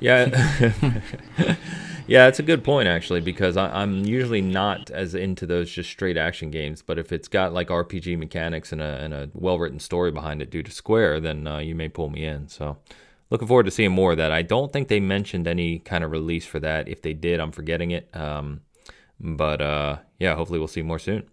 Yeah. 0.00 0.24
yeah, 2.06 2.26
it's 2.26 2.38
a 2.38 2.42
good 2.42 2.64
point 2.64 2.88
actually 2.88 3.20
because 3.20 3.56
I, 3.56 3.82
am 3.82 4.04
usually 4.04 4.40
not 4.40 4.90
as 4.90 5.14
into 5.14 5.46
those 5.46 5.70
just 5.70 5.90
straight 5.90 6.16
action 6.16 6.50
games. 6.50 6.82
But 6.82 6.98
if 6.98 7.12
it's 7.12 7.28
got 7.28 7.52
like 7.52 7.68
RPG 7.68 8.18
mechanics 8.18 8.72
and 8.72 8.82
a, 8.82 8.84
and 8.84 9.14
a 9.14 9.30
well 9.32 9.58
written 9.58 9.78
story 9.78 10.10
behind 10.10 10.42
it 10.42 10.50
due 10.50 10.62
to 10.62 10.70
Square, 10.70 11.20
then 11.20 11.46
uh, 11.46 11.58
you 11.58 11.74
may 11.74 11.88
pull 11.88 12.10
me 12.10 12.24
in. 12.24 12.48
So 12.48 12.78
looking 13.30 13.48
forward 13.48 13.66
to 13.66 13.70
seeing 13.70 13.92
more 13.92 14.12
of 14.12 14.18
that. 14.18 14.32
I 14.32 14.42
don't 14.42 14.72
think 14.72 14.88
they 14.88 15.00
mentioned 15.00 15.46
any 15.46 15.78
kind 15.78 16.04
of 16.04 16.10
release 16.10 16.44
for 16.44 16.60
that. 16.60 16.88
If 16.88 17.02
they 17.02 17.14
did, 17.14 17.40
I'm 17.40 17.52
forgetting 17.52 17.92
it. 17.92 18.14
Um, 18.14 18.62
but 19.20 19.62
uh, 19.62 19.98
yeah, 20.18 20.34
hopefully 20.34 20.58
we'll 20.58 20.68
see 20.68 20.82
more 20.82 20.98
soon. 20.98 21.28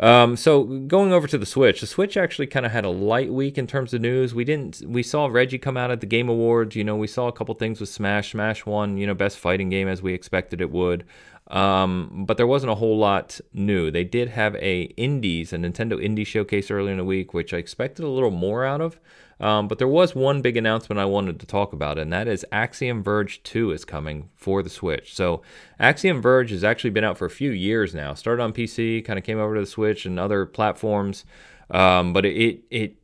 Um, 0.00 0.34
so 0.36 0.64
going 0.64 1.12
over 1.12 1.26
to 1.26 1.36
the 1.36 1.44
Switch, 1.44 1.82
the 1.82 1.86
Switch 1.86 2.16
actually 2.16 2.46
kind 2.46 2.64
of 2.64 2.72
had 2.72 2.86
a 2.86 2.90
light 2.90 3.30
week 3.32 3.58
in 3.58 3.66
terms 3.66 3.92
of 3.92 4.00
news. 4.00 4.34
We 4.34 4.44
didn't, 4.44 4.82
we 4.86 5.02
saw 5.02 5.26
Reggie 5.26 5.58
come 5.58 5.76
out 5.76 5.90
at 5.90 6.00
the 6.00 6.06
Game 6.06 6.30
Awards. 6.30 6.74
You 6.74 6.84
know, 6.84 6.96
we 6.96 7.06
saw 7.06 7.28
a 7.28 7.32
couple 7.32 7.54
things 7.54 7.80
with 7.80 7.90
Smash. 7.90 8.32
Smash 8.32 8.64
won, 8.64 8.96
you 8.96 9.06
know, 9.06 9.14
best 9.14 9.38
fighting 9.38 9.68
game 9.68 9.88
as 9.88 10.00
we 10.00 10.14
expected 10.14 10.62
it 10.62 10.70
would. 10.70 11.04
Um, 11.48 12.24
but 12.26 12.38
there 12.38 12.46
wasn't 12.46 12.72
a 12.72 12.76
whole 12.76 12.96
lot 12.96 13.40
new. 13.52 13.90
They 13.90 14.04
did 14.04 14.28
have 14.30 14.54
a 14.56 14.82
Indies, 14.96 15.52
a 15.52 15.56
Nintendo 15.56 16.02
Indie 16.02 16.26
showcase 16.26 16.70
earlier 16.70 16.92
in 16.92 16.98
the 16.98 17.04
week, 17.04 17.34
which 17.34 17.52
I 17.52 17.58
expected 17.58 18.04
a 18.04 18.08
little 18.08 18.30
more 18.30 18.64
out 18.64 18.80
of. 18.80 18.98
Um, 19.40 19.68
but 19.68 19.78
there 19.78 19.88
was 19.88 20.14
one 20.14 20.42
big 20.42 20.56
announcement 20.58 21.00
I 21.00 21.06
wanted 21.06 21.40
to 21.40 21.46
talk 21.46 21.72
about, 21.72 21.98
and 21.98 22.12
that 22.12 22.28
is 22.28 22.44
Axiom 22.52 23.02
Verge 23.02 23.42
2 23.42 23.72
is 23.72 23.86
coming 23.86 24.28
for 24.36 24.62
the 24.62 24.68
Switch. 24.68 25.14
So, 25.14 25.40
Axiom 25.78 26.20
Verge 26.20 26.50
has 26.50 26.62
actually 26.62 26.90
been 26.90 27.04
out 27.04 27.16
for 27.16 27.24
a 27.24 27.30
few 27.30 27.50
years 27.50 27.94
now. 27.94 28.12
Started 28.12 28.42
on 28.42 28.52
PC, 28.52 29.02
kind 29.02 29.18
of 29.18 29.24
came 29.24 29.38
over 29.38 29.54
to 29.54 29.60
the 29.60 29.66
Switch 29.66 30.04
and 30.04 30.20
other 30.20 30.44
platforms, 30.44 31.24
um, 31.70 32.12
but 32.12 32.26
it 32.26 32.60
it 32.70 32.96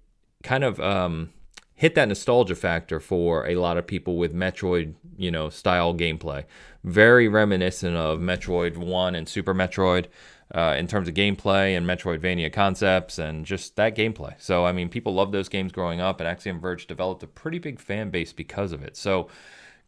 kind 0.43 0.63
of 0.63 0.79
um, 0.79 1.31
hit 1.75 1.95
that 1.95 2.09
nostalgia 2.09 2.55
factor 2.55 3.01
for 3.01 3.47
a 3.47 3.55
lot 3.55 3.79
of 3.79 3.87
people 3.87 4.17
with 4.17 4.35
Metroid, 4.35 4.95
you 5.17 5.31
know, 5.31 5.49
style 5.49 5.95
gameplay. 5.95 6.45
Very 6.85 7.29
reminiscent 7.29 7.97
of 7.97 8.19
Metroid 8.19 8.77
1 8.77 9.15
and 9.15 9.29
Super 9.29 9.55
Metroid 9.55 10.07
uh, 10.55 10.75
in 10.79 10.87
terms 10.87 11.09
of 11.09 11.15
gameplay 11.15 11.77
and 11.77 11.87
Metroidvania 11.87 12.53
concepts 12.53 13.19
and 13.19 13.45
just 13.45 13.77
that 13.77 13.97
gameplay. 13.97 14.35
So, 14.39 14.65
I 14.65 14.73
mean, 14.73 14.89
people 14.89 15.15
loved 15.15 15.33
those 15.33 15.49
games 15.49 15.73
growing 15.73 16.01
up, 16.01 16.21
and 16.21 16.29
Axiom 16.29 16.61
Verge 16.61 16.87
developed 16.87 17.23
a 17.23 17.27
pretty 17.27 17.59
big 17.59 17.81
fan 17.81 18.11
base 18.11 18.33
because 18.33 18.73
of 18.73 18.83
it. 18.83 18.97
So, 18.97 19.29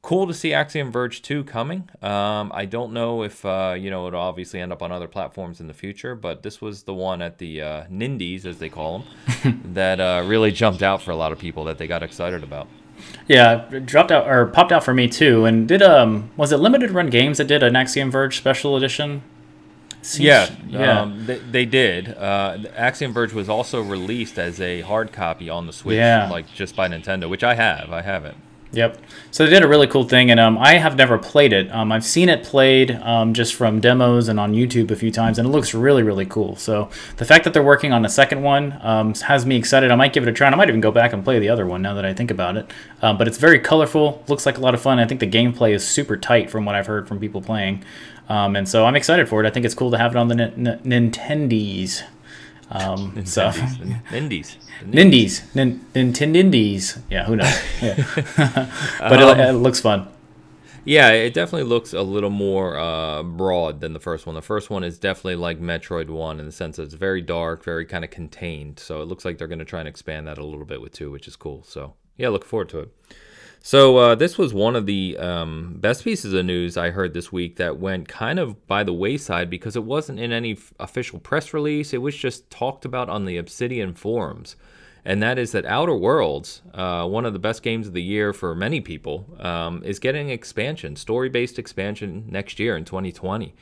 cool 0.03 0.27
to 0.27 0.35
see 0.35 0.53
Axiom 0.53 0.91
Verge 0.91 1.23
2 1.23 1.45
coming. 1.45 1.89
Um, 2.03 2.51
I 2.55 2.65
don't 2.65 2.93
know 2.93 3.23
if, 3.23 3.45
uh, 3.45 3.77
you 3.79 3.91
know, 3.91 4.07
it'll 4.09 4.21
obviously 4.21 4.61
end 4.61 4.73
up 4.73 4.83
on 4.83 4.93
other 4.93 5.09
platforms 5.09 5.61
in 5.61 5.67
the 5.67 5.75
future, 5.75 6.15
but 6.15 6.43
this 6.43 6.61
was 6.61 6.85
the 6.85 6.95
one 6.95 7.23
at 7.23 7.39
the 7.39 7.63
uh, 7.63 7.85
Nindies, 7.85 8.45
as 8.45 8.59
they 8.59 8.69
call 8.69 9.01
them, 9.01 9.61
that 9.75 10.01
uh, 10.01 10.23
really 10.27 10.51
jumped 10.51 10.83
out 10.83 11.03
for 11.03 11.11
a 11.11 11.17
lot 11.17 11.33
of 11.33 11.39
people 11.39 11.65
that 11.65 11.79
they 11.79 11.87
got 11.87 12.03
excited 12.03 12.43
about. 12.43 12.69
Yeah, 13.29 13.67
dropped 13.85 14.11
out 14.11 14.27
or 14.27 14.47
popped 14.47 14.73
out 14.73 14.83
for 14.83 14.93
me 14.93 15.07
too. 15.07 15.45
And 15.45 15.69
did 15.69 15.83
um 15.83 16.33
was 16.37 16.51
it 16.51 16.57
Limited 16.57 16.91
Run 16.91 17.11
Games 17.11 17.39
that 17.39 17.47
did 17.47 17.63
an 17.63 17.77
Axiom 17.77 18.11
Verge 18.11 18.37
special 18.37 18.77
edition? 18.77 19.23
Seems, 20.03 20.25
yeah, 20.25 20.55
yeah. 20.69 21.01
Um, 21.03 21.27
they, 21.27 21.39
they, 21.39 21.67
did. 21.67 22.17
Uh, 22.17 22.59
Axiom 22.75 23.13
Verge 23.13 23.33
was 23.33 23.49
also 23.49 23.83
released 23.83 24.39
as 24.39 24.61
a 24.61 24.81
hard 24.83 25.13
copy 25.13 25.51
on 25.51 25.67
the 25.67 25.73
Switch, 25.73 25.97
yeah. 25.97 26.31
like 26.31 26.47
just 26.55 26.77
by 26.77 26.89
Nintendo, 26.89 27.29
which 27.29 27.43
I 27.45 27.55
have. 27.55 27.93
I 27.93 28.03
have 28.03 28.25
it. 28.25 28.37
Yep. 28.73 28.99
So 29.31 29.45
they 29.45 29.51
did 29.51 29.63
a 29.63 29.69
really 29.69 29.87
cool 29.87 30.05
thing, 30.05 30.31
and 30.31 30.39
um, 30.39 30.59
I 30.59 30.75
have 30.75 30.97
never 30.97 31.17
played 31.17 31.55
it. 31.55 31.73
Um, 31.73 31.91
I've 31.91 32.05
seen 32.05 32.29
it 32.29 32.45
played 32.45 32.91
um, 32.91 33.33
just 33.33 33.55
from 33.55 33.81
demos 33.81 34.29
and 34.29 34.39
on 34.39 34.53
YouTube 34.53 34.91
a 34.91 34.97
few 34.97 35.11
times, 35.11 35.39
and 35.39 35.49
it 35.49 35.51
looks 35.51 35.73
really, 35.73 36.03
really 36.03 36.27
cool. 36.27 36.55
So 36.57 36.91
the 37.17 37.25
fact 37.25 37.45
that 37.45 37.55
they're 37.55 37.63
working 37.63 37.93
on 37.93 38.05
a 38.05 38.11
second 38.11 38.43
one 38.43 38.79
um, 38.83 39.15
has 39.15 39.47
me 39.47 39.57
excited. 39.57 39.91
I 39.91 39.97
might 39.97 40.13
give 40.13 40.23
it 40.23 40.29
a 40.29 40.33
try, 40.33 40.49
and 40.49 40.55
I 40.55 40.59
might 40.59 40.69
even 40.69 40.83
go 40.83 40.91
back 40.91 41.15
and 41.15 41.25
play 41.25 41.39
the 41.39 41.49
other 41.49 41.67
one 41.67 41.81
now 41.81 41.95
that 41.95 42.05
I 42.05 42.13
think 42.13 42.31
about 42.31 42.59
it. 42.59 42.71
Um, 43.01 43.17
but 43.17 43.27
it's 43.27 43.39
very 43.39 43.59
colorful, 43.59 44.23
looks 44.29 44.45
like 44.45 44.59
a 44.59 44.61
lot 44.61 44.75
of 44.75 44.83
fun. 44.83 44.99
I 44.99 45.07
think 45.07 45.21
the 45.21 45.27
gameplay 45.27 45.73
is 45.73 45.87
super 45.87 46.19
tight 46.19 46.51
from 46.51 46.67
what 46.67 46.75
I've 46.75 46.87
heard 46.87 47.09
from 47.09 47.19
people 47.19 47.41
playing. 47.41 47.85
Um, 48.29 48.57
and 48.57 48.69
so 48.69 48.85
I'm 48.85 48.95
excited 48.95 49.29
for 49.29 49.43
it. 49.43 49.47
I 49.47 49.51
think 49.51 49.65
it's 49.65 49.75
cool 49.75 49.91
to 49.91 49.99
have 49.99 50.15
it 50.15 50.19
on 50.19 50.29
the 50.29 50.35
N- 50.35 50.81
N- 50.87 51.11
Nintendies. 51.11 52.03
Um, 52.71 53.25
so 53.25 53.49
Nindies, 53.49 54.57
Nindies, 54.83 55.43
Nintendies. 55.55 57.03
Yeah, 57.11 57.25
who 57.25 57.37
knows? 57.37 57.59
Yeah. 57.83 58.71
but 59.01 59.23
um, 59.23 59.41
it, 59.41 59.49
it, 59.49 59.53
looks 59.53 59.81
fun. 59.81 60.09
Yeah, 60.85 61.11
it 61.11 61.33
definitely 61.33 61.69
looks 61.69 61.95
a 61.95 62.03
little 62.03 62.31
more 62.31 62.79
uh, 62.79 63.23
broad 63.23 63.81
than 63.81 63.95
the 63.95 64.01
first 64.01 64.27
one. 64.27 64.35
The 64.35 64.43
first 64.43 64.69
one 64.69 64.85
is 64.85 64.99
definitely 64.99 65.37
like 65.37 65.61
Metroid 65.61 66.11
One 66.11 66.41
in 66.41 66.47
the 66.47 66.53
sense 66.53 66.77
that 66.77 66.85
it's 66.85 66.95
very 66.95 67.23
dark, 67.23 67.65
very 67.65 67.87
kind 67.87 68.05
of 68.05 68.11
contained. 68.11 68.79
So 68.79 69.01
it 69.01 69.07
looks 69.07 69.25
like 69.25 69.39
they're 69.39 69.49
going 69.49 69.59
to 69.59 69.65
try 69.65 69.81
and 69.81 69.89
expand 69.89 70.27
that 70.27 70.39
a 70.39 70.45
little 70.45 70.67
bit 70.67 70.81
with 70.81 70.93
two, 70.93 71.11
which 71.11 71.29
is 71.29 71.37
cool. 71.37 71.63
So 71.65 71.95
yeah, 72.17 72.29
look 72.29 72.45
forward 72.45 72.69
to 72.71 72.81
it. 72.81 72.95
So 73.61 73.97
uh, 73.99 74.15
this 74.15 74.39
was 74.39 74.55
one 74.55 74.77
of 74.77 74.87
the 74.87 75.17
um, 75.19 75.77
best 75.79 76.05
pieces 76.05 76.33
of 76.33 76.45
news 76.47 76.77
I 76.77 76.91
heard 76.91 77.13
this 77.13 77.33
week 77.33 77.57
that 77.57 77.79
went 77.79 78.09
kind 78.09 78.39
of 78.39 78.67
by 78.67 78.85
the 78.85 78.93
wayside 78.93 79.51
because 79.51 79.77
it 79.77 79.85
wasn't 79.85 80.21
in 80.21 80.33
any 80.33 80.53
f- 80.53 80.73
official 80.79 81.19
press 81.19 81.53
release. 81.53 81.93
It 81.93 81.99
was 81.99 82.17
just 82.17 82.49
talked 82.51 82.85
about 82.85 83.09
on 83.09 83.25
the 83.25 83.37
Obsidian 83.37 83.95
forums, 83.95 84.57
and 85.05 85.23
that 85.23 85.39
is 85.39 85.53
that 85.53 85.67
Outer 85.67 85.97
Worlds, 85.97 86.63
uh, 86.73 87.07
one 87.07 87.27
of 87.27 87.33
the 87.33 87.39
best 87.39 87.63
games 87.63 87.89
of 87.89 87.95
the 87.95 88.03
year 88.03 88.33
for 88.33 88.55
many 88.55 88.81
people, 88.81 89.27
um, 89.41 89.83
is 89.85 89.99
getting 89.99 90.31
expansion, 90.31 90.97
story-based 90.97 91.59
expansion 91.59 92.25
next 92.29 92.59
year 92.59 92.77
in 92.77 92.85
2020. 92.85 93.55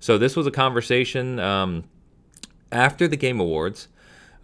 So 0.00 0.18
this 0.18 0.34
was 0.34 0.46
a 0.46 0.50
conversation 0.50 1.38
um, 1.38 1.84
after 2.72 3.06
the 3.06 3.16
Game 3.16 3.38
Awards 3.38 3.88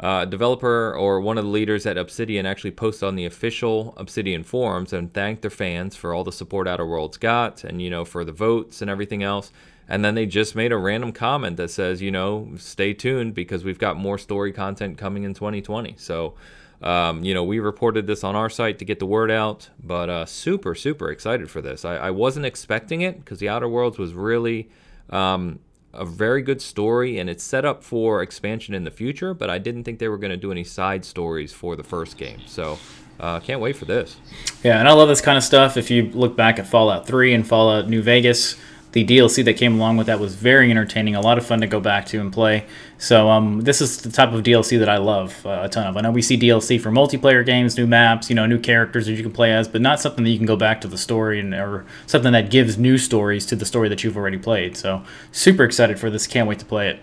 uh, 0.01 0.25
developer 0.25 0.95
or 0.95 1.21
one 1.21 1.39
of 1.39 1.45
the 1.45 1.51
leaders 1.51 1.85
at 1.87 1.99
Obsidian 1.99 2.47
actually 2.47 2.71
posted 2.71 3.09
on 3.09 3.17
the 3.17 3.27
official 3.27 3.95
Obsidian 3.97 4.45
forums 4.45 4.93
and 4.93 5.13
thanked 5.13 5.43
their 5.43 5.51
fans 5.51 5.97
for 5.97 6.15
all 6.15 6.23
the 6.23 6.33
support 6.33 6.69
Outer 6.69 6.87
Worlds 6.87 7.17
got 7.17 7.65
and, 7.65 7.83
you 7.83 7.91
know, 7.91 8.05
for 8.05 8.25
the 8.25 8.33
votes 8.33 8.81
and 8.81 8.91
everything 8.91 9.23
else. 9.23 9.51
and 9.89 10.05
then 10.05 10.15
they 10.15 10.27
just 10.27 10.55
made 10.55 10.71
a 10.71 10.77
random 10.77 11.13
comment 11.13 11.57
that 11.57 11.71
says, 11.71 12.03
you 12.03 12.11
know, 12.11 12.51
stay 12.59 12.93
tuned 12.93 13.35
because 13.35 13.65
we've 13.65 13.79
got 13.79 13.97
more 13.97 14.19
story 14.19 14.53
content 14.53 14.99
coming 14.99 15.25
in 15.25 15.33
2020. 15.33 15.95
So, 15.97 16.35
um, 16.83 17.25
you 17.25 17.33
know, 17.33 17.43
we 17.43 17.59
reported 17.59 18.07
this 18.07 18.23
on 18.23 18.37
our 18.37 18.51
site 18.51 18.79
to 18.81 18.85
get 18.85 18.99
the 18.99 19.07
word 19.07 19.31
out, 19.31 19.71
but 19.83 20.11
uh, 20.11 20.27
super, 20.27 20.75
super 20.75 21.11
excited 21.11 21.51
for 21.51 21.63
this. 21.63 21.85
I, 21.85 21.97
I 21.97 22.11
wasn't 22.11 22.45
expecting 22.45 23.01
it 23.01 23.19
because 23.19 23.39
the 23.39 23.49
Outer 23.49 23.69
Worlds 23.69 23.99
was 23.99 24.13
really 24.13 24.69
um, 25.11 25.59
a 25.93 26.05
very 26.05 26.43
good 26.43 26.61
story 26.61 27.19
and 27.19 27.31
it's 27.31 27.43
set 27.43 27.65
up 27.65 27.83
for 27.83 28.23
expansion 28.23 28.75
in 28.75 28.85
the 28.85 28.91
future, 28.91 29.35
but 29.35 29.51
I 29.51 29.59
didn't 29.59 29.85
think 29.85 29.99
they 29.99 30.09
were 30.09 30.19
going 30.19 30.31
to 30.31 30.37
do 30.37 30.53
any 30.53 30.65
side 30.65 31.05
stories 31.05 31.53
for 31.53 31.77
the 31.77 31.83
first 31.83 32.17
game. 32.17 32.41
So, 32.47 32.79
uh, 33.21 33.41
can't 33.41 33.61
wait 33.61 33.77
for 33.77 33.85
this. 33.85 34.17
Yeah, 34.63 34.79
and 34.79 34.89
I 34.89 34.93
love 34.93 35.09
this 35.09 35.21
kind 35.21 35.37
of 35.37 35.43
stuff. 35.43 35.77
If 35.77 35.91
you 35.91 36.05
look 36.11 36.37
back 36.37 36.59
at 36.59 36.67
Fallout 36.67 37.07
3 37.07 37.35
and 37.35 37.47
Fallout 37.47 37.89
New 37.89 38.03
Vegas, 38.03 38.57
the 38.93 39.05
DLC 39.05 39.45
that 39.45 39.55
came 39.55 39.75
along 39.75 39.99
with 39.99 40.07
that 40.07 40.19
was 40.19 40.35
very 40.35 40.71
entertaining, 40.71 41.15
a 41.15 41.21
lot 41.21 41.37
of 41.37 41.47
fun 41.47 41.61
to 41.61 41.67
go 41.67 41.79
back 41.79 42.07
to 42.07 42.21
and 42.21 42.33
play. 42.33 42.65
So 42.97 43.29
um, 43.29 43.61
this 43.61 43.81
is 43.81 43.99
the 43.99 44.11
type 44.11 44.33
of 44.33 44.43
DLC 44.43 44.79
that 44.79 44.89
I 44.89 44.97
love 44.97 45.45
uh, 45.45 45.61
a 45.65 45.69
ton 45.69 45.87
of. 45.87 45.97
I 45.97 46.01
know 46.01 46.11
we 46.11 46.23
see 46.23 46.39
DLC 46.39 46.81
for 46.81 46.91
multiplayer 46.91 47.45
games, 47.45 47.77
new 47.77 47.87
maps, 47.87 48.31
you 48.31 48.37
know, 48.37 48.47
new 48.47 48.59
characters 48.59 49.07
that 49.07 49.13
you 49.13 49.23
can 49.23 49.33
play 49.33 49.53
as, 49.53 49.69
but 49.69 49.81
not 49.81 50.01
something 50.01 50.25
that 50.25 50.31
you 50.31 50.39
can 50.39 50.47
go 50.47 50.57
back 50.57 50.81
to 50.81 50.89
the 50.89 50.99
story 50.99 51.39
and 51.39 51.55
or 51.55 51.85
something 52.07 52.33
that 52.33 52.51
gives 52.51 52.79
new 52.79 52.97
stories 52.97 53.45
to 53.47 53.57
the 53.57 53.67
story 53.67 53.89
that 53.89 54.03
you've 54.03 54.17
already 54.17 54.39
played. 54.39 54.77
So 54.77 55.03
super 55.33 55.65
excited 55.65 55.99
for 55.99 56.09
this. 56.09 56.27
Can't 56.27 56.49
wait 56.49 56.59
to 56.61 56.65
play 56.65 56.89
it. 56.89 57.01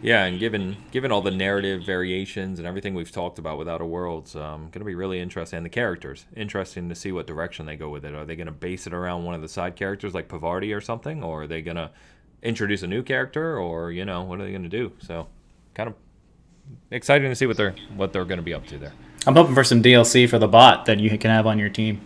Yeah, 0.00 0.24
and 0.24 0.38
given 0.38 0.76
given 0.92 1.10
all 1.10 1.22
the 1.22 1.30
narrative 1.30 1.82
variations 1.84 2.58
and 2.58 2.68
everything 2.68 2.94
we've 2.94 3.10
talked 3.10 3.38
about 3.38 3.58
with 3.58 3.68
Outer 3.68 3.84
Worlds, 3.84 4.36
um, 4.36 4.62
going 4.62 4.80
to 4.80 4.84
be 4.84 4.94
really 4.94 5.18
interesting. 5.18 5.58
And 5.58 5.66
the 5.66 5.70
characters, 5.70 6.26
interesting 6.36 6.88
to 6.88 6.94
see 6.94 7.10
what 7.10 7.26
direction 7.26 7.66
they 7.66 7.76
go 7.76 7.88
with 7.88 8.04
it. 8.04 8.14
Are 8.14 8.24
they 8.24 8.36
going 8.36 8.46
to 8.46 8.52
base 8.52 8.86
it 8.86 8.94
around 8.94 9.24
one 9.24 9.34
of 9.34 9.42
the 9.42 9.48
side 9.48 9.74
characters 9.74 10.14
like 10.14 10.28
Parvati 10.28 10.72
or 10.72 10.80
something, 10.80 11.22
or 11.22 11.42
are 11.42 11.46
they 11.46 11.62
going 11.62 11.76
to 11.76 11.90
introduce 12.42 12.82
a 12.82 12.86
new 12.86 13.02
character, 13.02 13.58
or 13.58 13.90
you 13.90 14.04
know, 14.04 14.22
what 14.22 14.40
are 14.40 14.44
they 14.44 14.50
going 14.50 14.62
to 14.62 14.68
do? 14.68 14.92
So, 15.00 15.26
kind 15.74 15.88
of 15.88 15.94
exciting 16.90 17.28
to 17.28 17.34
see 17.34 17.46
what 17.46 17.56
they're 17.56 17.74
what 17.96 18.12
they're 18.12 18.24
going 18.24 18.38
to 18.38 18.44
be 18.44 18.54
up 18.54 18.66
to 18.68 18.78
there. 18.78 18.92
I'm 19.26 19.34
hoping 19.34 19.54
for 19.54 19.64
some 19.64 19.82
DLC 19.82 20.28
for 20.28 20.38
the 20.38 20.48
bot 20.48 20.86
that 20.86 21.00
you 21.00 21.18
can 21.18 21.30
have 21.30 21.46
on 21.46 21.58
your 21.58 21.70
team. 21.70 22.00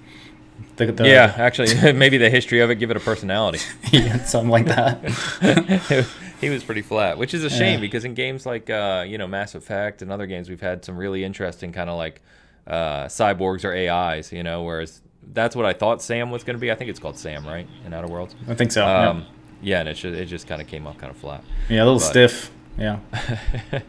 The, 0.77 0.87
the, 0.87 1.07
yeah, 1.07 1.35
actually, 1.37 1.93
maybe 1.93 2.17
the 2.17 2.31
history 2.31 2.61
of 2.61 2.71
it, 2.71 2.77
give 2.77 2.91
it 2.91 2.97
a 2.97 3.01
personality. 3.01 3.59
yeah, 3.93 4.25
something 4.25 4.51
like 4.51 4.67
that. 4.67 6.09
he 6.43 6.51
was 6.51 6.63
pretty 6.63 6.83
flat, 6.83 7.17
which 7.17 7.33
is 7.33 7.45
a 7.45 7.51
shame 7.51 7.75
yeah. 7.75 7.81
because 7.81 8.05
in 8.05 8.13
games 8.15 8.45
like 8.45 8.69
uh, 8.69 9.05
you 9.07 9.17
know 9.17 9.27
Mass 9.27 9.55
Effect 9.55 10.03
and 10.03 10.13
other 10.13 10.27
games, 10.27 10.51
we've 10.51 10.61
had 10.61 10.85
some 10.85 10.97
really 10.99 11.25
interesting 11.25 11.73
kind 11.73 11.89
of 11.89 11.97
like 11.97 12.21
uh, 12.67 13.05
cyborgs 13.05 13.65
or 13.65 13.73
AIs. 13.73 14.33
You 14.33 14.43
know, 14.43 14.63
whereas 14.63 15.01
that's 15.33 15.57
what 15.57 15.65
I 15.65 15.73
thought 15.73 16.03
Sam 16.03 16.31
was 16.31 16.45
going 16.45 16.57
to 16.57 16.61
be. 16.61 16.71
I 16.71 16.75
think 16.75 16.91
it's 16.91 17.01
called 17.01 17.17
Sam, 17.17 17.47
right? 17.47 17.67
In 17.87 17.95
Outer 17.95 18.09
Worlds. 18.09 18.35
I 18.49 18.55
think 18.55 18.73
so. 18.73 18.87
Um, 18.87 19.21
yeah. 19.21 19.25
yeah, 19.63 19.81
and 19.81 19.89
it 19.89 19.95
just, 19.95 20.15
it 20.15 20.27
just 20.27 20.47
kind 20.47 20.61
of 20.61 20.69
came 20.69 20.87
up 20.87 20.99
kind 20.99 21.11
of 21.11 21.17
flat. 21.17 21.45
Yeah, 21.71 21.85
a 21.85 21.87
little 21.87 22.01
but, 22.01 22.11
stiff. 22.11 22.51
Yeah. 22.77 22.99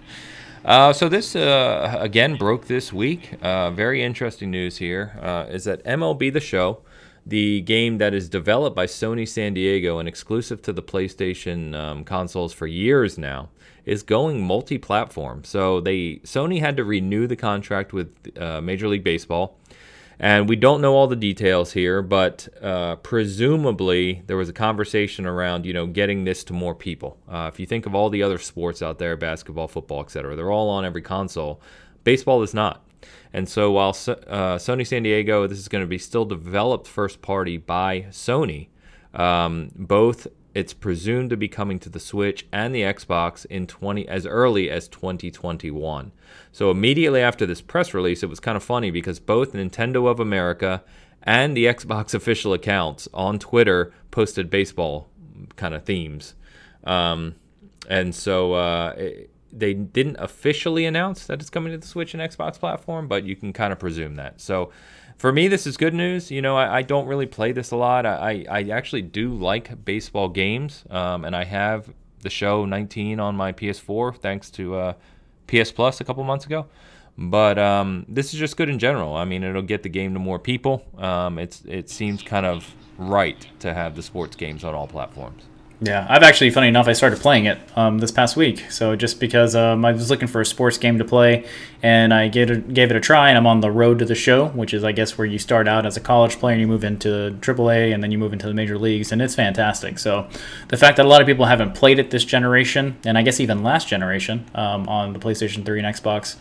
Uh, 0.65 0.93
so 0.93 1.09
this 1.09 1.35
uh, 1.35 1.97
again 1.99 2.37
broke 2.37 2.67
this 2.67 2.93
week. 2.93 3.33
Uh, 3.41 3.69
very 3.71 4.01
interesting 4.01 4.49
news 4.49 4.77
here 4.77 5.19
uh, 5.21 5.45
is 5.49 5.65
that 5.65 5.83
MLB 5.83 6.31
The 6.31 6.39
Show 6.39 6.79
the 7.25 7.61
game 7.61 7.97
that 7.99 8.13
is 8.13 8.27
developed 8.29 8.75
by 8.75 8.85
Sony 8.85 9.27
San 9.27 9.53
Diego 9.53 9.99
and 9.99 10.07
exclusive 10.07 10.61
to 10.63 10.73
the 10.73 10.83
PlayStation 10.83 11.75
um, 11.75 12.03
consoles 12.03 12.53
for 12.53 12.67
years 12.67 13.17
now, 13.17 13.49
is 13.85 14.03
going 14.03 14.41
multi-platform. 14.41 15.43
So 15.43 15.79
they 15.79 16.15
Sony 16.23 16.59
had 16.59 16.77
to 16.77 16.83
renew 16.83 17.27
the 17.27 17.35
contract 17.35 17.93
with 17.93 18.13
uh, 18.37 18.61
Major 18.61 18.87
League 18.87 19.03
Baseball, 19.03 19.57
and 20.19 20.47
we 20.47 20.55
don't 20.55 20.81
know 20.81 20.95
all 20.95 21.07
the 21.07 21.15
details 21.15 21.73
here, 21.73 22.01
but 22.01 22.47
uh, 22.61 22.97
presumably 22.97 24.23
there 24.27 24.37
was 24.37 24.49
a 24.49 24.53
conversation 24.53 25.25
around 25.25 25.65
you 25.65 25.73
know 25.73 25.85
getting 25.85 26.23
this 26.23 26.43
to 26.45 26.53
more 26.53 26.75
people. 26.75 27.17
Uh, 27.27 27.49
if 27.51 27.59
you 27.59 27.65
think 27.65 27.85
of 27.85 27.95
all 27.95 28.09
the 28.09 28.23
other 28.23 28.37
sports 28.37 28.81
out 28.81 28.99
there, 28.99 29.17
basketball, 29.17 29.67
football, 29.67 30.01
etc., 30.01 30.35
they're 30.35 30.51
all 30.51 30.69
on 30.69 30.85
every 30.85 31.01
console. 31.01 31.61
Baseball 32.03 32.41
is 32.41 32.53
not. 32.53 32.83
And 33.31 33.49
so 33.49 33.71
while 33.71 33.89
uh, 33.89 34.57
Sony 34.57 34.85
San 34.85 35.03
Diego, 35.03 35.47
this 35.47 35.59
is 35.59 35.67
going 35.67 35.83
to 35.83 35.87
be 35.87 35.97
still 35.97 36.25
developed 36.25 36.87
first 36.87 37.21
party 37.21 37.57
by 37.57 38.07
Sony, 38.11 38.67
um, 39.13 39.71
both 39.75 40.27
it's 40.53 40.73
presumed 40.73 41.31
to 41.31 41.37
be 41.37 41.47
coming 41.47 41.79
to 41.79 41.89
the 41.89 41.99
Switch 41.99 42.45
and 42.51 42.75
the 42.75 42.81
Xbox 42.81 43.45
in 43.47 43.65
20 43.65 44.07
as 44.07 44.25
early 44.25 44.69
as 44.69 44.87
2021. 44.87 46.11
So 46.51 46.69
immediately 46.69 47.21
after 47.21 47.45
this 47.45 47.61
press 47.61 47.93
release, 47.93 48.21
it 48.21 48.29
was 48.29 48.39
kind 48.39 48.55
of 48.55 48.63
funny 48.63 48.91
because 48.91 49.19
both 49.19 49.53
Nintendo 49.53 50.07
of 50.07 50.19
America 50.19 50.83
and 51.23 51.57
the 51.57 51.65
Xbox 51.65 52.13
official 52.13 52.53
accounts 52.53 53.07
on 53.13 53.39
Twitter 53.39 53.93
posted 54.11 54.49
baseball 54.49 55.09
kind 55.55 55.73
of 55.73 55.83
themes. 55.85 56.35
Um, 56.83 57.35
and 57.89 58.13
so 58.13 58.53
uh, 58.53 58.93
it, 58.95 59.32
they 59.55 59.73
didn't 59.73 60.17
officially 60.19 60.85
announce 60.85 61.25
that 61.27 61.39
it's 61.39 61.49
coming 61.49 61.71
to 61.71 61.77
the 61.77 61.87
Switch 61.87 62.13
and 62.13 62.21
Xbox 62.21 62.59
platform, 62.59 63.07
but 63.07 63.23
you 63.23 63.35
can 63.35 63.53
kind 63.53 63.71
of 63.71 63.79
presume 63.79 64.15
that. 64.15 64.41
So 64.41 64.71
for 65.17 65.31
me, 65.31 65.47
this 65.47 65.67
is 65.67 65.77
good 65.77 65.93
news. 65.93 66.31
You 66.31 66.41
know, 66.41 66.57
I, 66.57 66.77
I 66.77 66.81
don't 66.81 67.07
really 67.07 67.27
play 67.27 67.51
this 67.51 67.71
a 67.71 67.75
lot. 67.75 68.05
I, 68.05 68.45
I 68.49 68.63
actually 68.69 69.03
do 69.03 69.33
like 69.33 69.85
baseball 69.85 70.29
games, 70.29 70.83
um, 70.89 71.23
and 71.23 71.35
I 71.35 71.43
have 71.43 71.93
the 72.21 72.29
show 72.29 72.65
19 72.65 73.19
on 73.19 73.35
my 73.35 73.51
PS4 73.51 74.17
thanks 74.17 74.49
to 74.51 74.75
uh, 74.75 74.93
PS 75.47 75.71
Plus 75.71 76.01
a 76.01 76.03
couple 76.03 76.23
months 76.23 76.45
ago. 76.45 76.65
But 77.15 77.59
um, 77.59 78.05
this 78.09 78.33
is 78.33 78.39
just 78.39 78.57
good 78.57 78.69
in 78.69 78.79
general. 78.79 79.15
I 79.15 79.23
mean, 79.25 79.43
it'll 79.43 79.61
get 79.61 79.83
the 79.83 79.89
game 79.89 80.13
to 80.13 80.19
more 80.19 80.39
people. 80.39 80.83
Um, 80.97 81.37
it's 81.37 81.61
it 81.65 81.89
seems 81.89 82.23
kind 82.23 82.45
of 82.45 82.73
right 82.97 83.47
to 83.59 83.73
have 83.73 83.95
the 83.95 84.01
sports 84.01 84.35
games 84.35 84.63
on 84.63 84.73
all 84.73 84.87
platforms. 84.87 85.43
Yeah, 85.85 86.07
I've 86.09 86.23
actually, 86.23 86.49
funny 86.49 86.69
enough, 86.69 86.87
I 86.87 86.93
started 86.93 87.19
playing 87.19 87.43
it 87.45 87.59
um, 87.75 87.97
this 87.97 88.09
past 88.09 88.37
week. 88.37 88.71
So 88.71 88.95
just 88.95 89.19
because 89.19 89.53
um, 89.53 89.83
I 89.83 89.91
was 89.91 90.09
looking 90.09 90.29
for 90.29 90.39
a 90.39 90.45
sports 90.45 90.77
game 90.77 90.97
to 90.97 91.03
play, 91.03 91.45
and 91.81 92.13
I 92.13 92.29
gave 92.29 92.49
it, 92.49 92.73
gave 92.73 92.89
it 92.89 92.95
a 92.95 93.01
try, 93.01 93.27
and 93.27 93.37
I'm 93.37 93.45
on 93.45 93.59
the 93.59 93.69
road 93.69 93.99
to 93.99 94.05
the 94.05 94.15
show, 94.15 94.47
which 94.49 94.73
is, 94.73 94.85
I 94.85 94.93
guess, 94.93 95.17
where 95.17 95.27
you 95.27 95.37
start 95.37 95.67
out 95.67 95.85
as 95.85 95.97
a 95.97 95.99
college 95.99 96.39
player 96.39 96.53
and 96.53 96.61
you 96.61 96.67
move 96.67 96.85
into 96.85 97.37
AAA, 97.41 97.93
and 97.93 98.01
then 98.01 98.11
you 98.11 98.17
move 98.17 98.31
into 98.31 98.47
the 98.47 98.53
major 98.53 98.77
leagues, 98.77 99.11
and 99.11 99.21
it's 99.21 99.35
fantastic. 99.35 99.99
So 99.99 100.25
the 100.69 100.77
fact 100.77 100.95
that 100.97 101.05
a 101.05 101.09
lot 101.09 101.19
of 101.19 101.27
people 101.27 101.45
haven't 101.45 101.75
played 101.75 101.99
it 101.99 102.11
this 102.11 102.23
generation, 102.23 102.95
and 103.03 103.17
I 103.17 103.21
guess 103.21 103.41
even 103.41 103.61
last 103.61 103.89
generation 103.89 104.45
um, 104.55 104.87
on 104.87 105.11
the 105.11 105.19
PlayStation 105.19 105.65
3 105.65 105.81
and 105.83 105.93
Xbox, 105.93 106.37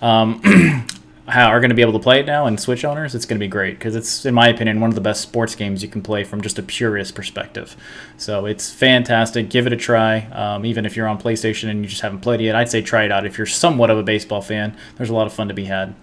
um, 1.28 1.50
are 1.50 1.60
going 1.60 1.70
to 1.70 1.74
be 1.74 1.82
able 1.82 1.92
to 1.92 1.98
play 1.98 2.20
it 2.20 2.26
now 2.26 2.46
and 2.46 2.58
Switch 2.60 2.84
owners, 2.84 3.14
it's 3.14 3.26
going 3.26 3.38
to 3.38 3.44
be 3.44 3.48
great 3.48 3.78
because 3.78 3.96
it's, 3.96 4.24
in 4.24 4.34
my 4.34 4.48
opinion, 4.48 4.80
one 4.80 4.90
of 4.90 4.94
the 4.94 5.00
best 5.00 5.22
sports 5.22 5.54
games 5.54 5.82
you 5.82 5.88
can 5.88 6.02
play 6.02 6.22
from 6.22 6.40
just 6.40 6.58
a 6.58 6.62
purist 6.62 7.14
perspective. 7.14 7.76
So 8.16 8.46
it's 8.46 8.72
fantastic. 8.72 9.50
Give 9.50 9.66
it 9.66 9.72
a 9.72 9.76
try. 9.76 10.26
Um, 10.26 10.64
even 10.64 10.86
if 10.86 10.96
you're 10.96 11.08
on 11.08 11.20
PlayStation 11.20 11.68
and 11.68 11.82
you 11.82 11.88
just 11.88 12.02
haven't 12.02 12.20
played 12.20 12.40
it 12.40 12.44
yet, 12.44 12.54
I'd 12.54 12.68
say 12.68 12.80
try 12.80 13.04
it 13.04 13.12
out. 13.12 13.26
If 13.26 13.38
you're 13.38 13.46
somewhat 13.46 13.90
of 13.90 13.98
a 13.98 14.02
baseball 14.04 14.40
fan, 14.40 14.76
there's 14.96 15.10
a 15.10 15.14
lot 15.14 15.26
of 15.26 15.32
fun 15.32 15.48
to 15.48 15.54
be 15.54 15.64
had. 15.64 15.94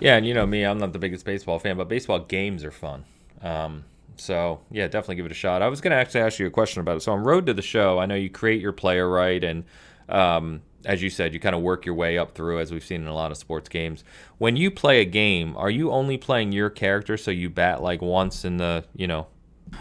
Yeah, 0.00 0.16
and 0.16 0.26
you 0.26 0.34
know 0.34 0.46
me, 0.46 0.64
I'm 0.64 0.78
not 0.78 0.92
the 0.92 0.98
biggest 0.98 1.24
baseball 1.24 1.58
fan, 1.58 1.76
but 1.76 1.88
baseball 1.88 2.20
games 2.20 2.64
are 2.64 2.70
fun. 2.70 3.04
Um, 3.42 3.84
so 4.16 4.60
yeah, 4.70 4.86
definitely 4.88 5.16
give 5.16 5.26
it 5.26 5.32
a 5.32 5.36
shot. 5.36 5.62
I 5.62 5.68
was 5.68 5.80
going 5.80 5.90
to 5.90 5.96
actually 5.96 6.20
ask 6.20 6.38
you 6.38 6.46
a 6.46 6.50
question 6.50 6.80
about 6.80 6.96
it. 6.96 7.00
So 7.00 7.12
on 7.12 7.22
Road 7.22 7.46
to 7.46 7.54
the 7.54 7.62
Show, 7.62 7.98
I 7.98 8.06
know 8.06 8.14
you 8.14 8.30
create 8.30 8.60
your 8.60 8.72
player 8.72 9.08
right 9.08 9.42
and 9.42 9.64
um, 10.08 10.62
as 10.86 11.02
you 11.02 11.10
said, 11.10 11.34
you 11.34 11.40
kind 11.40 11.54
of 11.54 11.60
work 11.60 11.84
your 11.84 11.94
way 11.94 12.16
up 12.16 12.34
through, 12.34 12.60
as 12.60 12.72
we've 12.72 12.84
seen 12.84 13.02
in 13.02 13.08
a 13.08 13.14
lot 13.14 13.30
of 13.30 13.36
sports 13.36 13.68
games. 13.68 14.04
When 14.38 14.56
you 14.56 14.70
play 14.70 15.00
a 15.00 15.04
game, 15.04 15.56
are 15.56 15.68
you 15.68 15.90
only 15.90 16.16
playing 16.16 16.52
your 16.52 16.70
character, 16.70 17.16
so 17.16 17.30
you 17.30 17.50
bat 17.50 17.82
like 17.82 18.00
once 18.00 18.44
in 18.44 18.56
the, 18.56 18.84
you 18.94 19.06
know, 19.06 19.26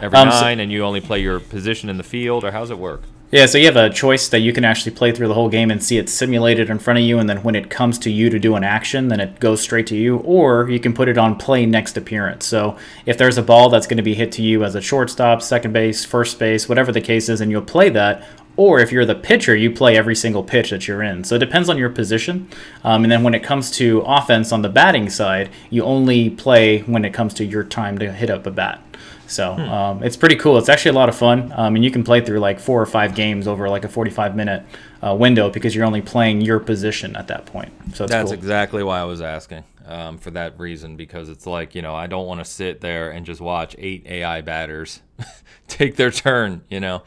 every 0.01 0.17
um, 0.17 0.29
nine, 0.29 0.57
so, 0.57 0.63
and 0.63 0.71
you 0.71 0.83
only 0.83 1.01
play 1.01 1.21
your 1.21 1.39
position 1.39 1.89
in 1.89 1.97
the 1.97 2.03
field, 2.03 2.43
or 2.43 2.51
how's 2.51 2.71
it 2.71 2.79
work? 2.79 3.03
Yeah, 3.31 3.47
so 3.47 3.57
you 3.57 3.65
have 3.65 3.75
a 3.75 3.89
choice 3.89 4.29
that 4.29 4.39
you 4.39 4.53
can 4.53 4.63
actually 4.63 4.93
play 4.93 5.11
through 5.11 5.27
the 5.27 5.33
whole 5.33 5.49
game 5.49 5.71
and 5.71 5.83
see 5.83 5.97
it 5.97 6.09
simulated 6.09 6.69
in 6.69 6.79
front 6.79 6.99
of 6.99 7.05
you, 7.05 7.19
and 7.19 7.27
then 7.27 7.43
when 7.43 7.55
it 7.55 7.69
comes 7.69 7.99
to 7.99 8.11
you 8.11 8.29
to 8.29 8.39
do 8.39 8.55
an 8.55 8.63
action, 8.63 9.07
then 9.07 9.19
it 9.19 9.39
goes 9.39 9.61
straight 9.61 9.87
to 9.87 9.95
you, 9.95 10.17
or 10.17 10.69
you 10.69 10.79
can 10.79 10.93
put 10.93 11.09
it 11.09 11.17
on 11.17 11.35
play 11.35 11.65
next 11.65 11.97
appearance. 11.97 12.45
So 12.45 12.77
if 13.05 13.17
there's 13.17 13.37
a 13.37 13.43
ball 13.43 13.69
that's 13.69 13.87
going 13.87 13.97
to 13.97 14.03
be 14.03 14.13
hit 14.13 14.31
to 14.33 14.41
you 14.41 14.63
as 14.63 14.75
a 14.75 14.81
shortstop, 14.81 15.41
second 15.41 15.73
base, 15.73 16.05
first 16.05 16.39
base, 16.39 16.69
whatever 16.69 16.91
the 16.91 17.01
case 17.01 17.27
is, 17.27 17.41
and 17.41 17.51
you'll 17.51 17.63
play 17.63 17.89
that, 17.89 18.27
or 18.57 18.79
if 18.79 18.91
you're 18.91 19.05
the 19.05 19.15
pitcher, 19.15 19.55
you 19.55 19.71
play 19.71 19.97
every 19.97 20.15
single 20.15 20.43
pitch 20.43 20.69
that 20.69 20.87
you're 20.87 21.03
in. 21.03 21.23
So 21.23 21.35
it 21.35 21.39
depends 21.39 21.69
on 21.69 21.77
your 21.77 21.89
position. 21.89 22.49
Um, 22.83 23.03
and 23.03 23.11
then 23.11 23.23
when 23.23 23.33
it 23.33 23.43
comes 23.43 23.71
to 23.71 24.01
offense 24.01 24.51
on 24.51 24.61
the 24.61 24.69
batting 24.69 25.09
side, 25.09 25.49
you 25.69 25.83
only 25.83 26.29
play 26.29 26.79
when 26.81 27.03
it 27.05 27.13
comes 27.13 27.33
to 27.35 27.45
your 27.45 27.63
time 27.63 27.97
to 27.99 28.11
hit 28.11 28.29
up 28.29 28.45
a 28.45 28.51
bat. 28.51 28.81
So 29.27 29.55
hmm. 29.55 29.61
um, 29.61 30.03
it's 30.03 30.17
pretty 30.17 30.35
cool. 30.35 30.57
It's 30.57 30.69
actually 30.69 30.91
a 30.91 30.95
lot 30.95 31.09
of 31.09 31.15
fun. 31.15 31.51
Um, 31.55 31.75
and 31.75 31.83
you 31.83 31.91
can 31.91 32.03
play 32.03 32.21
through 32.21 32.39
like 32.39 32.59
four 32.59 32.81
or 32.81 32.85
five 32.85 33.15
games 33.15 33.47
over 33.47 33.67
like 33.69 33.83
a 33.83 33.89
45 33.89 34.35
minute 34.35 34.63
uh, 35.05 35.15
window 35.15 35.49
because 35.49 35.75
you're 35.75 35.85
only 35.85 36.01
playing 36.01 36.41
your 36.41 36.59
position 36.59 37.15
at 37.15 37.27
that 37.27 37.45
point. 37.45 37.71
So 37.93 38.05
that's 38.05 38.29
cool. 38.29 38.33
exactly 38.33 38.83
why 38.83 38.99
I 38.99 39.03
was 39.03 39.21
asking 39.21 39.63
um, 39.85 40.17
for 40.17 40.31
that 40.31 40.59
reason 40.59 40.95
because 40.95 41.29
it's 41.29 41.45
like, 41.45 41.75
you 41.75 41.81
know, 41.81 41.95
I 41.95 42.07
don't 42.07 42.27
want 42.27 42.39
to 42.39 42.45
sit 42.45 42.81
there 42.81 43.11
and 43.11 43.25
just 43.25 43.41
watch 43.41 43.75
eight 43.77 44.05
AI 44.07 44.41
batters 44.41 45.01
take 45.67 45.95
their 45.95 46.11
turn, 46.11 46.63
you 46.69 46.79
know. 46.79 47.03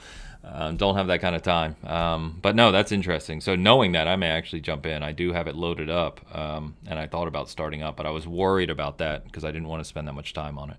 Um, 0.50 0.76
don't 0.76 0.96
have 0.96 1.08
that 1.08 1.20
kind 1.20 1.36
of 1.36 1.42
time. 1.42 1.76
Um, 1.84 2.38
but 2.40 2.56
no, 2.56 2.72
that's 2.72 2.90
interesting. 2.90 3.40
So 3.40 3.54
knowing 3.54 3.92
that, 3.92 4.08
I 4.08 4.16
may 4.16 4.28
actually 4.28 4.60
jump 4.60 4.86
in. 4.86 5.02
I 5.02 5.12
do 5.12 5.32
have 5.32 5.46
it 5.46 5.54
loaded 5.54 5.90
up, 5.90 6.20
um, 6.34 6.74
and 6.86 6.98
I 6.98 7.06
thought 7.06 7.28
about 7.28 7.48
starting 7.48 7.82
up, 7.82 7.96
but 7.96 8.06
I 8.06 8.10
was 8.10 8.26
worried 8.26 8.70
about 8.70 8.98
that 8.98 9.24
because 9.24 9.44
I 9.44 9.50
didn't 9.50 9.68
want 9.68 9.80
to 9.80 9.84
spend 9.84 10.08
that 10.08 10.14
much 10.14 10.32
time 10.32 10.58
on 10.58 10.70
it. 10.70 10.76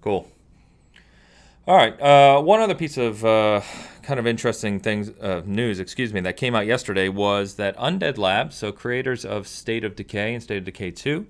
Cool. 0.00 0.30
All 1.66 1.76
right. 1.76 1.98
Uh, 1.98 2.42
one 2.42 2.60
other 2.60 2.74
piece 2.74 2.98
of 2.98 3.24
uh, 3.24 3.62
kind 4.02 4.20
of 4.20 4.26
interesting 4.26 4.80
things 4.80 5.08
uh, 5.20 5.40
news, 5.46 5.80
excuse 5.80 6.12
me, 6.12 6.20
that 6.20 6.36
came 6.36 6.54
out 6.54 6.66
yesterday 6.66 7.08
was 7.08 7.54
that 7.54 7.74
Undead 7.78 8.18
Labs, 8.18 8.54
so 8.54 8.70
creators 8.70 9.24
of 9.24 9.48
State 9.48 9.82
of 9.82 9.96
Decay 9.96 10.34
and 10.34 10.42
State 10.42 10.58
of 10.58 10.64
Decay 10.64 10.90
2, 10.90 11.26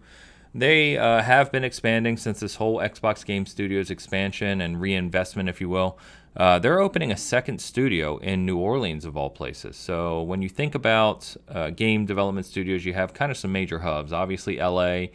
they 0.53 0.99
uh, 0.99 1.23
have 1.23 1.53
been 1.53 1.63
expanding 1.63 2.17
since 2.17 2.41
this 2.41 2.57
whole 2.57 2.79
Xbox 2.79 3.25
Game 3.25 3.47
Studios 3.47 3.91
expansion 3.91 4.61
and 4.61 4.81
reinvestment, 4.81 5.49
if 5.49 5.61
you 5.61 5.69
will. 5.69 5.99
Uh, 6.37 6.59
they're 6.59 6.81
opening 6.81 7.13
a 7.13 7.17
second 7.17 7.61
studio 7.61 8.17
in 8.19 8.45
New 8.45 8.59
Orleans, 8.59 9.05
of 9.05 9.17
all 9.17 9.31
places. 9.31 9.77
So 9.77 10.23
when 10.23 10.43
you 10.43 10.49
think 10.49 10.75
about 10.75 11.37
uh, 11.49 11.71
game 11.71 12.07
development 12.07 12.47
studios, 12.47 12.85
you 12.85 12.93
have 12.95 13.15
kind 13.15 13.31
of 13.31 13.39
some 13.39 13.53
major 13.53 13.79
hubs. 13.79 14.13
Obviously, 14.13 14.59
LA, 14.59 15.07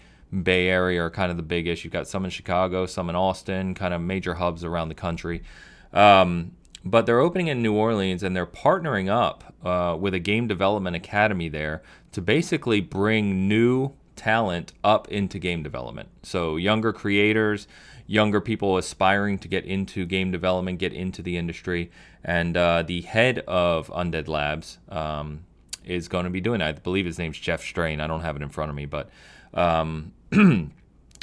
Bay 0.43 0.67
Area 0.69 1.03
are 1.03 1.09
kind 1.09 1.29
of 1.31 1.37
the 1.37 1.43
biggest. 1.43 1.83
You've 1.83 1.93
got 1.93 2.07
some 2.07 2.23
in 2.23 2.31
Chicago, 2.31 2.85
some 2.85 3.09
in 3.09 3.15
Austin, 3.15 3.73
kind 3.73 3.93
of 3.93 4.01
major 4.01 4.35
hubs 4.35 4.63
around 4.63 4.89
the 4.89 4.95
country. 4.95 5.43
Um, 5.91 6.51
but 6.85 7.05
they're 7.05 7.19
opening 7.19 7.47
in 7.47 7.61
New 7.61 7.73
Orleans 7.73 8.23
and 8.23 8.35
they're 8.35 8.45
partnering 8.45 9.09
up 9.09 9.53
uh, 9.65 9.97
with 9.99 10.13
a 10.13 10.19
game 10.19 10.47
development 10.47 10.95
academy 10.95 11.49
there 11.49 11.81
to 12.13 12.21
basically 12.21 12.79
bring 12.79 13.47
new 13.47 13.91
talent 14.15 14.73
up 14.83 15.07
into 15.09 15.39
game 15.39 15.63
development. 15.63 16.09
So, 16.23 16.55
younger 16.55 16.93
creators, 16.93 17.67
younger 18.09 18.41
people 18.41 18.75
aspiring 18.75 19.37
to 19.37 19.47
get 19.47 19.63
into 19.65 20.03
game 20.03 20.31
development, 20.31 20.79
get 20.79 20.91
into 20.91 21.21
the 21.21 21.37
industry. 21.37 21.91
And 22.23 22.57
uh, 22.57 22.81
the 22.81 23.01
head 23.01 23.39
of 23.47 23.87
Undead 23.89 24.27
Labs 24.27 24.79
um, 24.89 25.45
is 25.85 26.07
going 26.07 26.23
to 26.23 26.31
be 26.31 26.41
doing 26.41 26.59
it. 26.59 26.65
I 26.65 26.71
believe 26.71 27.05
his 27.05 27.19
name's 27.19 27.37
Jeff 27.37 27.61
Strain. 27.61 28.01
I 28.01 28.07
don't 28.07 28.21
have 28.21 28.35
it 28.35 28.41
in 28.41 28.49
front 28.49 28.69
of 28.69 28.75
me, 28.75 28.85
but. 28.85 29.09
Um, 29.53 30.13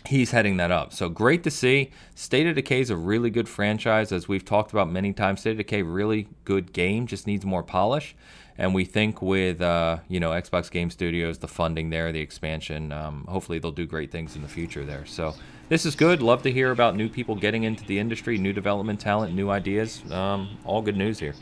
he's 0.07 0.31
heading 0.31 0.57
that 0.59 0.71
up. 0.71 0.93
So 0.93 1.09
great 1.09 1.43
to 1.45 1.51
see. 1.51 1.91
State 2.15 2.47
of 2.47 2.55
Decay 2.55 2.81
is 2.81 2.91
a 2.91 2.97
really 2.97 3.31
good 3.31 3.49
franchise, 3.49 4.13
as 4.13 4.29
we've 4.29 4.45
talked 4.45 4.73
about 4.73 4.91
many 4.91 5.13
times. 5.13 5.41
State 5.41 5.53
of 5.53 5.57
Decay, 5.59 5.83
really 5.83 6.29
good 6.45 6.73
game, 6.73 7.07
just 7.07 7.27
needs 7.27 7.45
more 7.45 7.63
polish. 7.63 8.15
And 8.59 8.75
we 8.75 8.85
think 8.85 9.21
with 9.21 9.61
uh, 9.61 9.99
you 10.09 10.21
know 10.21 10.31
Xbox 10.31 10.71
Game 10.71 10.91
Studios, 10.91 11.39
the 11.39 11.49
funding 11.49 11.91
there, 11.91 12.13
the 12.13 12.21
expansion, 12.21 12.93
um, 12.93 13.25
hopefully 13.29 13.59
they'll 13.59 13.73
do 13.73 13.87
great 13.87 14.11
things 14.11 14.37
in 14.37 14.43
the 14.43 14.49
future 14.49 14.85
there. 14.85 15.07
So 15.07 15.35
this 15.69 15.85
is 15.85 15.97
good. 15.97 16.23
Love 16.23 16.43
to 16.43 16.53
hear 16.53 16.71
about 16.71 16.97
new 16.97 17.09
people 17.09 17.35
getting 17.35 17.65
into 17.65 17.85
the 17.85 17.99
industry, 17.99 18.39
new 18.39 18.53
development 18.53 19.01
talent, 19.01 19.35
new 19.35 19.51
ideas. 19.51 20.03
Um, 20.11 20.59
all 20.65 20.83
good 20.83 20.97
news 20.97 21.19
here. 21.19 21.35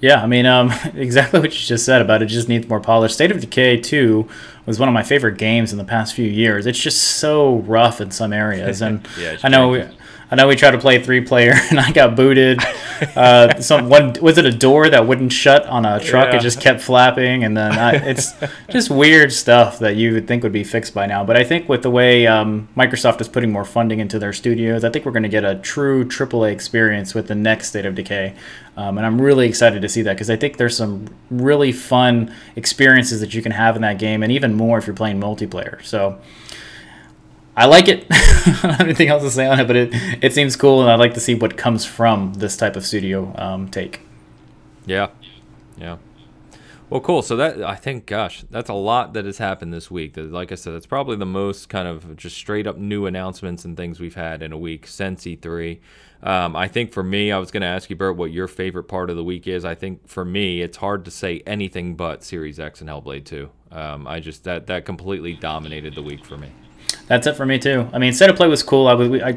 Yeah, 0.00 0.22
I 0.22 0.26
mean, 0.26 0.46
um, 0.46 0.72
exactly 0.94 1.40
what 1.40 1.52
you 1.52 1.66
just 1.66 1.84
said 1.84 2.02
about 2.02 2.22
it 2.22 2.26
just 2.26 2.48
needs 2.48 2.68
more 2.68 2.80
polish. 2.80 3.12
State 3.12 3.30
of 3.30 3.40
Decay 3.40 3.78
2 3.78 4.28
was 4.66 4.78
one 4.78 4.88
of 4.88 4.92
my 4.92 5.02
favorite 5.02 5.38
games 5.38 5.72
in 5.72 5.78
the 5.78 5.84
past 5.84 6.14
few 6.14 6.28
years. 6.28 6.66
It's 6.66 6.78
just 6.78 7.02
so 7.02 7.56
rough 7.58 8.00
in 8.00 8.10
some 8.10 8.32
areas. 8.32 8.80
And 8.90 9.06
yeah, 9.18 9.36
I 9.42 9.48
know 9.48 9.68
we, 9.68 9.84
I 10.30 10.36
know 10.36 10.46
we 10.46 10.54
tried 10.54 10.72
to 10.72 10.78
play 10.78 11.02
three 11.02 11.20
player 11.20 11.54
and 11.70 11.80
I 11.80 11.90
got 11.90 12.14
booted. 12.14 12.60
Uh, 13.16 13.60
some 13.60 13.88
one 13.88 14.14
was 14.20 14.38
it 14.38 14.46
a 14.46 14.52
door 14.52 14.88
that 14.88 15.06
wouldn't 15.06 15.32
shut 15.32 15.66
on 15.66 15.84
a 15.84 15.98
truck? 15.98 16.28
Yeah. 16.28 16.38
It 16.38 16.42
just 16.42 16.60
kept 16.60 16.80
flapping, 16.80 17.44
and 17.44 17.56
then 17.56 17.72
I, 17.72 17.94
it's 17.94 18.34
just 18.70 18.90
weird 18.90 19.32
stuff 19.32 19.80
that 19.80 19.96
you 19.96 20.12
would 20.14 20.28
think 20.28 20.42
would 20.42 20.52
be 20.52 20.64
fixed 20.64 20.94
by 20.94 21.06
now. 21.06 21.24
But 21.24 21.36
I 21.36 21.44
think 21.44 21.68
with 21.68 21.82
the 21.82 21.90
way 21.90 22.26
um, 22.26 22.68
Microsoft 22.76 23.20
is 23.20 23.28
putting 23.28 23.50
more 23.50 23.64
funding 23.64 23.98
into 23.98 24.18
their 24.18 24.32
studios, 24.32 24.84
I 24.84 24.90
think 24.90 25.04
we're 25.04 25.12
going 25.12 25.24
to 25.24 25.28
get 25.28 25.44
a 25.44 25.56
true 25.56 26.04
AAA 26.04 26.52
experience 26.52 27.14
with 27.14 27.26
the 27.26 27.34
next 27.34 27.68
State 27.68 27.86
of 27.86 27.94
Decay, 27.94 28.34
um, 28.76 28.98
and 28.98 29.06
I'm 29.06 29.20
really 29.20 29.48
excited 29.48 29.82
to 29.82 29.88
see 29.88 30.02
that 30.02 30.14
because 30.14 30.30
I 30.30 30.36
think 30.36 30.58
there's 30.58 30.76
some 30.76 31.08
really 31.30 31.72
fun 31.72 32.32
experiences 32.54 33.20
that 33.20 33.34
you 33.34 33.42
can 33.42 33.52
have 33.52 33.74
in 33.74 33.82
that 33.82 33.98
game, 33.98 34.22
and 34.22 34.30
even 34.30 34.54
more 34.54 34.78
if 34.78 34.86
you're 34.86 34.96
playing 34.96 35.20
multiplayer. 35.20 35.82
So. 35.84 36.20
I 37.56 37.66
like 37.66 37.88
it. 37.88 38.06
I 38.10 38.58
don't 38.62 38.72
have 38.72 38.80
anything 38.80 39.08
else 39.08 39.22
to 39.22 39.30
say 39.30 39.46
on 39.46 39.60
it, 39.60 39.66
but 39.66 39.76
it, 39.76 39.90
it 40.22 40.32
seems 40.32 40.56
cool, 40.56 40.80
and 40.80 40.90
I'd 40.90 40.98
like 41.00 41.14
to 41.14 41.20
see 41.20 41.34
what 41.34 41.56
comes 41.56 41.84
from 41.84 42.34
this 42.34 42.56
type 42.56 42.76
of 42.76 42.86
studio 42.86 43.34
um, 43.36 43.68
take. 43.68 44.00
Yeah, 44.86 45.08
yeah. 45.76 45.98
Well, 46.90 47.00
cool. 47.00 47.22
So 47.22 47.36
that 47.36 47.62
I 47.62 47.76
think, 47.76 48.06
gosh, 48.06 48.42
that's 48.50 48.68
a 48.68 48.74
lot 48.74 49.12
that 49.12 49.24
has 49.24 49.38
happened 49.38 49.72
this 49.72 49.90
week. 49.92 50.14
Like 50.16 50.50
I 50.50 50.56
said, 50.56 50.74
it's 50.74 50.86
probably 50.86 51.16
the 51.16 51.26
most 51.26 51.68
kind 51.68 51.86
of 51.86 52.16
just 52.16 52.36
straight 52.36 52.66
up 52.66 52.78
new 52.78 53.06
announcements 53.06 53.64
and 53.64 53.76
things 53.76 54.00
we've 54.00 54.16
had 54.16 54.42
in 54.42 54.52
a 54.52 54.58
week 54.58 54.88
since 54.88 55.22
E3. 55.22 55.78
Um, 56.22 56.56
I 56.56 56.66
think 56.66 56.92
for 56.92 57.04
me, 57.04 57.30
I 57.30 57.38
was 57.38 57.52
going 57.52 57.60
to 57.60 57.68
ask 57.68 57.88
you, 57.90 57.96
Bert, 57.96 58.16
what 58.16 58.32
your 58.32 58.48
favorite 58.48 58.84
part 58.84 59.08
of 59.08 59.16
the 59.16 59.22
week 59.24 59.46
is. 59.46 59.64
I 59.64 59.76
think 59.76 60.08
for 60.08 60.24
me, 60.24 60.62
it's 60.62 60.78
hard 60.78 61.04
to 61.04 61.12
say 61.12 61.42
anything 61.46 61.94
but 61.94 62.24
Series 62.24 62.58
X 62.58 62.80
and 62.80 62.90
Hellblade 62.90 63.24
2. 63.24 63.48
Um, 63.70 64.08
I 64.08 64.18
just 64.18 64.42
that 64.44 64.66
that 64.66 64.84
completely 64.84 65.34
dominated 65.34 65.94
the 65.94 66.02
week 66.02 66.24
for 66.24 66.36
me. 66.36 66.50
That's 67.06 67.26
it 67.26 67.36
for 67.36 67.46
me 67.46 67.58
too. 67.58 67.88
I 67.92 67.98
mean, 67.98 68.12
State 68.12 68.30
of 68.30 68.36
Play 68.36 68.48
was 68.48 68.62
cool. 68.62 68.86
I 68.88 68.94
was 68.94 69.22
I, 69.22 69.32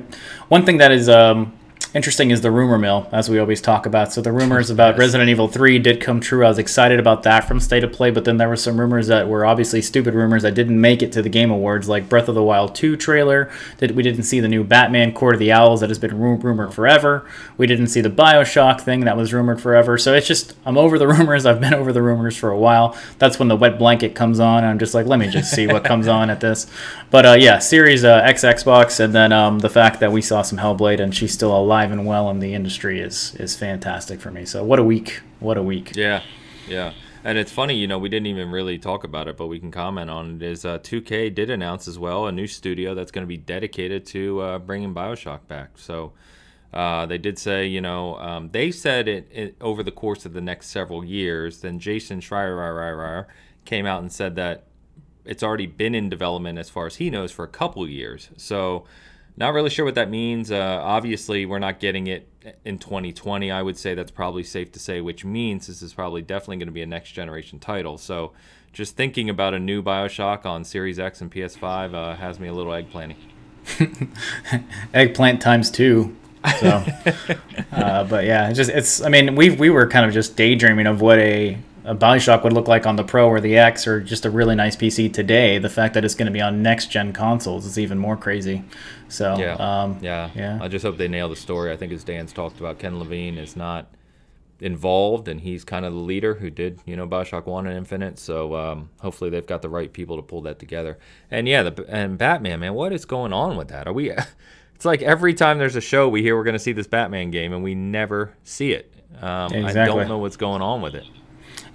one 0.48 0.66
thing 0.66 0.78
that 0.78 0.92
is 0.92 1.10
um, 1.10 1.54
interesting 1.94 2.32
is 2.32 2.42
the 2.42 2.52
rumor 2.52 2.78
mill, 2.78 3.08
as 3.12 3.30
we 3.30 3.40
always 3.40 3.62
talk 3.62 3.86
about. 3.86 4.12
So 4.12 4.22
the 4.22 4.32
rumors 4.32 4.70
about 4.70 4.94
yes. 4.94 5.00
Resident 5.00 5.30
Evil 5.30 5.48
3 5.48 5.80
did 5.80 6.02
come 6.02 6.20
true. 6.20 6.46
I 6.46 6.50
was 6.50 6.58
excited 6.58 7.00
about 7.00 7.24
that 7.24 7.48
from 7.48 7.60
State 7.60 7.84
of 7.84 7.94
Play, 7.94 8.12
but 8.12 8.26
then 8.26 8.38
there 8.38 8.50
were 8.50 8.56
some 8.56 8.80
rumors 8.80 9.08
that 9.08 9.28
were 9.28 9.46
obviously 9.46 9.82
stupid 9.82 10.14
rumors 10.14 10.44
that 10.44 10.56
didn't 10.56 10.80
make 10.80 11.02
it 11.02 11.12
to 11.14 11.22
the 11.22 11.30
Game 11.30 11.52
Awards, 11.52 11.88
like 11.88 12.10
Breath 12.10 12.28
of 12.28 12.36
the 12.36 12.44
Wild 12.44 12.74
2 12.76 12.96
trailer. 12.98 13.52
That 13.78 13.92
we 13.92 14.04
didn't 14.04 14.24
see 14.24 14.40
the 14.40 14.48
new 14.48 14.64
Batman 14.64 15.14
Court 15.14 15.36
of 15.36 15.40
the 15.40 15.52
Owls 15.52 15.82
that 15.82 15.90
has 15.90 16.00
been 16.00 16.18
rumored 16.18 16.74
forever. 16.74 17.28
We 17.58 17.68
didn't 17.68 17.88
see 17.88 18.02
the 18.02 18.10
Bioshock 18.10 18.82
thing 18.82 19.02
that 19.02 19.18
was 19.18 19.34
rumored 19.34 19.62
forever. 19.62 19.98
So 19.98 20.14
it's 20.14 20.28
just 20.28 20.56
I'm 20.66 20.78
over 20.78 20.98
the 20.98 21.08
rumors. 21.14 21.46
I've 21.46 21.62
been 21.62 21.74
over 21.74 21.94
the 21.94 22.02
rumors 22.02 22.36
for 22.36 22.50
a 22.50 22.58
while. 22.58 22.98
That's 23.20 23.38
when 23.40 23.48
the 23.48 23.56
wet 23.56 23.78
blanket 23.78 24.16
comes 24.16 24.40
on. 24.40 24.60
And 24.60 24.68
I'm 24.68 24.80
just 24.80 24.94
like, 24.94 25.06
let 25.06 25.20
me 25.20 25.28
just 25.28 25.52
see 25.52 25.68
what 25.68 25.84
comes 25.84 26.08
on 26.08 26.30
at 26.30 26.40
this. 26.40 26.68
But 27.12 27.26
uh, 27.26 27.34
yeah, 27.34 27.60
Series 27.60 28.04
uh, 28.04 28.22
X 28.24 28.44
Xbox, 28.44 29.00
and 29.00 29.14
then 29.14 29.32
um, 29.32 29.60
the 29.60 29.70
fact 29.70 30.00
that 30.00 30.12
we 30.12 30.22
saw 30.22 30.42
some 30.42 30.58
Hellblade 30.58 31.00
and 31.00 31.14
she's 31.14 31.34
still 31.34 31.56
alive 31.56 31.83
and 31.92 32.06
well 32.06 32.30
in 32.30 32.40
the 32.40 32.54
industry 32.54 33.00
is 33.00 33.36
is 33.36 33.56
fantastic 33.56 34.20
for 34.20 34.32
me. 34.32 34.46
So 34.46 34.64
what 34.64 34.80
a 34.80 34.84
week! 34.84 35.22
What 35.40 35.58
a 35.58 35.64
week! 35.64 35.96
Yeah, 35.96 36.24
yeah. 36.68 36.94
And 37.26 37.38
it's 37.38 37.54
funny, 37.54 37.76
you 37.76 37.88
know, 37.88 37.98
we 37.98 38.10
didn't 38.10 38.28
even 38.28 38.52
really 38.52 38.78
talk 38.78 39.06
about 39.06 39.30
it, 39.30 39.38
but 39.38 39.48
we 39.48 39.58
can 39.58 39.72
comment 39.72 40.10
on 40.10 40.36
it. 40.36 40.42
Is 40.42 40.66
uh, 40.66 40.80
2K 40.80 41.34
did 41.34 41.50
announce 41.50 41.88
as 41.88 41.98
well 41.98 42.28
a 42.28 42.32
new 42.34 42.48
studio 42.48 42.94
that's 42.94 43.12
going 43.12 43.24
to 43.24 43.28
be 43.28 43.38
dedicated 43.38 44.06
to 44.08 44.42
uh, 44.42 44.60
bringing 44.60 44.94
Bioshock 44.94 45.48
back. 45.48 45.78
So 45.78 46.12
uh, 46.74 47.06
they 47.06 47.18
did 47.18 47.40
say, 47.40 47.66
you 47.66 47.80
know, 47.80 48.18
um, 48.18 48.50
they 48.52 48.72
said 48.72 49.08
it, 49.08 49.30
it, 49.32 49.56
over 49.62 49.84
the 49.84 49.92
course 49.92 50.26
of 50.26 50.34
the 50.34 50.42
next 50.42 50.68
several 50.68 51.06
years. 51.06 51.62
Then 51.62 51.80
Jason 51.80 52.20
Schreier 52.20 53.26
came 53.64 53.86
out 53.86 54.02
and 54.02 54.12
said 54.12 54.36
that 54.36 54.66
it's 55.24 55.44
already 55.44 55.68
been 55.68 55.96
in 55.96 56.10
development 56.10 56.60
as 56.60 56.70
far 56.70 56.88
as 56.88 56.96
he 56.96 57.10
knows 57.10 57.32
for 57.32 57.46
a 57.46 57.48
couple 57.50 57.88
years. 57.88 58.30
So 58.36 58.86
not 59.36 59.54
really 59.54 59.70
sure 59.70 59.86
what 59.86 59.96
that 59.96 60.10
means. 60.10 60.52
Uh, 60.52 60.80
obviously, 60.82 61.46
we're 61.46 61.60
not 61.60 61.80
getting 61.80 62.08
it 62.08 62.28
in 62.66 62.78
2020. 62.78 63.50
I 63.52 63.62
would 63.62 63.78
say 63.78 63.94
that's 63.94 64.12
probably 64.12 64.44
safe 64.44 64.72
to 64.74 64.80
say, 64.80 65.02
which 65.02 65.26
means 65.26 65.68
this 65.68 65.82
is 65.82 65.94
probably 65.94 66.22
definitely 66.22 66.58
going 66.58 66.68
to 66.68 66.74
be 66.74 66.82
a 66.82 66.88
next 66.88 67.12
generation 67.12 67.60
title. 67.60 67.98
So 67.98 68.34
just 68.74 68.96
thinking 68.96 69.30
about 69.30 69.54
a 69.54 69.60
new 69.60 69.82
Bioshock 69.82 70.46
on 70.46 70.64
Series 70.64 71.00
X 71.00 71.22
and 71.22 71.32
PS5 71.32 71.94
uh, 71.94 72.16
has 72.16 72.40
me 72.40 72.48
a 72.48 72.54
little 72.54 72.72
eggplanty. 72.72 73.16
Eggplant 74.94 75.42
times 75.42 75.72
two. 75.72 76.16
So, 76.60 76.68
uh, 77.72 78.04
but 78.04 78.26
yeah, 78.26 78.50
it's 78.50 78.58
just 78.58 78.70
it's. 78.70 79.02
I 79.02 79.08
mean, 79.08 79.36
we 79.36 79.52
we 79.52 79.70
were 79.70 79.88
kind 79.88 80.06
of 80.06 80.12
just 80.12 80.36
daydreaming 80.36 80.88
of 80.88 81.00
what 81.00 81.18
a 81.20 81.58
a 81.86 81.96
Bioshock 81.96 82.44
would 82.44 82.54
look 82.54 82.68
like 82.68 82.86
on 82.86 82.96
the 82.96 83.04
Pro 83.04 83.28
or 83.28 83.42
the 83.42 83.58
X 83.58 83.88
or 83.88 84.00
just 84.00 84.26
a 84.26 84.30
really 84.30 84.56
nice 84.56 84.76
PC 84.76 85.12
today. 85.14 85.60
The 85.60 85.70
fact 85.70 85.94
that 85.96 86.06
it's 86.06 86.16
going 86.16 86.28
to 86.28 86.32
be 86.32 86.42
on 86.42 86.64
next 86.64 86.88
gen 86.88 87.12
consoles 87.14 87.66
is 87.66 87.78
even 87.78 87.98
more 87.98 88.16
crazy. 88.16 88.64
So 89.14 89.38
yeah, 89.38 89.54
um, 89.56 90.00
yeah, 90.02 90.32
yeah. 90.36 90.60
I 90.62 90.68
just 90.68 90.84
hope 90.84 90.98
they 90.98 91.08
nail 91.08 91.30
the 91.30 91.36
story. 91.36 91.72
I 91.72 91.78
think 91.78 91.92
as 91.94 92.04
Dan's 92.04 92.34
talked 92.34 92.60
about, 92.60 92.80
Ken 92.80 92.98
Levine 92.98 93.38
is 93.38 93.56
not 93.56 93.94
involved, 94.60 95.28
and 95.28 95.42
he's 95.42 95.64
kind 95.64 95.86
of 95.86 95.94
the 95.94 96.00
leader 96.00 96.34
who 96.36 96.50
did 96.50 96.80
you 96.86 96.96
know 96.96 97.08
Bioshock 97.08 97.46
One 97.46 97.68
and 97.68 97.78
Infinite. 97.78 98.18
So 98.18 98.56
um, 98.56 98.90
hopefully 99.02 99.30
they've 99.30 99.46
got 99.46 99.62
the 99.62 99.70
right 99.70 99.94
people 99.94 100.16
to 100.16 100.24
pull 100.24 100.42
that 100.42 100.58
together. 100.58 100.98
And 101.30 101.48
yeah, 101.48 101.64
the 101.64 101.86
and 101.88 102.18
Batman, 102.18 102.60
man, 102.60 102.74
what 102.74 102.92
is 102.92 103.06
going 103.06 103.34
on 103.34 103.56
with 103.56 103.68
that? 103.70 103.88
Are 103.88 103.94
we? 103.94 104.12
It's 104.76 104.86
like 104.86 105.02
every 105.02 105.34
time 105.34 105.60
there's 105.60 105.78
a 105.78 105.82
show, 105.82 106.10
we 106.10 106.22
hear 106.22 106.36
we're 106.36 106.44
going 106.44 106.56
to 106.56 106.60
see 106.60 106.74
this 106.74 106.88
Batman 106.88 107.32
game, 107.32 107.54
and 107.54 107.64
we 107.64 107.74
never 107.74 108.36
see 108.44 108.74
it. 108.74 108.94
Um, 109.22 109.54
exactly. 109.54 109.82
I 109.82 109.86
don't 109.86 110.10
know 110.10 110.18
what's 110.18 110.36
going 110.36 110.62
on 110.62 110.82
with 110.82 110.96
it. 110.96 111.06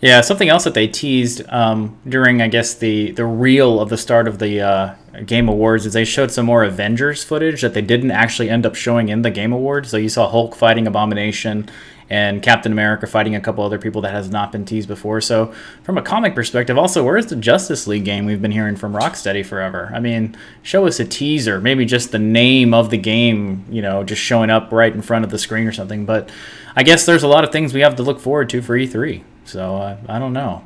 Yeah, 0.01 0.21
something 0.21 0.49
else 0.49 0.63
that 0.63 0.75
they 0.75 0.87
teased 0.87 1.43
um, 1.49 1.99
during, 2.09 2.41
I 2.41 2.47
guess, 2.47 2.75
the 2.75 3.11
the 3.11 3.25
reel 3.25 3.81
of 3.81 3.89
the 3.89 3.97
start 3.97 4.29
of 4.29 4.39
the 4.39 4.61
uh, 4.61 4.95
Game 5.27 5.49
Awards 5.49 5.87
is 5.87 5.93
they 5.93 6.05
showed 6.05 6.31
some 6.31 6.47
more 6.47 6.63
Avengers 6.63 7.25
footage 7.25 7.63
that 7.63 7.75
they 7.75 7.83
didn't 7.83 8.13
actually 8.13 8.49
end 8.49 8.65
up 8.65 8.77
showing 8.77 9.09
in 9.09 9.23
the 9.23 9.31
Game 9.31 9.53
Awards. 9.53 9.91
So 9.91 9.97
you 9.97 10.09
saw 10.09 10.29
Hulk 10.29 10.55
fighting 10.55 10.87
Abomination 10.87 11.69
and 12.11 12.43
Captain 12.43 12.71
America 12.73 13.07
fighting 13.07 13.35
a 13.35 13.41
couple 13.41 13.65
other 13.65 13.79
people 13.79 14.01
that 14.03 14.13
has 14.13 14.31
not 14.31 14.53
been 14.53 14.65
teased 14.65 14.89
before. 14.89 15.21
So 15.21 15.53
from 15.83 15.99
a 15.99 16.03
comic 16.03 16.35
perspective, 16.35 16.79
also, 16.79 17.05
where's 17.05 17.27
the 17.27 17.37
Justice 17.37 17.87
League 17.87 18.05
game 18.05 18.25
we've 18.25 18.41
been 18.41 18.53
hearing 18.53 18.77
from 18.77 18.95
Rocksteady 18.95 19.45
forever? 19.45 19.91
I 19.93 20.01
mean, 20.01 20.37
show 20.63 20.87
us 20.87 21.01
a 21.01 21.05
teaser, 21.05 21.61
maybe 21.61 21.85
just 21.85 22.13
the 22.13 22.19
name 22.19 22.73
of 22.73 22.91
the 22.91 22.97
game, 22.99 23.65
you 23.69 23.83
know, 23.83 24.05
just 24.05 24.23
showing 24.23 24.49
up 24.49 24.73
right 24.73 24.95
in 24.95 25.03
front 25.03 25.25
of 25.25 25.31
the 25.31 25.39
screen 25.39 25.67
or 25.67 25.73
something. 25.73 26.07
But 26.07 26.31
I 26.77 26.85
guess 26.85 27.05
there's 27.05 27.25
a 27.25 27.29
lot 27.29 27.45
of 27.45 27.51
things 27.51 27.75
we 27.75 27.81
have 27.81 27.97
to 27.97 28.03
look 28.03 28.21
forward 28.21 28.49
to 28.51 28.63
for 28.63 28.79
E3. 28.79 29.23
So 29.49 29.77
uh, 29.77 29.97
I 30.09 30.19
don't 30.19 30.33
know. 30.33 30.65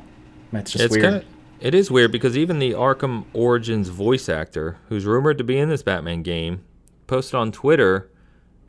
It's 0.51 0.71
just 0.71 0.83
it's 0.85 0.91
weird. 0.91 1.03
Kinda, 1.03 1.25
it 1.59 1.73
is 1.73 1.89
weird 1.89 2.11
because 2.11 2.37
even 2.37 2.59
the 2.59 2.71
Arkham 2.71 3.25
Origins 3.33 3.87
voice 3.87 4.27
actor, 4.27 4.77
who's 4.89 5.05
rumored 5.05 5.37
to 5.37 5.43
be 5.43 5.57
in 5.57 5.69
this 5.69 5.81
Batman 5.81 6.21
game, 6.21 6.63
posted 7.07 7.35
on 7.35 7.51
Twitter. 7.53 8.09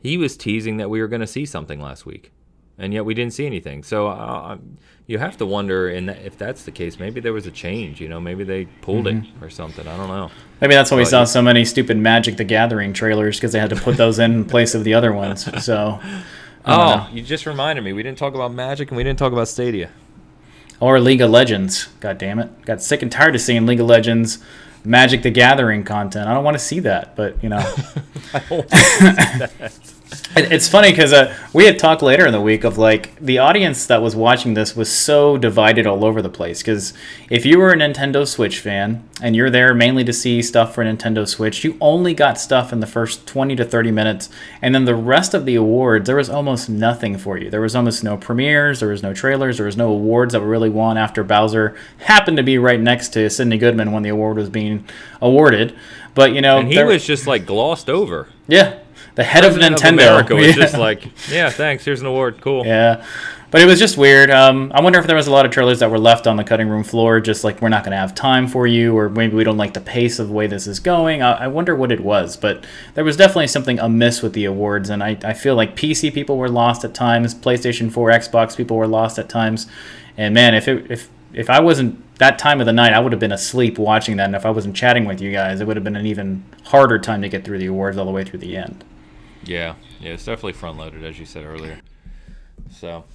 he 0.01 0.17
was 0.17 0.37
teasing 0.37 0.77
that 0.77 0.89
we 0.89 1.01
were 1.01 1.09
going 1.09 1.21
to 1.21 1.27
see 1.27 1.45
something 1.45 1.81
last 1.81 2.05
week, 2.05 2.31
and 2.77 2.93
yet 2.93 3.03
we 3.03 3.13
didn't 3.13 3.33
see 3.33 3.45
anything. 3.45 3.83
So 3.83 4.07
uh, 4.07 4.57
you 5.07 5.17
have 5.17 5.35
to 5.37 5.45
wonder, 5.45 5.89
and 5.89 6.09
if 6.09 6.37
that's 6.37 6.63
the 6.63 6.71
case, 6.71 6.97
maybe 6.97 7.19
there 7.19 7.33
was 7.33 7.45
a 7.45 7.51
change. 7.51 7.99
You 7.99 8.07
know, 8.07 8.21
maybe 8.21 8.45
they 8.45 8.65
pulled 8.81 9.07
mm-hmm. 9.07 9.25
it 9.25 9.45
or 9.45 9.49
something. 9.49 9.85
I 9.85 9.97
don't 9.97 10.07
know. 10.07 10.31
Maybe 10.61 10.73
that's 10.73 10.89
why 10.89 10.97
we 10.97 11.05
saw 11.05 11.25
so 11.25 11.41
many 11.41 11.65
stupid 11.65 11.97
Magic 11.97 12.37
the 12.37 12.45
Gathering 12.45 12.93
trailers 12.93 13.35
because 13.35 13.51
they 13.51 13.59
had 13.59 13.71
to 13.71 13.75
put 13.75 13.97
those 13.97 14.19
in 14.19 14.45
place 14.53 14.73
of 14.73 14.85
the 14.85 14.93
other 14.93 15.11
ones. 15.11 15.63
So. 15.63 15.99
Oh, 16.67 17.07
you 17.11 17.21
just 17.21 17.45
reminded 17.45 17.83
me. 17.83 17.93
We 17.93 18.01
didn't 18.01 18.17
talk 18.17 18.33
about 18.33 18.51
Magic 18.51 18.89
and 18.89 18.97
we 18.97 19.03
didn't 19.03 19.19
talk 19.19 19.31
about 19.31 19.47
Stadia. 19.47 19.91
Or 20.79 20.99
League 20.99 21.21
of 21.21 21.31
Legends. 21.31 21.87
God 21.99 22.17
damn 22.17 22.39
it. 22.39 22.65
Got 22.65 22.81
sick 22.81 23.01
and 23.01 23.11
tired 23.11 23.35
of 23.35 23.41
seeing 23.41 23.65
League 23.65 23.79
of 23.79 23.87
Legends 23.87 24.39
Magic 24.83 25.23
the 25.23 25.31
Gathering 25.31 25.83
content. 25.83 26.27
I 26.27 26.33
don't 26.33 26.43
want 26.43 26.55
to 26.55 26.63
see 26.63 26.79
that, 26.81 27.15
but 27.15 27.41
you 27.43 27.49
know. 27.49 27.75
I 30.35 30.41
don't 30.41 30.49
want 30.49 30.49
to 30.49 30.49
see 30.49 30.49
that. 30.49 30.55
It's 30.55 30.67
funny 30.67 30.91
because 30.91 31.13
uh, 31.13 31.35
we 31.53 31.65
had 31.65 31.79
talked 31.79 32.01
later 32.01 32.25
in 32.25 32.33
the 32.33 32.41
week 32.41 32.63
of 32.63 32.77
like 32.77 33.15
the 33.19 33.37
audience 33.39 33.85
that 33.87 34.01
was 34.01 34.15
watching 34.15 34.53
this 34.53 34.75
was 34.75 34.91
so 34.91 35.37
divided 35.37 35.87
all 35.87 36.03
over 36.03 36.21
the 36.21 36.29
place. 36.29 36.61
Because 36.61 36.93
if 37.29 37.45
you 37.45 37.59
were 37.59 37.71
a 37.71 37.75
Nintendo 37.75 38.27
Switch 38.27 38.59
fan 38.59 39.07
and 39.21 39.35
you're 39.35 39.49
there 39.49 39.73
mainly 39.73 40.03
to 40.03 40.13
see 40.13 40.41
stuff 40.41 40.75
for 40.75 40.83
Nintendo 40.83 41.27
Switch, 41.27 41.63
you 41.63 41.77
only 41.79 42.13
got 42.13 42.39
stuff 42.39 42.73
in 42.73 42.79
the 42.81 42.87
first 42.87 43.25
20 43.27 43.55
to 43.55 43.65
30 43.65 43.91
minutes. 43.91 44.29
And 44.61 44.75
then 44.75 44.85
the 44.85 44.95
rest 44.95 45.33
of 45.33 45.45
the 45.45 45.55
awards, 45.55 46.05
there 46.05 46.17
was 46.17 46.29
almost 46.29 46.69
nothing 46.69 47.17
for 47.17 47.37
you. 47.37 47.49
There 47.49 47.61
was 47.61 47.75
almost 47.75 48.03
no 48.03 48.17
premieres, 48.17 48.79
there 48.79 48.89
was 48.89 49.03
no 49.03 49.13
trailers, 49.13 49.57
there 49.57 49.65
was 49.65 49.77
no 49.77 49.89
awards 49.89 50.33
that 50.33 50.41
were 50.41 50.47
really 50.47 50.69
won 50.69 50.97
after 50.97 51.23
Bowser 51.23 51.75
happened 51.99 52.37
to 52.37 52.43
be 52.43 52.57
right 52.57 52.79
next 52.79 53.09
to 53.13 53.29
Sidney 53.29 53.57
Goodman 53.57 53.91
when 53.91 54.03
the 54.03 54.09
award 54.09 54.37
was 54.37 54.49
being 54.49 54.85
awarded. 55.21 55.75
But, 56.13 56.33
you 56.33 56.41
know, 56.41 56.59
and 56.59 56.67
he 56.67 56.75
there, 56.75 56.85
was 56.85 57.05
just 57.05 57.27
like 57.27 57.45
glossed 57.45 57.89
over. 57.89 58.29
Yeah, 58.47 58.79
the 59.15 59.23
head 59.23 59.43
of 59.43 59.53
Nintendo. 59.53 59.87
Of 59.87 59.93
America 59.93 60.35
was 60.35 60.47
yeah. 60.49 60.53
just 60.53 60.77
like, 60.77 61.29
yeah, 61.29 61.49
thanks. 61.49 61.85
Here's 61.85 62.01
an 62.01 62.07
award. 62.07 62.41
Cool. 62.41 62.65
Yeah. 62.65 63.05
But 63.51 63.61
it 63.61 63.67
was 63.67 63.79
just 63.79 63.95
weird. 63.95 64.31
Um, 64.31 64.71
I 64.75 64.81
wonder 64.81 64.99
if 64.99 65.07
there 65.07 65.15
was 65.15 65.27
a 65.27 65.31
lot 65.31 65.45
of 65.45 65.51
trailers 65.51 65.79
that 65.79 65.89
were 65.89 65.99
left 65.99 66.27
on 66.27 66.35
the 66.35 66.43
cutting 66.43 66.67
room 66.67 66.83
floor, 66.83 67.21
just 67.21 67.45
like 67.45 67.61
we're 67.61 67.69
not 67.69 67.85
going 67.85 67.91
to 67.91 67.97
have 67.97 68.13
time 68.13 68.47
for 68.47 68.67
you, 68.67 68.97
or 68.97 69.07
maybe 69.07 69.35
we 69.35 69.45
don't 69.45 69.55
like 69.55 69.73
the 69.73 69.79
pace 69.79 70.19
of 70.19 70.27
the 70.27 70.33
way 70.33 70.45
this 70.45 70.67
is 70.67 70.81
going. 70.81 71.21
I, 71.21 71.45
I, 71.45 71.47
wonder 71.47 71.73
what 71.73 71.89
it 71.89 72.01
was, 72.01 72.35
but 72.35 72.65
there 72.95 73.05
was 73.05 73.15
definitely 73.15 73.47
something 73.47 73.79
amiss 73.79 74.21
with 74.21 74.33
the 74.33 74.43
awards, 74.43 74.89
and 74.89 75.01
I, 75.01 75.17
I 75.23 75.31
feel 75.31 75.55
like 75.55 75.77
PC 75.77 76.13
people 76.13 76.37
were 76.37 76.49
lost 76.49 76.83
at 76.83 76.93
times, 76.93 77.33
PlayStation 77.33 77.89
4, 77.89 78.09
Xbox 78.09 78.57
people 78.57 78.75
were 78.75 78.87
lost 78.87 79.17
at 79.19 79.29
times, 79.29 79.67
and 80.17 80.33
man, 80.33 80.53
if 80.53 80.67
it, 80.67 80.91
if 80.91 81.09
if 81.31 81.49
I 81.49 81.59
wasn't 81.59 82.01
that 82.17 82.39
time 82.39 82.59
of 82.59 82.65
the 82.65 82.73
night, 82.73 82.93
I 82.93 82.99
would 82.99 83.11
have 83.11 83.19
been 83.19 83.31
asleep 83.31 83.77
watching 83.77 84.17
that, 84.17 84.25
and 84.25 84.35
if 84.35 84.45
I 84.45 84.49
wasn't 84.49 84.75
chatting 84.75 85.05
with 85.05 85.21
you 85.21 85.31
guys, 85.31 85.61
it 85.61 85.67
would 85.67 85.77
have 85.77 85.83
been 85.83 85.95
an 85.95 86.05
even 86.05 86.43
harder 86.65 86.97
time 86.99 87.21
to 87.21 87.29
get 87.29 87.45
through 87.45 87.59
the 87.59 87.67
awards 87.67 87.97
all 87.97 88.05
the 88.05 88.11
way 88.11 88.23
through 88.23 88.39
the 88.39 88.57
end. 88.57 88.83
Yeah, 89.45 89.75
yeah, 89.99 90.13
it's 90.13 90.25
definitely 90.25 90.53
front 90.53 90.77
loaded, 90.77 91.03
as 91.03 91.19
you 91.19 91.25
said 91.25 91.45
earlier. 91.45 91.79
So, 92.71 93.05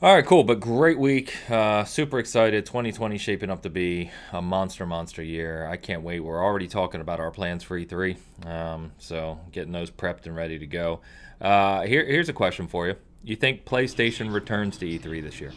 all 0.00 0.14
right, 0.14 0.24
cool, 0.24 0.42
but 0.42 0.58
great 0.58 0.98
week. 0.98 1.36
Uh, 1.50 1.84
super 1.84 2.18
excited. 2.18 2.64
2020 2.64 3.18
shaping 3.18 3.50
up 3.50 3.62
to 3.62 3.70
be 3.70 4.10
a 4.32 4.40
monster, 4.40 4.86
monster 4.86 5.22
year. 5.22 5.66
I 5.66 5.76
can't 5.76 6.02
wait. 6.02 6.20
We're 6.20 6.42
already 6.42 6.66
talking 6.66 7.02
about 7.02 7.20
our 7.20 7.30
plans 7.30 7.62
for 7.62 7.78
E3, 7.78 8.16
um, 8.46 8.92
so 8.98 9.38
getting 9.52 9.72
those 9.72 9.90
prepped 9.90 10.24
and 10.26 10.34
ready 10.34 10.58
to 10.58 10.66
go. 10.66 11.00
Uh, 11.40 11.82
here, 11.82 12.04
here's 12.04 12.30
a 12.30 12.34
question 12.34 12.66
for 12.66 12.86
you. 12.86 12.96
You 13.22 13.36
think 13.36 13.66
PlayStation 13.66 14.32
returns 14.32 14.78
to 14.78 14.86
E3 14.86 15.22
this 15.22 15.40
year? 15.40 15.52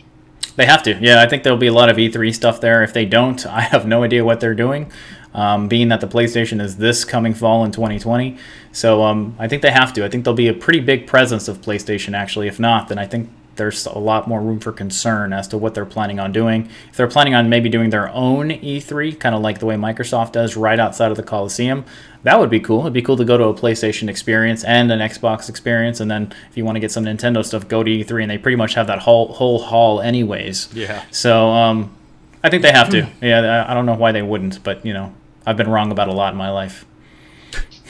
They 0.55 0.65
have 0.65 0.83
to. 0.83 0.97
Yeah, 1.01 1.21
I 1.21 1.27
think 1.27 1.43
there'll 1.43 1.57
be 1.57 1.67
a 1.67 1.73
lot 1.73 1.89
of 1.89 1.97
E3 1.97 2.33
stuff 2.33 2.61
there. 2.61 2.83
If 2.83 2.93
they 2.93 3.05
don't, 3.05 3.45
I 3.47 3.61
have 3.61 3.85
no 3.85 4.03
idea 4.03 4.23
what 4.23 4.39
they're 4.39 4.55
doing 4.55 4.91
um, 5.33 5.67
being 5.67 5.89
that 5.89 6.01
the 6.01 6.07
PlayStation 6.07 6.61
is 6.61 6.77
this 6.77 7.03
coming 7.05 7.33
fall 7.33 7.65
in 7.65 7.71
2020. 7.71 8.37
So 8.71 9.03
um, 9.03 9.35
I 9.39 9.47
think 9.47 9.61
they 9.61 9.71
have 9.71 9.93
to. 9.93 10.05
I 10.05 10.09
think 10.09 10.23
there'll 10.23 10.35
be 10.35 10.47
a 10.47 10.53
pretty 10.53 10.79
big 10.79 11.07
presence 11.07 11.47
of 11.47 11.61
PlayStation 11.61 12.15
actually. 12.15 12.47
If 12.47 12.59
not, 12.59 12.87
then 12.87 12.99
I 12.99 13.05
think 13.05 13.29
there's 13.55 13.85
a 13.85 13.97
lot 13.97 14.27
more 14.27 14.41
room 14.41 14.59
for 14.59 14.71
concern 14.71 15.33
as 15.33 15.47
to 15.49 15.57
what 15.57 15.73
they're 15.73 15.85
planning 15.85 16.19
on 16.19 16.31
doing. 16.31 16.69
If 16.89 16.97
they're 16.97 17.07
planning 17.07 17.35
on 17.35 17.49
maybe 17.49 17.69
doing 17.69 17.89
their 17.89 18.09
own 18.09 18.49
E3, 18.49 19.19
kind 19.19 19.35
of 19.35 19.41
like 19.41 19.59
the 19.59 19.65
way 19.65 19.75
Microsoft 19.75 20.31
does 20.31 20.57
right 20.57 20.79
outside 20.79 21.11
of 21.11 21.17
the 21.17 21.23
Coliseum, 21.23 21.85
that 22.23 22.39
would 22.39 22.49
be 22.49 22.59
cool. 22.59 22.81
It'd 22.81 22.93
be 22.93 23.01
cool 23.01 23.17
to 23.17 23.25
go 23.25 23.37
to 23.37 23.45
a 23.45 23.53
PlayStation 23.53 24.09
experience 24.09 24.63
and 24.63 24.91
an 24.91 24.99
Xbox 24.99 25.49
experience, 25.49 25.99
and 25.99 26.09
then 26.09 26.33
if 26.49 26.57
you 26.57 26.65
want 26.65 26.77
to 26.77 26.79
get 26.79 26.91
some 26.91 27.05
Nintendo 27.05 27.45
stuff, 27.45 27.67
go 27.67 27.83
to 27.83 27.91
E3, 27.91 28.23
and 28.23 28.31
they 28.31 28.37
pretty 28.37 28.55
much 28.55 28.73
have 28.73 28.87
that 28.87 28.99
whole 28.99 29.33
whole 29.33 29.59
hall 29.59 30.01
anyways. 30.01 30.69
Yeah. 30.73 31.03
So 31.11 31.49
um, 31.49 31.95
I 32.43 32.49
think 32.49 32.63
they 32.63 32.71
have 32.71 32.89
to. 32.89 33.09
Yeah, 33.21 33.65
I 33.67 33.73
don't 33.73 33.85
know 33.85 33.95
why 33.95 34.11
they 34.11 34.21
wouldn't, 34.21 34.63
but 34.63 34.85
you 34.85 34.93
know, 34.93 35.13
I've 35.45 35.57
been 35.57 35.69
wrong 35.69 35.91
about 35.91 36.07
a 36.07 36.13
lot 36.13 36.33
in 36.33 36.37
my 36.37 36.49
life. 36.49 36.85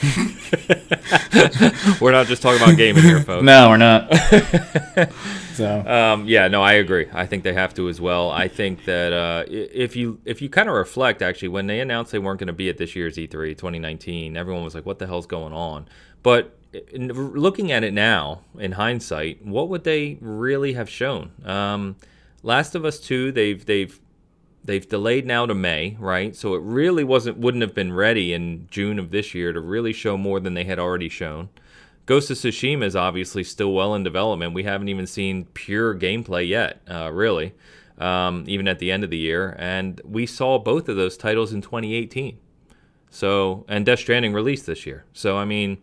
we're 2.00 2.12
not 2.12 2.26
just 2.26 2.42
talking 2.42 2.62
about 2.62 2.76
gaming 2.76 3.02
here, 3.02 3.22
folks. 3.22 3.44
No, 3.44 3.68
we're 3.70 3.76
not. 3.76 4.12
so, 5.54 5.80
um, 5.86 6.26
yeah, 6.26 6.48
no, 6.48 6.62
I 6.62 6.74
agree. 6.74 7.06
I 7.12 7.26
think 7.26 7.44
they 7.44 7.52
have 7.52 7.74
to 7.74 7.88
as 7.88 8.00
well. 8.00 8.30
I 8.30 8.48
think 8.48 8.84
that 8.84 9.12
uh, 9.12 9.44
if 9.48 9.96
you 9.96 10.20
if 10.24 10.42
you 10.42 10.48
kind 10.48 10.68
of 10.68 10.74
reflect, 10.74 11.22
actually, 11.22 11.48
when 11.48 11.66
they 11.66 11.80
announced 11.80 12.12
they 12.12 12.18
weren't 12.18 12.40
going 12.40 12.48
to 12.48 12.52
be 12.52 12.68
at 12.68 12.78
this 12.78 12.94
year's 12.94 13.16
E3 13.16 13.56
2019, 13.56 14.36
everyone 14.36 14.64
was 14.64 14.74
like, 14.74 14.86
"What 14.86 14.98
the 14.98 15.06
hell's 15.06 15.26
going 15.26 15.52
on?" 15.52 15.88
But 16.22 16.56
looking 16.92 17.72
at 17.72 17.84
it 17.84 17.92
now, 17.92 18.42
in 18.58 18.72
hindsight, 18.72 19.44
what 19.44 19.68
would 19.68 19.84
they 19.84 20.18
really 20.20 20.72
have 20.74 20.88
shown? 20.88 21.32
Um, 21.44 21.96
Last 22.42 22.74
of 22.74 22.84
Us 22.84 22.98
Two, 23.00 23.32
they've 23.32 23.64
they've 23.64 23.98
they've 24.64 24.88
delayed 24.88 25.26
now 25.26 25.46
to 25.46 25.54
May, 25.54 25.96
right? 26.00 26.34
So 26.34 26.54
it 26.54 26.62
really 26.62 27.04
wasn't 27.04 27.38
wouldn't 27.38 27.62
have 27.62 27.74
been 27.74 27.92
ready 27.92 28.32
in 28.32 28.66
June 28.70 28.98
of 28.98 29.10
this 29.10 29.34
year 29.34 29.52
to 29.52 29.60
really 29.60 29.92
show 29.92 30.16
more 30.16 30.40
than 30.40 30.54
they 30.54 30.64
had 30.64 30.78
already 30.78 31.08
shown. 31.08 31.50
Ghost 32.06 32.30
of 32.30 32.36
Tsushima 32.36 32.84
is 32.84 32.96
obviously 32.96 33.44
still 33.44 33.72
well 33.72 33.94
in 33.94 34.02
development. 34.02 34.52
We 34.52 34.64
haven't 34.64 34.88
even 34.88 35.06
seen 35.06 35.46
pure 35.54 35.94
gameplay 35.94 36.46
yet, 36.46 36.82
uh, 36.90 37.10
really, 37.10 37.54
um, 37.98 38.44
even 38.46 38.68
at 38.68 38.78
the 38.78 38.92
end 38.92 39.04
of 39.04 39.10
the 39.10 39.16
year. 39.16 39.56
And 39.58 40.00
we 40.04 40.26
saw 40.26 40.58
both 40.58 40.88
of 40.88 40.96
those 40.96 41.16
titles 41.16 41.52
in 41.52 41.62
2018. 41.62 42.38
So, 43.08 43.64
and 43.68 43.86
Death 43.86 44.00
Stranding 44.00 44.34
released 44.34 44.66
this 44.66 44.84
year. 44.84 45.04
So, 45.14 45.38
I 45.38 45.46
mean, 45.46 45.78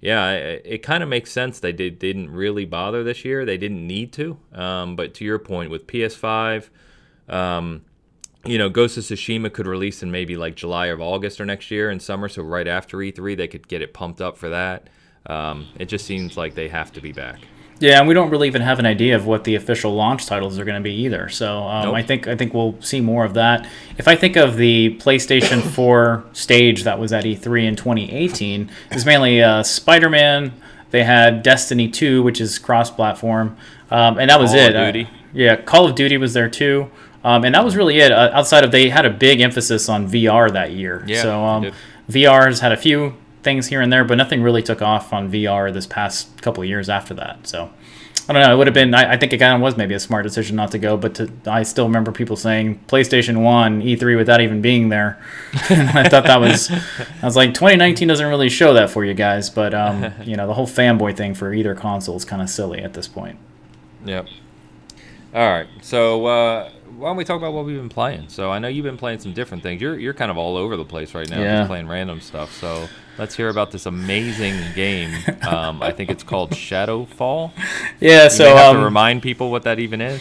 yeah, 0.00 0.30
it, 0.32 0.62
it 0.64 0.78
kind 0.78 1.02
of 1.02 1.08
makes 1.08 1.30
sense 1.30 1.58
they 1.58 1.72
did, 1.72 1.98
didn't 1.98 2.30
really 2.30 2.64
bother 2.64 3.02
this 3.04 3.24
year. 3.24 3.44
They 3.44 3.58
didn't 3.58 3.86
need 3.86 4.12
to. 4.14 4.38
Um, 4.52 4.96
but 4.96 5.12
to 5.14 5.24
your 5.24 5.38
point, 5.38 5.70
with 5.70 5.86
PS5, 5.86 6.68
um, 7.28 7.82
you 8.46 8.58
know, 8.58 8.68
Ghost 8.68 8.96
of 8.96 9.04
Tsushima 9.04 9.52
could 9.52 9.66
release 9.66 10.02
in 10.02 10.10
maybe 10.10 10.36
like 10.36 10.54
July 10.54 10.88
or 10.88 11.00
August 11.00 11.40
or 11.40 11.46
next 11.46 11.70
year 11.70 11.90
in 11.90 12.00
summer. 12.00 12.28
So 12.28 12.42
right 12.42 12.66
after 12.66 12.98
E3, 12.98 13.36
they 13.36 13.48
could 13.48 13.68
get 13.68 13.82
it 13.82 13.92
pumped 13.92 14.20
up 14.20 14.36
for 14.36 14.48
that. 14.50 14.88
Um, 15.26 15.68
it 15.78 15.86
just 15.86 16.06
seems 16.06 16.36
like 16.36 16.54
they 16.54 16.68
have 16.68 16.92
to 16.92 17.00
be 17.00 17.12
back. 17.12 17.40
Yeah, 17.78 17.98
and 17.98 18.08
we 18.08 18.14
don't 18.14 18.30
really 18.30 18.46
even 18.46 18.62
have 18.62 18.78
an 18.78 18.86
idea 18.86 19.16
of 19.16 19.26
what 19.26 19.44
the 19.44 19.54
official 19.54 19.94
launch 19.94 20.24
titles 20.24 20.58
are 20.58 20.64
going 20.64 20.82
to 20.82 20.82
be 20.82 20.94
either. 20.94 21.28
So 21.28 21.58
um, 21.64 21.86
nope. 21.86 21.94
I 21.94 22.02
think 22.02 22.26
I 22.26 22.34
think 22.34 22.54
we'll 22.54 22.80
see 22.80 23.00
more 23.00 23.24
of 23.24 23.34
that. 23.34 23.68
If 23.98 24.08
I 24.08 24.16
think 24.16 24.36
of 24.36 24.56
the 24.56 24.96
PlayStation 24.98 25.60
4 25.74 26.24
stage 26.32 26.84
that 26.84 26.98
was 26.98 27.12
at 27.12 27.24
E3 27.24 27.64
in 27.64 27.76
2018, 27.76 28.70
it's 28.90 29.04
mainly 29.04 29.42
uh, 29.42 29.62
Spider-Man. 29.62 30.54
They 30.90 31.04
had 31.04 31.42
Destiny 31.42 31.88
2, 31.88 32.22
which 32.22 32.40
is 32.40 32.58
cross-platform, 32.58 33.56
um, 33.90 34.18
and 34.18 34.30
that 34.30 34.40
was 34.40 34.52
Call 34.52 34.60
it. 34.60 34.76
Of 34.76 34.94
Duty. 34.94 35.04
Uh, 35.04 35.16
yeah, 35.34 35.56
Call 35.56 35.84
of 35.84 35.94
Duty 35.94 36.16
was 36.16 36.32
there 36.32 36.48
too. 36.48 36.90
Um, 37.26 37.44
and 37.44 37.56
that 37.56 37.64
was 37.64 37.74
really 37.74 37.98
it. 37.98 38.12
Uh, 38.12 38.30
outside 38.32 38.62
of 38.62 38.70
they 38.70 38.88
had 38.88 39.04
a 39.04 39.10
big 39.10 39.40
emphasis 39.40 39.88
on 39.88 40.08
VR 40.08 40.48
that 40.52 40.70
year. 40.70 41.02
Yeah, 41.08 41.22
so 41.22 41.44
um, 41.44 41.72
VR 42.08 42.46
has 42.46 42.60
had 42.60 42.70
a 42.70 42.76
few 42.76 43.14
things 43.42 43.66
here 43.66 43.80
and 43.80 43.92
there, 43.92 44.04
but 44.04 44.14
nothing 44.14 44.44
really 44.44 44.62
took 44.62 44.80
off 44.80 45.12
on 45.12 45.28
VR 45.32 45.72
this 45.72 45.88
past 45.88 46.40
couple 46.40 46.62
of 46.62 46.68
years 46.68 46.88
after 46.88 47.14
that. 47.14 47.44
So 47.48 47.68
I 48.28 48.32
don't 48.32 48.42
know. 48.42 48.54
It 48.54 48.56
would 48.56 48.68
have 48.68 48.74
been. 48.74 48.94
I, 48.94 49.14
I 49.14 49.16
think 49.16 49.32
it 49.32 49.38
kind 49.38 49.56
of 49.56 49.60
was 49.60 49.76
maybe 49.76 49.92
a 49.92 49.98
smart 49.98 50.22
decision 50.22 50.54
not 50.54 50.70
to 50.70 50.78
go, 50.78 50.96
but 50.96 51.16
to, 51.16 51.28
I 51.46 51.64
still 51.64 51.86
remember 51.86 52.12
people 52.12 52.36
saying 52.36 52.78
PlayStation 52.86 53.42
One 53.42 53.82
E3 53.82 54.16
without 54.16 54.40
even 54.40 54.62
being 54.62 54.88
there. 54.88 55.20
I 55.52 56.08
thought 56.08 56.26
that 56.26 56.40
was. 56.40 56.70
I 56.70 57.24
was 57.24 57.34
like, 57.34 57.54
2019 57.54 58.06
doesn't 58.06 58.28
really 58.28 58.50
show 58.50 58.72
that 58.74 58.88
for 58.88 59.04
you 59.04 59.14
guys, 59.14 59.50
but 59.50 59.74
um, 59.74 60.12
you 60.22 60.36
know, 60.36 60.46
the 60.46 60.54
whole 60.54 60.68
fanboy 60.68 61.16
thing 61.16 61.34
for 61.34 61.52
either 61.52 61.74
console 61.74 62.14
is 62.14 62.24
kind 62.24 62.40
of 62.40 62.48
silly 62.48 62.78
at 62.82 62.94
this 62.94 63.08
point. 63.08 63.36
Yep. 64.04 64.28
All 65.34 65.48
right. 65.48 65.66
So 65.82 66.26
uh, 66.26 66.70
why 66.96 67.10
don't 67.10 67.16
we 67.16 67.24
talk 67.24 67.36
about 67.36 67.52
what 67.52 67.64
we've 67.64 67.76
been 67.76 67.88
playing? 67.88 68.28
So 68.28 68.50
I 68.50 68.58
know 68.58 68.68
you've 68.68 68.84
been 68.84 68.96
playing 68.96 69.18
some 69.18 69.32
different 69.32 69.62
things. 69.62 69.80
You're 69.80 69.98
you're 69.98 70.14
kind 70.14 70.30
of 70.30 70.38
all 70.38 70.56
over 70.56 70.76
the 70.76 70.84
place 70.84 71.14
right 71.14 71.28
now, 71.28 71.40
yeah. 71.40 71.58
just 71.58 71.68
playing 71.68 71.88
random 71.88 72.20
stuff. 72.20 72.52
So 72.54 72.88
let's 73.18 73.34
hear 73.34 73.48
about 73.48 73.70
this 73.70 73.86
amazing 73.86 74.58
game. 74.74 75.12
Um, 75.46 75.80
I 75.80 75.92
think 75.92 76.10
it's 76.10 76.24
called 76.24 76.50
Shadowfall. 76.50 77.52
Yeah. 78.00 78.24
You 78.24 78.30
so 78.30 78.56
have 78.56 78.74
um, 78.74 78.80
to 78.80 78.84
remind 78.84 79.22
people 79.22 79.50
what 79.50 79.62
that 79.62 79.78
even 79.78 80.00
is. 80.00 80.20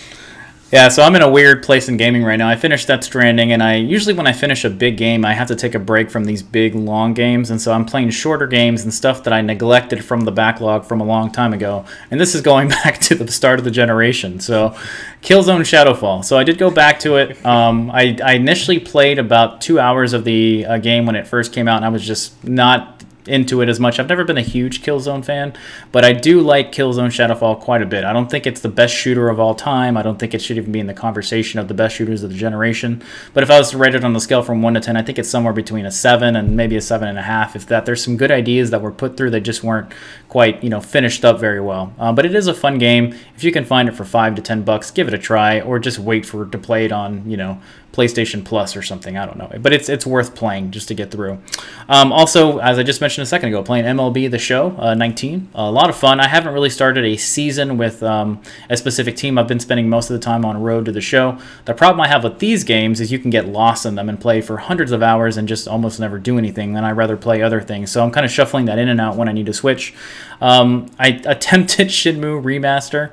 Yeah, 0.75 0.89
so 0.89 1.03
I'm 1.03 1.15
in 1.15 1.21
a 1.21 1.29
weird 1.29 1.63
place 1.63 1.87
in 1.87 1.95
gaming 1.95 2.21
right 2.25 2.35
now. 2.35 2.49
I 2.49 2.57
finished 2.57 2.89
Death 2.89 3.05
Stranding, 3.05 3.53
and 3.53 3.63
I 3.63 3.75
usually 3.75 4.13
when 4.13 4.27
I 4.27 4.33
finish 4.33 4.65
a 4.65 4.69
big 4.69 4.97
game, 4.97 5.23
I 5.23 5.31
have 5.31 5.47
to 5.47 5.55
take 5.55 5.73
a 5.73 5.79
break 5.79 6.11
from 6.11 6.25
these 6.25 6.43
big 6.43 6.75
long 6.75 7.13
games, 7.13 7.49
and 7.49 7.61
so 7.61 7.71
I'm 7.71 7.85
playing 7.85 8.09
shorter 8.09 8.45
games 8.45 8.83
and 8.83 8.93
stuff 8.93 9.23
that 9.23 9.31
I 9.31 9.39
neglected 9.39 10.03
from 10.03 10.25
the 10.25 10.33
backlog 10.33 10.83
from 10.83 10.99
a 10.99 11.05
long 11.05 11.31
time 11.31 11.53
ago. 11.53 11.85
And 12.11 12.19
this 12.19 12.35
is 12.35 12.41
going 12.41 12.67
back 12.83 12.99
to 13.03 13.15
the 13.15 13.31
start 13.31 13.57
of 13.57 13.63
the 13.63 13.71
generation. 13.71 14.41
So, 14.41 14.75
Killzone 15.21 15.61
Shadowfall. 15.61 16.25
So 16.25 16.37
I 16.37 16.43
did 16.43 16.57
go 16.57 16.69
back 16.69 16.99
to 16.99 17.15
it. 17.15 17.45
Um, 17.45 17.89
I, 17.89 18.17
I 18.21 18.33
initially 18.33 18.79
played 18.79 19.17
about 19.17 19.61
two 19.61 19.79
hours 19.79 20.11
of 20.11 20.25
the 20.25 20.65
uh, 20.65 20.77
game 20.79 21.05
when 21.05 21.15
it 21.15 21.25
first 21.25 21.53
came 21.53 21.69
out, 21.69 21.77
and 21.77 21.85
I 21.85 21.89
was 21.89 22.05
just 22.05 22.43
not 22.43 23.01
into 23.27 23.61
it 23.61 23.69
as 23.69 23.79
much. 23.79 23.99
I've 23.99 24.09
never 24.09 24.23
been 24.23 24.37
a 24.37 24.41
huge 24.41 24.81
Killzone 24.81 25.23
fan, 25.23 25.53
but 25.91 26.05
I 26.05 26.13
do 26.13 26.41
like 26.41 26.71
Killzone 26.71 27.07
Shadowfall 27.07 27.59
quite 27.59 27.81
a 27.81 27.85
bit. 27.85 28.03
I 28.03 28.13
don't 28.13 28.29
think 28.29 28.45
it's 28.45 28.61
the 28.61 28.69
best 28.69 28.93
shooter 28.93 29.29
of 29.29 29.39
all 29.39 29.55
time. 29.55 29.97
I 29.97 30.01
don't 30.01 30.19
think 30.19 30.33
it 30.33 30.41
should 30.41 30.57
even 30.57 30.71
be 30.71 30.79
in 30.79 30.87
the 30.87 30.93
conversation 30.93 31.59
of 31.59 31.67
the 31.67 31.73
best 31.73 31.95
shooters 31.95 32.23
of 32.23 32.29
the 32.29 32.37
generation. 32.37 33.03
But 33.33 33.43
if 33.43 33.49
I 33.49 33.57
was 33.57 33.71
to 33.71 33.77
rate 33.77 33.95
it 33.95 34.03
on 34.03 34.13
the 34.13 34.19
scale 34.19 34.43
from 34.43 34.61
one 34.61 34.73
to 34.75 34.79
ten, 34.79 34.97
I 34.97 35.01
think 35.01 35.19
it's 35.19 35.29
somewhere 35.29 35.53
between 35.53 35.85
a 35.85 35.91
seven 35.91 36.35
and 36.35 36.55
maybe 36.55 36.75
a 36.75 36.81
seven 36.81 37.07
and 37.07 37.17
a 37.17 37.23
half. 37.23 37.55
If 37.55 37.65
that, 37.67 37.85
there's 37.85 38.03
some 38.03 38.17
good 38.17 38.31
ideas 38.31 38.69
that 38.71 38.81
were 38.81 38.91
put 38.91 39.17
through 39.17 39.31
that 39.31 39.41
just 39.41 39.63
weren't 39.63 39.91
quite, 40.29 40.63
you 40.63 40.69
know, 40.69 40.81
finished 40.81 41.23
up 41.25 41.39
very 41.39 41.61
well. 41.61 41.93
Uh, 41.97 42.11
but 42.11 42.25
it 42.25 42.35
is 42.35 42.47
a 42.47 42.53
fun 42.53 42.77
game. 42.77 43.15
If 43.35 43.43
you 43.43 43.51
can 43.51 43.65
find 43.65 43.89
it 43.89 43.93
for 43.93 44.05
five 44.05 44.35
to 44.35 44.41
ten 44.41 44.63
bucks, 44.63 44.91
give 44.91 45.07
it 45.07 45.13
a 45.13 45.17
try, 45.17 45.61
or 45.61 45.79
just 45.79 45.99
wait 45.99 46.25
for 46.25 46.45
to 46.45 46.57
play 46.57 46.85
it 46.85 46.91
on, 46.91 47.29
you 47.29 47.37
know, 47.37 47.61
PlayStation 47.93 48.43
Plus 48.43 48.75
or 48.75 48.81
something. 48.81 49.17
I 49.17 49.25
don't 49.25 49.37
know, 49.37 49.49
but 49.61 49.71
it's 49.71 49.87
it's 49.87 50.05
worth 50.05 50.35
playing 50.35 50.71
just 50.71 50.89
to 50.89 50.93
get 50.93 51.11
through. 51.11 51.39
Um, 51.87 52.11
also, 52.11 52.57
as 52.57 52.77
I 52.77 52.83
just 52.83 52.99
mentioned 52.99 53.14
a 53.21 53.25
second 53.25 53.49
ago, 53.49 53.63
playing 53.63 53.85
MLB 53.85 54.29
The 54.29 54.37
Show 54.37 54.75
uh, 54.77 54.93
19, 54.93 55.49
a 55.55 55.71
lot 55.71 55.89
of 55.89 55.95
fun. 55.95 56.19
I 56.19 56.27
haven't 56.27 56.53
really 56.53 56.69
started 56.69 57.05
a 57.05 57.17
season 57.17 57.77
with 57.77 58.01
um, 58.03 58.41
a 58.69 58.77
specific 58.77 59.15
team. 59.15 59.37
I've 59.37 59.47
been 59.47 59.59
spending 59.59 59.89
most 59.89 60.09
of 60.09 60.13
the 60.13 60.23
time 60.23 60.45
on 60.45 60.61
road 60.61 60.85
to 60.85 60.91
the 60.91 61.01
show. 61.01 61.37
The 61.65 61.73
problem 61.73 62.01
I 62.01 62.07
have 62.07 62.23
with 62.23 62.39
these 62.39 62.63
games 62.63 62.99
is 62.99 63.11
you 63.11 63.19
can 63.19 63.29
get 63.29 63.47
lost 63.47 63.85
in 63.85 63.95
them 63.95 64.09
and 64.09 64.19
play 64.19 64.41
for 64.41 64.57
hundreds 64.57 64.91
of 64.91 65.03
hours 65.03 65.37
and 65.37 65.47
just 65.47 65.67
almost 65.67 65.99
never 65.99 66.17
do 66.17 66.37
anything. 66.37 66.73
Then 66.73 66.85
I 66.85 66.91
rather 66.91 67.17
play 67.17 67.41
other 67.41 67.61
things. 67.61 67.91
So 67.91 68.03
I'm 68.03 68.11
kind 68.11 68.25
of 68.25 68.31
shuffling 68.31 68.65
that 68.65 68.77
in 68.77 68.89
and 68.89 68.99
out 68.99 69.15
when 69.15 69.29
I 69.29 69.31
need 69.31 69.45
to 69.45 69.53
switch. 69.53 69.93
Um, 70.41 70.91
I 70.99 71.21
attempted 71.25 71.87
Shenmue 71.89 72.43
Remaster 72.43 73.11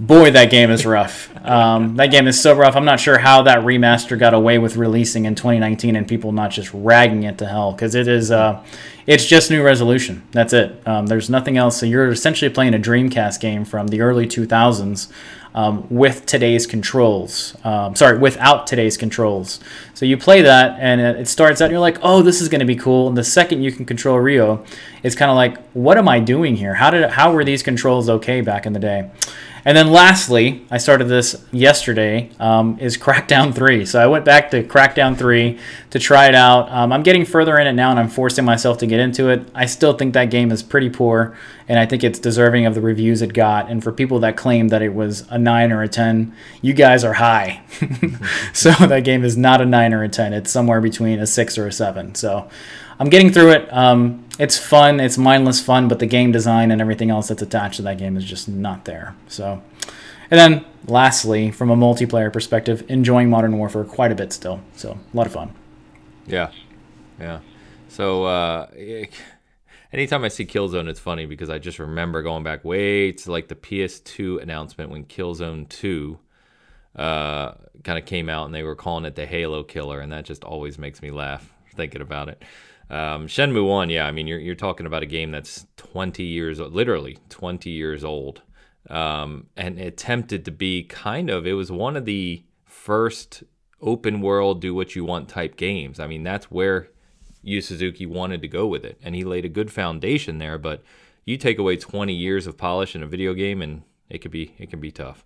boy, 0.00 0.30
that 0.30 0.50
game 0.50 0.70
is 0.70 0.86
rough. 0.86 1.30
Um, 1.44 1.96
that 1.96 2.10
game 2.10 2.26
is 2.26 2.40
so 2.40 2.56
rough. 2.56 2.74
I'm 2.74 2.86
not 2.86 2.98
sure 2.98 3.18
how 3.18 3.42
that 3.42 3.60
remaster 3.60 4.18
got 4.18 4.34
away 4.34 4.58
with 4.58 4.76
releasing 4.76 5.26
in 5.26 5.34
2019 5.34 5.94
and 5.94 6.08
people 6.08 6.32
not 6.32 6.50
just 6.50 6.70
ragging 6.72 7.22
it 7.24 7.38
to 7.38 7.46
hell 7.46 7.72
because 7.72 7.94
it 7.94 8.08
is. 8.08 8.30
Uh, 8.30 8.64
it's 9.06 9.26
just 9.26 9.50
new 9.50 9.62
resolution. 9.62 10.26
That's 10.32 10.52
it. 10.52 10.86
Um, 10.86 11.06
there's 11.06 11.28
nothing 11.28 11.56
else. 11.58 11.78
So 11.78 11.86
you're 11.86 12.08
essentially 12.08 12.50
playing 12.50 12.74
a 12.74 12.78
Dreamcast 12.78 13.40
game 13.40 13.64
from 13.64 13.88
the 13.88 14.00
early 14.00 14.26
2000s. 14.26 15.12
Um, 15.52 15.88
with 15.90 16.26
today's 16.26 16.64
controls. 16.64 17.56
Um, 17.64 17.96
sorry, 17.96 18.16
without 18.18 18.68
today's 18.68 18.96
controls. 18.96 19.58
So 19.94 20.06
you 20.06 20.16
play 20.16 20.42
that, 20.42 20.78
and 20.78 21.00
it 21.00 21.26
starts 21.26 21.60
out, 21.60 21.64
and 21.64 21.72
you're 21.72 21.80
like, 21.80 21.98
"Oh, 22.02 22.22
this 22.22 22.40
is 22.40 22.48
going 22.48 22.60
to 22.60 22.64
be 22.64 22.76
cool." 22.76 23.08
And 23.08 23.16
the 23.16 23.24
second 23.24 23.60
you 23.64 23.72
can 23.72 23.84
control 23.84 24.20
Ryo, 24.20 24.64
it's 25.02 25.16
kind 25.16 25.28
of 25.28 25.36
like, 25.36 25.60
"What 25.72 25.98
am 25.98 26.08
I 26.08 26.20
doing 26.20 26.54
here? 26.54 26.74
How 26.74 26.90
did 26.90 27.10
how 27.10 27.32
were 27.32 27.42
these 27.42 27.64
controls 27.64 28.08
okay 28.08 28.42
back 28.42 28.64
in 28.64 28.74
the 28.74 28.78
day?" 28.78 29.10
And 29.64 29.76
then 29.76 29.90
lastly, 29.90 30.66
I 30.70 30.78
started 30.78 31.04
this 31.04 31.44
yesterday, 31.52 32.30
um, 32.38 32.78
is 32.80 32.96
Crackdown 32.96 33.54
3. 33.54 33.84
So 33.84 34.00
I 34.00 34.06
went 34.06 34.24
back 34.24 34.50
to 34.52 34.62
Crackdown 34.62 35.16
3 35.16 35.58
to 35.90 35.98
try 35.98 36.28
it 36.28 36.34
out. 36.34 36.70
Um, 36.70 36.92
I'm 36.92 37.02
getting 37.02 37.24
further 37.24 37.58
in 37.58 37.66
it 37.66 37.72
now 37.72 37.90
and 37.90 37.98
I'm 37.98 38.08
forcing 38.08 38.44
myself 38.44 38.78
to 38.78 38.86
get 38.86 39.00
into 39.00 39.28
it. 39.28 39.48
I 39.54 39.66
still 39.66 39.92
think 39.92 40.14
that 40.14 40.30
game 40.30 40.50
is 40.50 40.62
pretty 40.62 40.88
poor 40.88 41.36
and 41.68 41.78
I 41.78 41.86
think 41.86 42.02
it's 42.02 42.18
deserving 42.18 42.66
of 42.66 42.74
the 42.74 42.80
reviews 42.80 43.22
it 43.22 43.32
got. 43.32 43.70
And 43.70 43.82
for 43.82 43.92
people 43.92 44.18
that 44.20 44.36
claim 44.36 44.68
that 44.68 44.82
it 44.82 44.94
was 44.94 45.26
a 45.30 45.38
9 45.38 45.72
or 45.72 45.82
a 45.82 45.88
10, 45.88 46.34
you 46.62 46.72
guys 46.72 47.04
are 47.04 47.14
high. 47.14 47.62
so 48.52 48.70
that 48.72 49.04
game 49.04 49.24
is 49.24 49.36
not 49.36 49.60
a 49.60 49.66
9 49.66 49.94
or 49.94 50.02
a 50.02 50.08
10, 50.08 50.32
it's 50.32 50.50
somewhere 50.50 50.80
between 50.80 51.20
a 51.20 51.26
6 51.26 51.58
or 51.58 51.66
a 51.66 51.72
7. 51.72 52.14
So 52.14 52.48
I'm 53.00 53.08
getting 53.08 53.32
through 53.32 53.52
it. 53.52 53.72
Um, 53.72 54.26
it's 54.38 54.58
fun. 54.58 55.00
It's 55.00 55.16
mindless 55.16 55.58
fun, 55.58 55.88
but 55.88 56.00
the 56.00 56.06
game 56.06 56.32
design 56.32 56.70
and 56.70 56.82
everything 56.82 57.08
else 57.08 57.28
that's 57.28 57.40
attached 57.40 57.76
to 57.76 57.82
that 57.82 57.96
game 57.96 58.14
is 58.14 58.24
just 58.24 58.46
not 58.46 58.84
there. 58.84 59.16
So, 59.26 59.62
and 60.30 60.38
then 60.38 60.66
lastly, 60.86 61.50
from 61.50 61.70
a 61.70 61.76
multiplayer 61.76 62.30
perspective, 62.30 62.84
enjoying 62.88 63.30
Modern 63.30 63.56
Warfare 63.56 63.84
quite 63.84 64.12
a 64.12 64.14
bit 64.14 64.34
still. 64.34 64.60
So 64.76 64.98
a 65.12 65.16
lot 65.16 65.26
of 65.26 65.32
fun. 65.32 65.54
Yeah, 66.26 66.52
yeah. 67.18 67.40
So 67.88 68.24
uh, 68.24 68.66
anytime 69.94 70.22
I 70.22 70.28
see 70.28 70.44
Killzone, 70.44 70.86
it's 70.86 71.00
funny 71.00 71.24
because 71.24 71.48
I 71.48 71.58
just 71.58 71.78
remember 71.78 72.20
going 72.22 72.44
back 72.44 72.66
way 72.66 73.12
to 73.12 73.30
like 73.32 73.48
the 73.48 73.54
PS2 73.54 74.42
announcement 74.42 74.90
when 74.90 75.06
Killzone 75.06 75.66
2 75.70 76.18
uh, 76.96 77.52
kind 77.82 77.98
of 77.98 78.04
came 78.04 78.28
out 78.28 78.44
and 78.44 78.54
they 78.54 78.62
were 78.62 78.76
calling 78.76 79.06
it 79.06 79.14
the 79.16 79.24
Halo 79.24 79.64
Killer, 79.64 80.00
and 80.00 80.12
that 80.12 80.26
just 80.26 80.44
always 80.44 80.78
makes 80.78 81.00
me 81.00 81.10
laugh 81.10 81.50
thinking 81.74 82.02
about 82.02 82.28
it. 82.28 82.42
Um, 82.90 83.28
Shenmue 83.28 83.66
One, 83.66 83.88
yeah, 83.88 84.06
I 84.06 84.10
mean 84.10 84.26
you're 84.26 84.40
you're 84.40 84.54
talking 84.56 84.86
about 84.86 85.02
a 85.02 85.06
game 85.06 85.30
that's 85.30 85.66
20 85.76 86.24
years, 86.24 86.58
literally 86.58 87.18
20 87.28 87.70
years 87.70 88.02
old, 88.02 88.42
um, 88.88 89.46
and 89.56 89.78
attempted 89.78 90.44
to 90.44 90.50
be 90.50 90.82
kind 90.82 91.30
of. 91.30 91.46
It 91.46 91.52
was 91.52 91.70
one 91.70 91.96
of 91.96 92.04
the 92.04 92.42
first 92.64 93.44
open 93.80 94.20
world, 94.20 94.60
do 94.60 94.74
what 94.74 94.96
you 94.96 95.04
want 95.04 95.28
type 95.28 95.56
games. 95.56 96.00
I 96.00 96.08
mean 96.08 96.24
that's 96.24 96.50
where 96.50 96.88
Yu 97.42 97.60
Suzuki 97.60 98.06
wanted 98.06 98.42
to 98.42 98.48
go 98.48 98.66
with 98.66 98.84
it, 98.84 98.98
and 99.02 99.14
he 99.14 99.22
laid 99.22 99.44
a 99.44 99.48
good 99.48 99.70
foundation 99.70 100.38
there. 100.38 100.58
But 100.58 100.82
you 101.24 101.36
take 101.36 101.58
away 101.58 101.76
20 101.76 102.12
years 102.12 102.46
of 102.48 102.56
polish 102.56 102.96
in 102.96 103.02
a 103.04 103.06
video 103.06 103.34
game, 103.34 103.62
and 103.62 103.82
it 104.08 104.18
could 104.18 104.32
be 104.32 104.54
it 104.58 104.68
can 104.68 104.80
be 104.80 104.90
tough. 104.90 105.24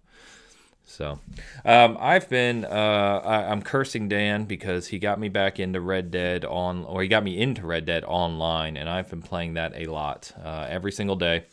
So, 0.86 1.18
um, 1.64 1.96
I've 1.98 2.28
been 2.28 2.64
uh, 2.64 3.20
I, 3.24 3.52
am 3.52 3.62
cursing 3.62 4.08
Dan 4.08 4.44
because 4.44 4.88
he 4.88 4.98
got 4.98 5.18
me 5.18 5.28
back 5.28 5.58
into 5.58 5.80
Red 5.80 6.10
Dead 6.10 6.44
on, 6.44 6.84
or 6.84 7.02
he 7.02 7.08
got 7.08 7.24
me 7.24 7.40
into 7.40 7.66
Red 7.66 7.86
Dead 7.86 8.04
online, 8.04 8.76
and 8.76 8.88
I've 8.88 9.08
been 9.08 9.22
playing 9.22 9.54
that 9.54 9.72
a 9.74 9.86
lot 9.86 10.32
uh, 10.44 10.66
every 10.68 10.92
single 10.92 11.16
day 11.16 11.44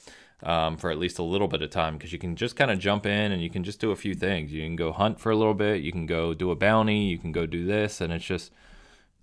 um, 0.44 0.78
for 0.78 0.92
at 0.92 0.98
least 0.98 1.20
a 1.20 1.24
little 1.24 1.48
bit 1.48 1.62
of 1.62 1.70
time 1.70 1.98
because 1.98 2.12
you 2.12 2.20
can 2.20 2.36
just 2.36 2.56
kind 2.56 2.72
of 2.72 2.80
jump 2.80 3.06
in 3.06 3.32
and 3.32 3.42
you 3.42 3.50
can 3.50 3.64
just 3.64 3.80
do 3.80 3.92
a 3.92 3.96
few 3.96 4.14
things. 4.14 4.52
You 4.52 4.64
can 4.64 4.76
go 4.76 4.92
hunt 4.92 5.20
for 5.20 5.32
a 5.32 5.36
little 5.36 5.54
bit, 5.54 5.82
you 5.82 5.92
can 5.92 6.06
go 6.06 6.34
do 6.34 6.52
a 6.52 6.56
bounty, 6.56 7.06
you 7.06 7.18
can 7.18 7.32
go 7.32 7.46
do 7.46 7.66
this, 7.66 8.02
and 8.02 8.12
it's 8.12 8.26
just 8.26 8.52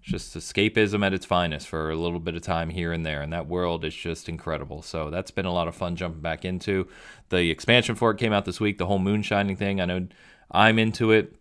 just 0.09 0.35
escapism 0.35 1.05
at 1.05 1.13
its 1.13 1.27
finest 1.27 1.69
for 1.69 1.91
a 1.91 1.97
little 1.97 2.19
bit 2.19 2.35
of 2.35 2.43
time 2.43 2.71
here 2.71 2.93
and 2.93 3.05
there. 3.05 3.21
And 3.21 3.33
that 3.33 3.47
world 3.47 3.85
is 3.85 3.95
just 3.95 4.29
incredible. 4.29 4.83
So 4.83 5.11
that's 5.11 5.31
been 5.31 5.47
a 5.47 5.53
lot 5.53 5.69
of 5.69 5.77
fun 5.77 5.97
jumping 5.97 6.23
back 6.23 6.45
into. 6.45 6.89
The 7.29 7.51
expansion 7.51 7.95
for 7.95 8.11
it 8.11 8.19
came 8.19 8.33
out 8.33 8.47
this 8.47 8.59
week, 8.59 8.79
the 8.79 8.87
whole 8.87 8.99
moonshining 8.99 9.57
thing. 9.57 9.81
I 9.81 9.85
know 9.85 10.09
I'm 10.51 10.79
into 10.79 11.13
it. 11.13 11.35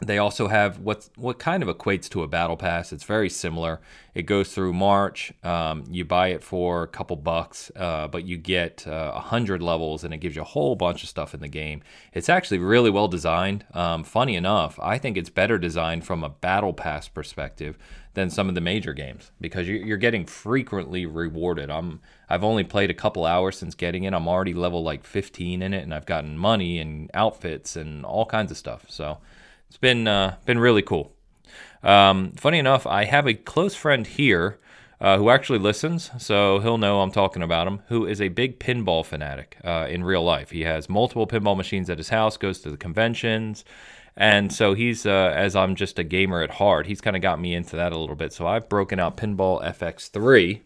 They 0.00 0.18
also 0.18 0.48
have 0.48 0.80
what 0.80 1.08
what 1.16 1.38
kind 1.38 1.62
of 1.62 1.68
equates 1.68 2.08
to 2.10 2.24
a 2.24 2.28
battle 2.28 2.56
pass. 2.56 2.92
It's 2.92 3.04
very 3.04 3.30
similar. 3.30 3.80
It 4.12 4.22
goes 4.22 4.52
through 4.52 4.72
March. 4.72 5.32
Um, 5.42 5.84
you 5.88 6.04
buy 6.04 6.28
it 6.28 6.42
for 6.42 6.82
a 6.82 6.88
couple 6.88 7.16
bucks, 7.16 7.70
uh, 7.76 8.08
but 8.08 8.24
you 8.24 8.36
get 8.36 8.86
uh, 8.86 9.18
hundred 9.18 9.62
levels, 9.62 10.02
and 10.02 10.12
it 10.12 10.18
gives 10.18 10.34
you 10.34 10.42
a 10.42 10.46
whole 10.46 10.74
bunch 10.74 11.04
of 11.04 11.08
stuff 11.08 11.32
in 11.32 11.40
the 11.40 11.48
game. 11.48 11.80
It's 12.12 12.28
actually 12.28 12.58
really 12.58 12.90
well 12.90 13.08
designed. 13.08 13.64
Um, 13.72 14.02
funny 14.02 14.34
enough, 14.34 14.78
I 14.82 14.98
think 14.98 15.16
it's 15.16 15.30
better 15.30 15.58
designed 15.58 16.04
from 16.04 16.24
a 16.24 16.28
battle 16.28 16.72
pass 16.72 17.08
perspective 17.08 17.78
than 18.14 18.30
some 18.30 18.48
of 18.48 18.54
the 18.54 18.60
major 18.60 18.92
games 18.92 19.30
because 19.40 19.68
you're 19.68 19.98
getting 19.98 20.24
frequently 20.24 21.04
rewarded. 21.04 21.70
I'm 21.70 22.00
I've 22.28 22.44
only 22.44 22.64
played 22.64 22.90
a 22.90 22.94
couple 22.94 23.26
hours 23.26 23.58
since 23.58 23.74
getting 23.74 24.04
it. 24.04 24.14
I'm 24.14 24.28
already 24.28 24.54
level 24.54 24.82
like 24.82 25.04
15 25.04 25.62
in 25.62 25.74
it, 25.74 25.82
and 25.82 25.92
I've 25.92 26.06
gotten 26.06 26.38
money 26.38 26.78
and 26.78 27.10
outfits 27.12 27.76
and 27.76 28.04
all 28.04 28.24
kinds 28.24 28.50
of 28.50 28.56
stuff. 28.56 28.86
So 28.88 29.18
it's 29.68 29.76
been 29.76 30.08
uh, 30.08 30.36
been 30.46 30.58
really 30.58 30.82
cool. 30.82 31.12
Um, 31.82 32.32
funny 32.32 32.58
enough, 32.58 32.86
I 32.86 33.04
have 33.04 33.26
a 33.26 33.34
close 33.34 33.74
friend 33.74 34.06
here 34.06 34.58
uh, 35.00 35.18
who 35.18 35.30
actually 35.30 35.58
listens, 35.58 36.10
so 36.18 36.60
he'll 36.60 36.78
know 36.78 37.00
I'm 37.00 37.10
talking 37.10 37.42
about 37.42 37.66
him. 37.66 37.82
Who 37.88 38.06
is 38.06 38.20
a 38.20 38.28
big 38.28 38.58
pinball 38.58 39.04
fanatic 39.04 39.58
uh, 39.64 39.86
in 39.88 40.04
real 40.04 40.22
life? 40.22 40.50
He 40.50 40.62
has 40.62 40.88
multiple 40.88 41.26
pinball 41.26 41.56
machines 41.56 41.90
at 41.90 41.98
his 41.98 42.08
house, 42.10 42.36
goes 42.36 42.60
to 42.60 42.70
the 42.70 42.76
conventions, 42.76 43.64
and 44.16 44.52
so 44.52 44.74
he's 44.74 45.06
uh, 45.06 45.32
as 45.34 45.56
I'm 45.56 45.74
just 45.74 45.98
a 45.98 46.04
gamer 46.04 46.42
at 46.42 46.52
heart, 46.52 46.86
he's 46.86 47.00
kind 47.00 47.16
of 47.16 47.22
got 47.22 47.40
me 47.40 47.54
into 47.54 47.76
that 47.76 47.92
a 47.92 47.98
little 47.98 48.14
bit. 48.14 48.32
So 48.32 48.46
I've 48.46 48.68
broken 48.68 49.00
out 49.00 49.16
Pinball 49.16 49.64
FX3 49.64 50.60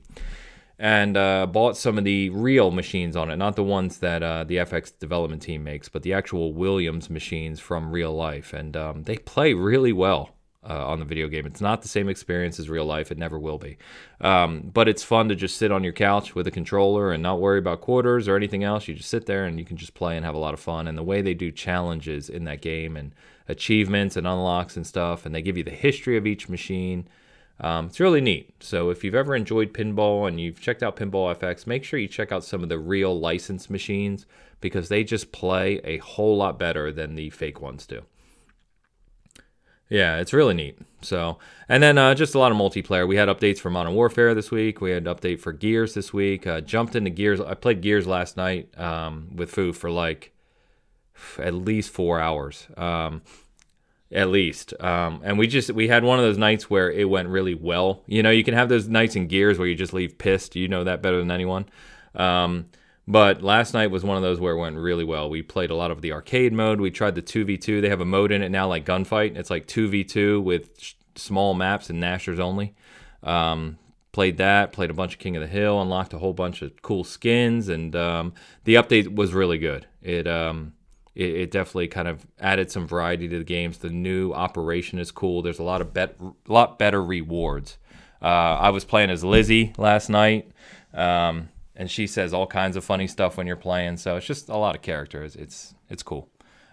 and 0.79 1.17
uh, 1.17 1.47
bought 1.47 1.77
some 1.77 1.99
of 1.99 2.05
the 2.05 2.31
real 2.31 2.71
machines 2.71 3.17
on 3.17 3.31
it, 3.31 3.37
not 3.37 3.57
the 3.57 3.65
ones 3.65 3.99
that 3.99 4.23
uh, 4.23 4.45
the 4.45 4.57
FX 4.57 4.97
development 4.97 5.43
team 5.43 5.65
makes, 5.65 5.89
but 5.89 6.03
the 6.03 6.13
actual 6.13 6.53
Williams 6.53 7.11
machines 7.11 7.59
from 7.59 7.91
real 7.91 8.15
life, 8.15 8.53
and 8.53 8.77
um, 8.77 9.03
they 9.03 9.17
play 9.17 9.55
really 9.55 9.93
well. 9.93 10.31
Uh, 10.69 10.85
on 10.89 10.99
the 10.99 11.05
video 11.05 11.29
game. 11.29 11.47
It's 11.47 11.61
not 11.61 11.83
the 11.83 11.89
same 11.89 12.09
experience 12.09 12.59
as 12.59 12.69
real 12.69 12.85
life. 12.85 13.13
It 13.13 13.17
never 13.17 13.39
will 13.39 13.59
be. 13.59 13.79
Um, 14.21 14.71
but 14.75 14.89
it's 14.89 15.05
fun 15.05 15.29
to 15.29 15.37
just 15.37 15.57
sit 15.57 15.71
on 15.71 15.85
your 15.85 15.93
couch 15.93 16.35
with 16.35 16.49
a 16.49 16.51
controller 16.51 17.13
and 17.13 17.23
not 17.23 17.41
worry 17.41 17.61
about 17.61 17.81
quarters 17.81 18.27
or 18.27 18.35
anything 18.35 18.65
else. 18.65 18.89
You 18.89 18.97
just 18.97 19.09
sit 19.09 19.27
there 19.27 19.45
and 19.45 19.61
you 19.61 19.65
can 19.65 19.77
just 19.77 19.95
play 19.95 20.17
and 20.17 20.27
have 20.27 20.35
a 20.35 20.39
lot 20.39 20.55
of 20.55 20.61
fun. 20.61 20.89
And 20.89 20.99
the 20.99 21.05
way 21.05 21.23
they 21.23 21.33
do 21.33 21.53
challenges 21.53 22.29
in 22.29 22.43
that 22.45 22.61
game 22.61 22.97
and 22.97 23.15
achievements 23.47 24.17
and 24.17 24.27
unlocks 24.27 24.77
and 24.77 24.85
stuff, 24.85 25.25
and 25.25 25.33
they 25.33 25.43
give 25.43 25.57
you 25.57 25.63
the 25.63 25.71
history 25.71 26.17
of 26.17 26.27
each 26.27 26.49
machine. 26.49 27.09
Um, 27.61 27.87
it's 27.87 28.01
really 28.01 28.21
neat. 28.21 28.53
So 28.61 28.91
if 28.91 29.05
you've 29.05 29.15
ever 29.15 29.37
enjoyed 29.37 29.73
pinball 29.73 30.27
and 30.27 30.41
you've 30.41 30.61
checked 30.61 30.83
out 30.83 30.97
Pinball 30.97 31.37
FX, 31.37 31.67
make 31.67 31.85
sure 31.85 31.99
you 31.99 32.09
check 32.09 32.33
out 32.33 32.45
some 32.45 32.65
of 32.65 32.69
the 32.69 32.79
real 32.79 33.19
licensed 33.19 33.71
machines 33.71 34.27
because 34.61 34.89
they 34.89 35.05
just 35.05 35.33
play 35.33 35.81
a 35.85 35.99
whole 35.99 36.37
lot 36.37 36.59
better 36.59 36.93
than 36.93 37.15
the 37.15 37.31
fake 37.31 37.61
ones 37.61 37.87
do. 37.87 38.03
Yeah, 39.89 40.19
it's 40.19 40.33
really 40.33 40.55
neat. 40.55 40.79
So, 41.01 41.39
and 41.69 41.83
then 41.83 41.97
uh, 41.97 42.15
just 42.15 42.35
a 42.35 42.39
lot 42.39 42.53
of 42.53 42.59
multiplayer. 42.59 43.09
We 43.09 43.17
had 43.17 43.29
updates 43.29 43.59
for 43.59 43.71
Modern 43.71 43.95
Warfare 43.95 44.35
this 44.35 44.51
week. 44.51 44.81
We 44.81 44.91
had 44.91 45.07
an 45.07 45.15
update 45.15 45.41
for 45.41 45.53
Gears 45.53 45.95
this 45.95 46.13
week. 46.13 46.47
Uh, 46.47 46.61
jumped 46.61 46.95
into 46.95 47.11
Gears. 47.11 47.41
I 47.41 47.55
played 47.55 47.81
Gears 47.81 48.07
last 48.07 48.37
night 48.37 48.77
um, 48.79 49.29
with 49.35 49.51
Foo 49.51 49.73
for 49.73 49.91
like 49.91 50.33
at 51.39 51.55
least 51.55 51.91
four 51.91 52.21
hours. 52.21 52.67
Um, 52.77 53.23
at 54.11 54.29
least. 54.29 54.75
Um, 54.81 55.21
and 55.25 55.39
we 55.39 55.47
just 55.47 55.71
we 55.71 55.89
had 55.89 56.05
one 56.05 56.19
of 56.19 56.25
those 56.25 56.39
nights 56.39 56.71
where 56.71 56.91
it 56.91 57.09
went 57.09 57.29
really 57.29 57.55
well. 57.55 58.03
You 58.07 58.23
know, 58.23 58.31
you 58.31 58.45
can 58.45 58.55
have 58.55 58.69
those 58.69 58.89
nights 58.89 59.17
in 59.17 59.27
gears 59.27 59.59
where 59.59 59.69
you 59.69 59.75
just 59.75 59.93
leave 59.93 60.19
pissed. 60.19 60.57
You 60.57 60.69
know 60.69 60.85
that 60.85 61.03
better 61.03 61.19
than 61.19 61.31
anyone. 61.31 61.67
Um, 62.15 62.67
but 63.09 63.43
last 63.43 63.73
night 63.73 63.91
was 63.91 64.05
one 64.05 64.19
of 64.19 64.23
those 64.23 64.39
where 64.39 64.53
it 64.53 64.59
went 64.59 64.77
really 64.77 65.03
well. 65.03 65.31
We 65.31 65.41
played 65.41 65.71
a 65.71 65.75
lot 65.75 65.91
of 65.91 66.03
the 66.03 66.13
arcade 66.13 66.53
mode. 66.53 66.79
We 66.79 66.91
tried 66.91 67.15
the 67.15 67.23
2v2. 67.23 67.81
They 67.81 67.89
have 67.89 68.03
a 68.03 68.05
mode 68.05 68.31
in 68.31 68.43
it 68.43 68.51
now 68.51 68.69
like 68.69 68.85
Gunfight. 68.85 69.35
It's 69.35 69.49
like 69.49 69.67
2v2 69.67 70.43
with 70.43 70.79
sh- 70.79 70.93
small 71.15 71.55
maps 71.55 71.89
and 71.89 72.03
Gnashers 72.03 72.39
only. 72.39 72.75
Um, 73.23 73.79
played 74.13 74.37
that, 74.37 74.73
played 74.73 74.91
a 74.91 74.95
bunch 74.95 75.15
of 75.15 75.21
King 75.21 75.37
of 75.37 75.41
the 75.41 75.49
Hill, 75.49 75.81
unlocked 75.81 76.13
a 76.13 76.19
whole 76.19 76.35
bunch 76.35 76.61
of 76.61 76.83
cool 76.83 77.03
skins, 77.03 77.71
and 77.71 77.97
um, 77.97 78.35
the 78.65 78.75
update 78.75 79.15
was 79.15 79.33
really 79.33 79.57
good. 79.57 79.87
It, 80.03 80.27
um, 80.27 80.75
it, 81.15 81.31
it 81.31 81.51
definitely 81.51 81.89
kind 81.89 82.09
of 82.09 82.27
added 82.39 82.71
some 82.71 82.87
variety 82.87 83.27
to 83.27 83.39
the 83.39 83.45
games. 83.45 83.79
The 83.79 83.89
new 83.89 84.35
operation 84.35 84.99
is 84.99 85.11
cool. 85.13 85.41
There's 85.41 85.59
a 85.59 85.65
lot 85.65 85.81
of 85.81 85.95
bet, 85.95 86.15
lot 86.47 86.79
better 86.79 87.03
rewards. 87.03 87.79
Uh, 88.21 88.27
I 88.27 88.69
was 88.69 88.85
playing 88.85 89.09
as 89.09 89.25
Lizzie 89.25 89.73
last 89.79 90.11
night. 90.11 90.51
Um, 90.93 91.49
and 91.79 91.89
she 91.89 92.07
says 92.07 92.35
all 92.35 92.47
kinds 92.47 92.77
of 92.77 92.85
funny 92.85 93.07
stuff 93.07 93.37
when 93.37 93.47
you're 93.47 93.57
playing. 93.57 93.97
So 93.97 94.17
it's 94.17 94.27
just 94.27 94.49
a 94.49 94.57
lot 94.57 94.75
of 94.75 94.83
characters. 94.83 95.37
It's 95.37 95.75
it's 95.89 96.03
cool. 96.03 96.29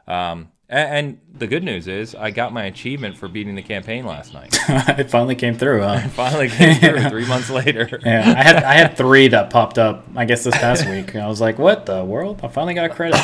Um, 0.07 0.51
and, 0.67 0.89
and, 0.89 1.19
the 1.37 1.47
good 1.47 1.63
news 1.63 1.87
is 1.87 2.15
I 2.15 2.31
got 2.31 2.53
my 2.53 2.63
achievement 2.63 3.17
for 3.17 3.27
beating 3.27 3.55
the 3.55 3.61
campaign 3.61 4.05
last 4.05 4.33
night. 4.33 4.55
it 4.69 5.09
finally 5.11 5.35
came 5.35 5.55
through. 5.57 5.81
Huh? 5.81 6.01
it 6.03 6.09
finally 6.09 6.49
came 6.49 6.75
through 6.79 7.09
three 7.09 7.27
months 7.27 7.51
later. 7.51 7.99
yeah, 8.03 8.33
I 8.35 8.43
had 8.43 8.63
I 8.63 8.73
had 8.73 8.97
three 8.97 9.27
that 9.29 9.51
popped 9.51 9.77
up. 9.77 10.05
I 10.15 10.25
guess 10.25 10.43
this 10.43 10.55
past 10.55 10.87
week. 10.89 11.15
I 11.15 11.27
was 11.27 11.39
like, 11.39 11.59
"What 11.59 11.85
the 11.85 12.03
world? 12.03 12.39
I 12.43 12.47
finally 12.47 12.73
got 12.73 12.91
credit." 12.91 13.19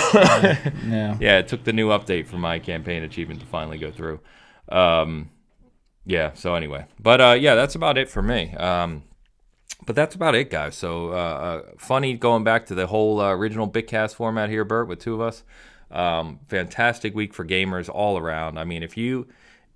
yeah. 0.86 1.18
Yeah, 1.20 1.40
it 1.40 1.48
took 1.48 1.64
the 1.64 1.74
new 1.74 1.90
update 1.90 2.28
for 2.28 2.38
my 2.38 2.60
campaign 2.60 3.02
achievement 3.04 3.40
to 3.40 3.48
finally 3.48 3.80
go 3.80 3.92
through. 3.92 4.20
Um, 4.70 5.32
yeah. 6.06 6.34
So 6.34 6.54
anyway, 6.54 6.86
but 7.00 7.22
uh, 7.22 7.38
yeah, 7.40 7.56
that's 7.56 7.74
about 7.74 7.98
it 7.98 8.08
for 8.08 8.22
me. 8.22 8.54
Um, 8.56 9.04
but 9.86 9.96
that's 9.96 10.16
about 10.16 10.36
it, 10.36 10.50
guys. 10.50 10.76
So 10.76 11.12
uh, 11.12 11.16
uh, 11.16 11.62
funny 11.78 12.14
going 12.14 12.44
back 12.44 12.66
to 12.68 12.76
the 12.76 12.88
whole 12.88 13.20
uh, 13.20 13.32
original 13.32 13.70
Bitcast 13.70 14.16
format 14.16 14.50
here, 14.50 14.64
Bert, 14.64 14.88
with 14.88 15.00
two 15.00 15.14
of 15.14 15.22
us. 15.22 15.44
Um, 15.90 16.40
fantastic 16.48 17.14
week 17.14 17.34
for 17.34 17.46
gamers 17.46 17.90
all 17.90 18.18
around. 18.18 18.58
I 18.58 18.64
mean, 18.64 18.84
if 18.84 18.96
you 18.96 19.28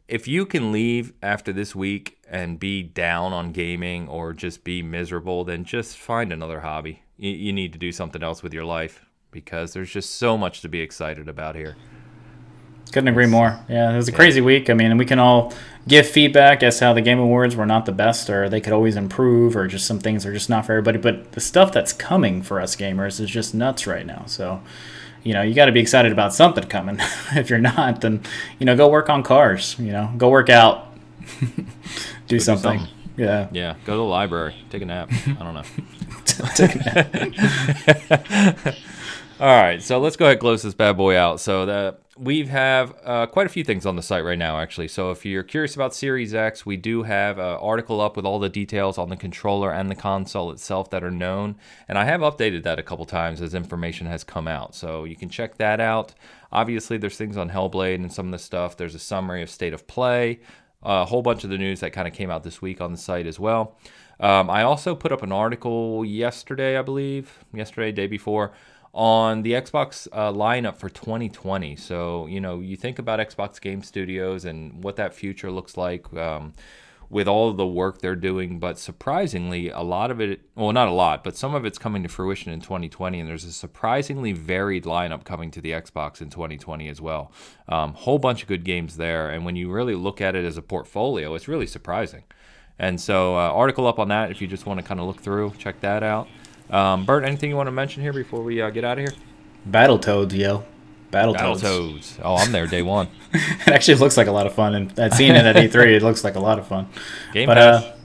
if 0.07 0.27
you 0.27 0.45
can 0.45 0.71
leave 0.71 1.13
after 1.21 1.51
this 1.51 1.75
week 1.75 2.19
and 2.29 2.59
be 2.59 2.83
down 2.83 3.33
on 3.33 3.51
gaming 3.51 4.07
or 4.07 4.33
just 4.33 4.63
be 4.63 4.83
miserable, 4.83 5.43
then 5.43 5.63
just 5.63 5.97
find 5.97 6.31
another 6.31 6.61
hobby. 6.61 7.03
You, 7.17 7.31
you 7.31 7.53
need 7.53 7.73
to 7.73 7.79
do 7.79 7.91
something 7.91 8.21
else 8.21 8.43
with 8.43 8.53
your 8.53 8.65
life 8.65 9.05
because 9.31 9.73
there's 9.73 9.91
just 9.91 10.15
so 10.15 10.37
much 10.37 10.61
to 10.61 10.69
be 10.69 10.79
excited 10.79 11.27
about 11.27 11.55
here. 11.55 11.75
Couldn't 12.91 13.09
agree 13.09 13.25
more. 13.25 13.59
Yeah, 13.67 13.91
it 13.91 13.97
was 13.97 14.07
a 14.07 14.11
crazy 14.11 14.39
yeah. 14.39 14.45
week. 14.45 14.69
I 14.69 14.73
mean, 14.73 14.97
we 14.97 15.05
can 15.05 15.19
all 15.19 15.53
give 15.87 16.07
feedback 16.07 16.63
as 16.63 16.79
how 16.79 16.93
the 16.93 17.01
Game 17.01 17.19
Awards 17.19 17.55
were 17.55 17.65
not 17.65 17.85
the 17.85 17.91
best, 17.91 18.29
or 18.29 18.47
they 18.49 18.61
could 18.61 18.73
always 18.73 18.95
improve, 18.95 19.55
or 19.55 19.67
just 19.67 19.85
some 19.85 19.99
things 19.99 20.25
are 20.25 20.33
just 20.33 20.49
not 20.49 20.65
for 20.65 20.73
everybody. 20.73 20.97
But 20.97 21.33
the 21.33 21.41
stuff 21.41 21.71
that's 21.71 21.93
coming 21.93 22.41
for 22.41 22.61
us 22.61 22.75
gamers 22.75 23.19
is 23.19 23.29
just 23.29 23.53
nuts 23.53 23.85
right 23.85 24.05
now. 24.05 24.23
So, 24.27 24.61
you 25.23 25.33
know, 25.33 25.41
you 25.41 25.53
got 25.53 25.65
to 25.65 25.71
be 25.71 25.79
excited 25.79 26.11
about 26.11 26.33
something 26.33 26.63
coming. 26.65 26.97
if 27.35 27.49
you're 27.49 27.59
not, 27.59 28.01
then 28.01 28.21
you 28.59 28.65
know, 28.65 28.75
go 28.75 28.87
work 28.87 29.09
on 29.09 29.23
cars. 29.23 29.75
You 29.77 29.91
know, 29.91 30.11
go 30.17 30.29
work 30.29 30.49
out, 30.49 30.95
do, 31.39 31.45
something. 31.49 31.67
do 32.27 32.39
something. 32.39 32.87
Yeah. 33.17 33.47
Yeah. 33.51 33.75
Go 33.85 33.93
to 33.93 33.97
the 33.97 34.03
library. 34.03 34.55
Take 34.69 34.81
a 34.83 34.85
nap. 34.85 35.09
I 35.11 35.33
don't 35.33 35.53
know. 35.53 35.63
Take 36.55 36.75
a 36.75 36.79
nap. 38.65 38.75
All 39.37 39.47
right, 39.47 39.83
so 39.83 39.99
let's 39.99 40.15
go 40.15 40.23
ahead 40.23 40.35
and 40.35 40.39
close 40.39 40.63
this 40.63 40.73
bad 40.73 40.95
boy 40.95 41.17
out. 41.17 41.41
So 41.41 41.65
the 41.65 41.97
we 42.17 42.45
have 42.45 42.95
uh, 43.03 43.25
quite 43.25 43.45
a 43.45 43.49
few 43.49 43.63
things 43.63 43.85
on 43.85 43.97
the 43.97 44.01
site 44.01 44.23
right 44.23 44.37
now, 44.37 44.59
actually. 44.59 44.87
So 44.87 45.11
if 45.11 45.25
you're 45.25 45.43
curious 45.43 45.75
about 45.75 45.93
Series 45.93 46.33
X, 46.33 46.65
we 46.65 46.77
do 46.77 47.03
have 47.03 47.37
an 47.37 47.57
article 47.59 47.99
up 47.99 48.15
with 48.15 48.25
all 48.25 48.39
the 48.39 48.47
details 48.47 48.97
on 48.97 49.09
the 49.09 49.17
controller 49.17 49.71
and 49.71 49.91
the 49.91 49.95
console 49.95 50.49
itself 50.51 50.89
that 50.91 51.03
are 51.03 51.11
known. 51.11 51.57
And 51.89 51.97
I 51.97 52.05
have 52.05 52.21
updated 52.21 52.63
that 52.63 52.79
a 52.79 52.83
couple 52.83 53.03
times 53.05 53.41
as 53.41 53.53
information 53.53 54.07
has 54.07 54.23
come 54.23 54.47
out. 54.47 54.75
So 54.75 55.03
you 55.03 55.17
can 55.17 55.27
check 55.27 55.57
that 55.57 55.81
out. 55.81 56.13
Obviously, 56.53 56.97
there's 56.97 57.17
things 57.17 57.35
on 57.35 57.49
Hellblade 57.49 57.95
and 57.95 58.13
some 58.13 58.27
of 58.27 58.31
the 58.31 58.39
stuff. 58.39 58.77
There's 58.77 58.95
a 58.95 58.99
summary 58.99 59.41
of 59.41 59.49
state 59.49 59.73
of 59.73 59.85
play, 59.85 60.39
a 60.83 61.03
whole 61.03 61.21
bunch 61.21 61.43
of 61.43 61.49
the 61.49 61.57
news 61.57 61.81
that 61.81 61.91
kind 61.91 62.07
of 62.07 62.13
came 62.13 62.31
out 62.31 62.43
this 62.43 62.61
week 62.61 62.79
on 62.79 62.93
the 62.93 62.97
site 62.97 63.27
as 63.27 63.41
well. 63.41 63.77
Um, 64.21 64.49
I 64.49 64.63
also 64.63 64.95
put 64.95 65.11
up 65.11 65.23
an 65.23 65.33
article 65.33 66.05
yesterday, 66.05 66.77
I 66.77 66.81
believe, 66.81 67.43
yesterday, 67.53 67.91
day 67.91 68.07
before 68.07 68.53
on 68.95 69.41
the 69.41 69.51
Xbox 69.51 70.07
uh, 70.13 70.31
lineup 70.31 70.77
for 70.77 70.87
2020. 70.87 71.75
So, 71.75 72.27
you 72.27 72.39
know, 72.39 72.61
you 72.61 72.77
think 72.77 72.97
about 72.97 73.19
Xbox 73.19 73.59
Game 73.59 73.83
Studios 73.83 74.45
and 74.45 74.81
what 74.83 74.95
that 74.95 75.13
future 75.13 75.51
looks 75.51 75.75
like 75.75 76.11
um, 76.13 76.53
with 77.09 77.27
all 77.27 77.51
the 77.51 77.67
work 77.67 77.99
they're 77.99 78.15
doing. 78.15 78.57
But 78.57 78.79
surprisingly, 78.79 79.67
a 79.67 79.81
lot 79.81 80.11
of 80.11 80.21
it, 80.21 80.43
well, 80.55 80.71
not 80.71 80.87
a 80.87 80.93
lot, 80.93 81.25
but 81.25 81.35
some 81.35 81.53
of 81.53 81.65
it's 81.65 81.77
coming 81.77 82.03
to 82.03 82.09
fruition 82.09 82.53
in 82.53 82.61
2020. 82.61 83.19
And 83.19 83.27
there's 83.27 83.43
a 83.43 83.51
surprisingly 83.51 84.31
varied 84.31 84.85
lineup 84.85 85.25
coming 85.25 85.51
to 85.51 85.59
the 85.59 85.71
Xbox 85.71 86.21
in 86.21 86.29
2020 86.29 86.87
as 86.87 87.01
well. 87.01 87.33
Um, 87.67 87.95
whole 87.95 88.17
bunch 88.17 88.43
of 88.43 88.47
good 88.47 88.63
games 88.63 88.95
there. 88.95 89.29
And 89.29 89.43
when 89.43 89.57
you 89.57 89.69
really 89.69 89.95
look 89.95 90.21
at 90.21 90.37
it 90.37 90.45
as 90.45 90.55
a 90.55 90.61
portfolio, 90.61 91.35
it's 91.35 91.49
really 91.49 91.67
surprising. 91.67 92.23
And 92.79 92.99
so, 93.01 93.35
uh, 93.35 93.51
article 93.51 93.87
up 93.87 93.99
on 93.99 94.07
that 94.07 94.31
if 94.31 94.41
you 94.41 94.47
just 94.47 94.65
want 94.65 94.79
to 94.79 94.85
kind 94.85 95.01
of 95.01 95.05
look 95.05 95.19
through, 95.19 95.53
check 95.57 95.81
that 95.81 96.01
out. 96.01 96.29
Um, 96.69 97.05
Bert, 97.05 97.23
anything 97.23 97.49
you 97.49 97.55
want 97.55 97.67
to 97.67 97.71
mention 97.71 98.01
here 98.01 98.13
before 98.13 98.41
we 98.41 98.61
uh, 98.61 98.69
get 98.69 98.83
out 98.83 98.97
of 98.97 99.07
here? 99.07 99.13
Battletoads, 99.69 100.33
yo. 100.33 100.63
Battletoads. 101.11 101.61
Battletoads. 101.61 102.19
Oh, 102.23 102.35
I'm 102.35 102.51
there 102.51 102.67
day 102.67 102.81
one. 102.81 103.07
it 103.33 103.67
actually 103.67 103.95
looks 103.95 104.17
like 104.17 104.27
a 104.27 104.31
lot 104.31 104.47
of 104.47 104.53
fun, 104.53 104.75
and 104.75 104.99
I've 104.99 105.13
seen 105.13 105.35
it 105.35 105.45
at 105.45 105.55
E3. 105.55 105.95
It 105.95 106.03
looks 106.03 106.23
like 106.23 106.35
a 106.35 106.39
lot 106.39 106.59
of 106.59 106.67
fun. 106.67 106.87
Game 107.33 107.47
but, 107.47 107.55
Pass. 107.55 107.83
Uh, 107.83 107.95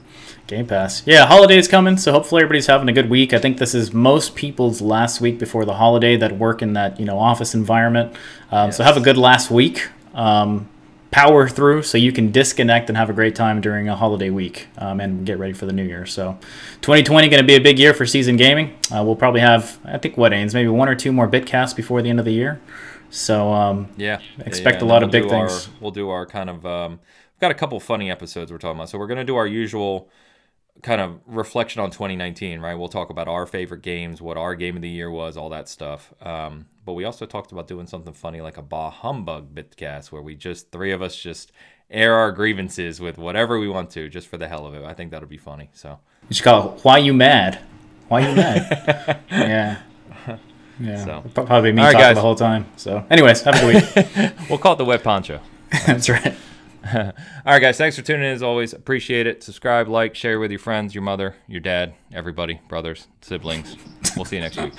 Game 0.47 0.67
Pass. 0.67 1.07
Yeah, 1.07 1.25
holidays 1.25 1.67
coming, 1.67 1.97
so 1.97 2.11
hopefully 2.11 2.41
everybody's 2.41 2.67
having 2.67 2.89
a 2.89 2.93
good 2.93 3.09
week. 3.09 3.33
I 3.33 3.39
think 3.39 3.57
this 3.57 3.73
is 3.73 3.93
most 3.93 4.35
people's 4.35 4.81
last 4.81 5.21
week 5.21 5.39
before 5.39 5.65
the 5.65 5.75
holiday 5.75 6.17
that 6.17 6.37
work 6.37 6.61
in 6.61 6.73
that 6.73 6.99
you 6.99 7.05
know 7.05 7.17
office 7.19 7.53
environment. 7.53 8.13
Um, 8.51 8.67
yes. 8.67 8.77
So 8.77 8.83
have 8.83 8.97
a 8.97 9.01
good 9.01 9.17
last 9.17 9.49
week. 9.49 9.89
Um, 10.13 10.67
power 11.11 11.47
through 11.49 11.83
so 11.83 11.97
you 11.97 12.11
can 12.13 12.31
disconnect 12.31 12.89
and 12.89 12.97
have 12.97 13.09
a 13.09 13.13
great 13.13 13.35
time 13.35 13.59
during 13.59 13.89
a 13.89 13.95
holiday 13.95 14.29
week 14.29 14.67
um, 14.77 15.01
and 15.01 15.25
get 15.25 15.37
ready 15.37 15.53
for 15.53 15.65
the 15.65 15.73
new 15.73 15.83
year. 15.83 16.05
So 16.05 16.37
2020 16.81 17.27
going 17.27 17.41
to 17.41 17.45
be 17.45 17.55
a 17.55 17.61
big 17.61 17.77
year 17.77 17.93
for 17.93 18.05
season 18.05 18.37
gaming. 18.37 18.77
Uh, 18.89 19.03
we'll 19.03 19.17
probably 19.17 19.41
have, 19.41 19.77
I 19.83 19.97
think, 19.97 20.17
what, 20.17 20.31
Ains, 20.31 20.53
maybe 20.53 20.69
one 20.69 20.87
or 20.87 20.95
two 20.95 21.11
more 21.11 21.27
bitcasts 21.27 21.75
before 21.75 22.01
the 22.01 22.09
end 22.09 22.19
of 22.19 22.25
the 22.25 22.33
year. 22.33 22.61
So 23.09 23.51
um, 23.51 23.89
yeah, 23.97 24.21
expect 24.39 24.81
yeah, 24.81 24.87
a 24.87 24.89
lot 24.89 25.03
of 25.03 25.11
we'll 25.11 25.23
big 25.23 25.29
things. 25.29 25.67
Our, 25.67 25.73
we'll 25.81 25.91
do 25.91 26.09
our 26.09 26.25
kind 26.25 26.49
of, 26.49 26.65
um, 26.65 26.91
we've 26.91 27.41
got 27.41 27.51
a 27.51 27.55
couple 27.55 27.77
funny 27.81 28.09
episodes 28.09 28.49
we're 28.49 28.57
talking 28.57 28.77
about. 28.77 28.89
So 28.89 28.97
we're 28.97 29.07
going 29.07 29.17
to 29.17 29.25
do 29.25 29.35
our 29.35 29.47
usual 29.47 30.09
kind 30.81 31.01
of 31.01 31.19
reflection 31.25 31.81
on 31.81 31.91
2019, 31.91 32.61
right? 32.61 32.75
We'll 32.75 32.87
talk 32.87 33.09
about 33.09 33.27
our 33.27 33.45
favorite 33.45 33.81
games, 33.81 34.21
what 34.21 34.37
our 34.37 34.55
game 34.55 34.77
of 34.77 34.81
the 34.81 34.89
year 34.89 35.11
was, 35.11 35.35
all 35.35 35.49
that 35.49 35.67
stuff. 35.67 36.13
Um, 36.21 36.67
but 36.85 36.93
we 36.93 37.03
also 37.03 37.25
talked 37.25 37.51
about 37.51 37.67
doing 37.67 37.87
something 37.87 38.13
funny 38.13 38.41
like 38.41 38.57
a 38.57 38.61
Bah 38.61 38.89
Humbug 38.89 39.53
Bitcast 39.53 40.11
where 40.11 40.21
we 40.21 40.35
just, 40.35 40.71
three 40.71 40.91
of 40.91 41.01
us 41.01 41.15
just 41.15 41.51
air 41.89 42.15
our 42.15 42.31
grievances 42.31 42.99
with 42.99 43.17
whatever 43.17 43.59
we 43.59 43.67
want 43.67 43.89
to 43.91 44.09
just 44.09 44.27
for 44.27 44.37
the 44.37 44.47
hell 44.47 44.65
of 44.65 44.73
it. 44.73 44.83
I 44.83 44.93
think 44.93 45.11
that'll 45.11 45.27
be 45.27 45.37
funny. 45.37 45.69
So 45.73 45.99
you 46.29 46.35
should 46.35 46.43
call 46.43 46.75
it 46.75 46.81
Why 46.83 46.97
You 46.97 47.13
Mad? 47.13 47.59
Why 48.07 48.27
You 48.27 48.35
Mad? 48.35 49.21
yeah. 49.31 49.81
Yeah. 50.81 51.05
So. 51.05 51.23
Probably 51.33 51.71
me 51.71 51.81
talking 51.81 51.99
guys. 51.99 52.15
the 52.15 52.21
whole 52.21 52.35
time. 52.35 52.65
So, 52.75 53.05
anyways, 53.09 53.41
have 53.43 53.55
a 53.55 53.59
good 53.59 53.95
week. 53.95 54.33
we'll 54.49 54.59
call 54.59 54.73
it 54.73 54.77
the 54.77 54.85
Wet 54.85 55.03
Poncho. 55.03 55.39
That's 55.85 56.09
right. 56.09 56.35
All 56.93 57.13
right, 57.45 57.59
guys. 57.59 57.77
Thanks 57.77 57.95
for 57.95 58.01
tuning 58.01 58.25
in 58.25 58.33
as 58.33 58.41
always. 58.41 58.73
Appreciate 58.73 59.27
it. 59.27 59.43
Subscribe, 59.43 59.87
like, 59.87 60.15
share 60.15 60.39
with 60.39 60.49
your 60.49 60.59
friends, 60.59 60.95
your 60.95 61.03
mother, 61.03 61.35
your 61.47 61.61
dad, 61.61 61.93
everybody, 62.11 62.59
brothers, 62.67 63.07
siblings. 63.21 63.75
We'll 64.15 64.25
see 64.25 64.37
you 64.37 64.41
next 64.41 64.57
week. 64.57 64.73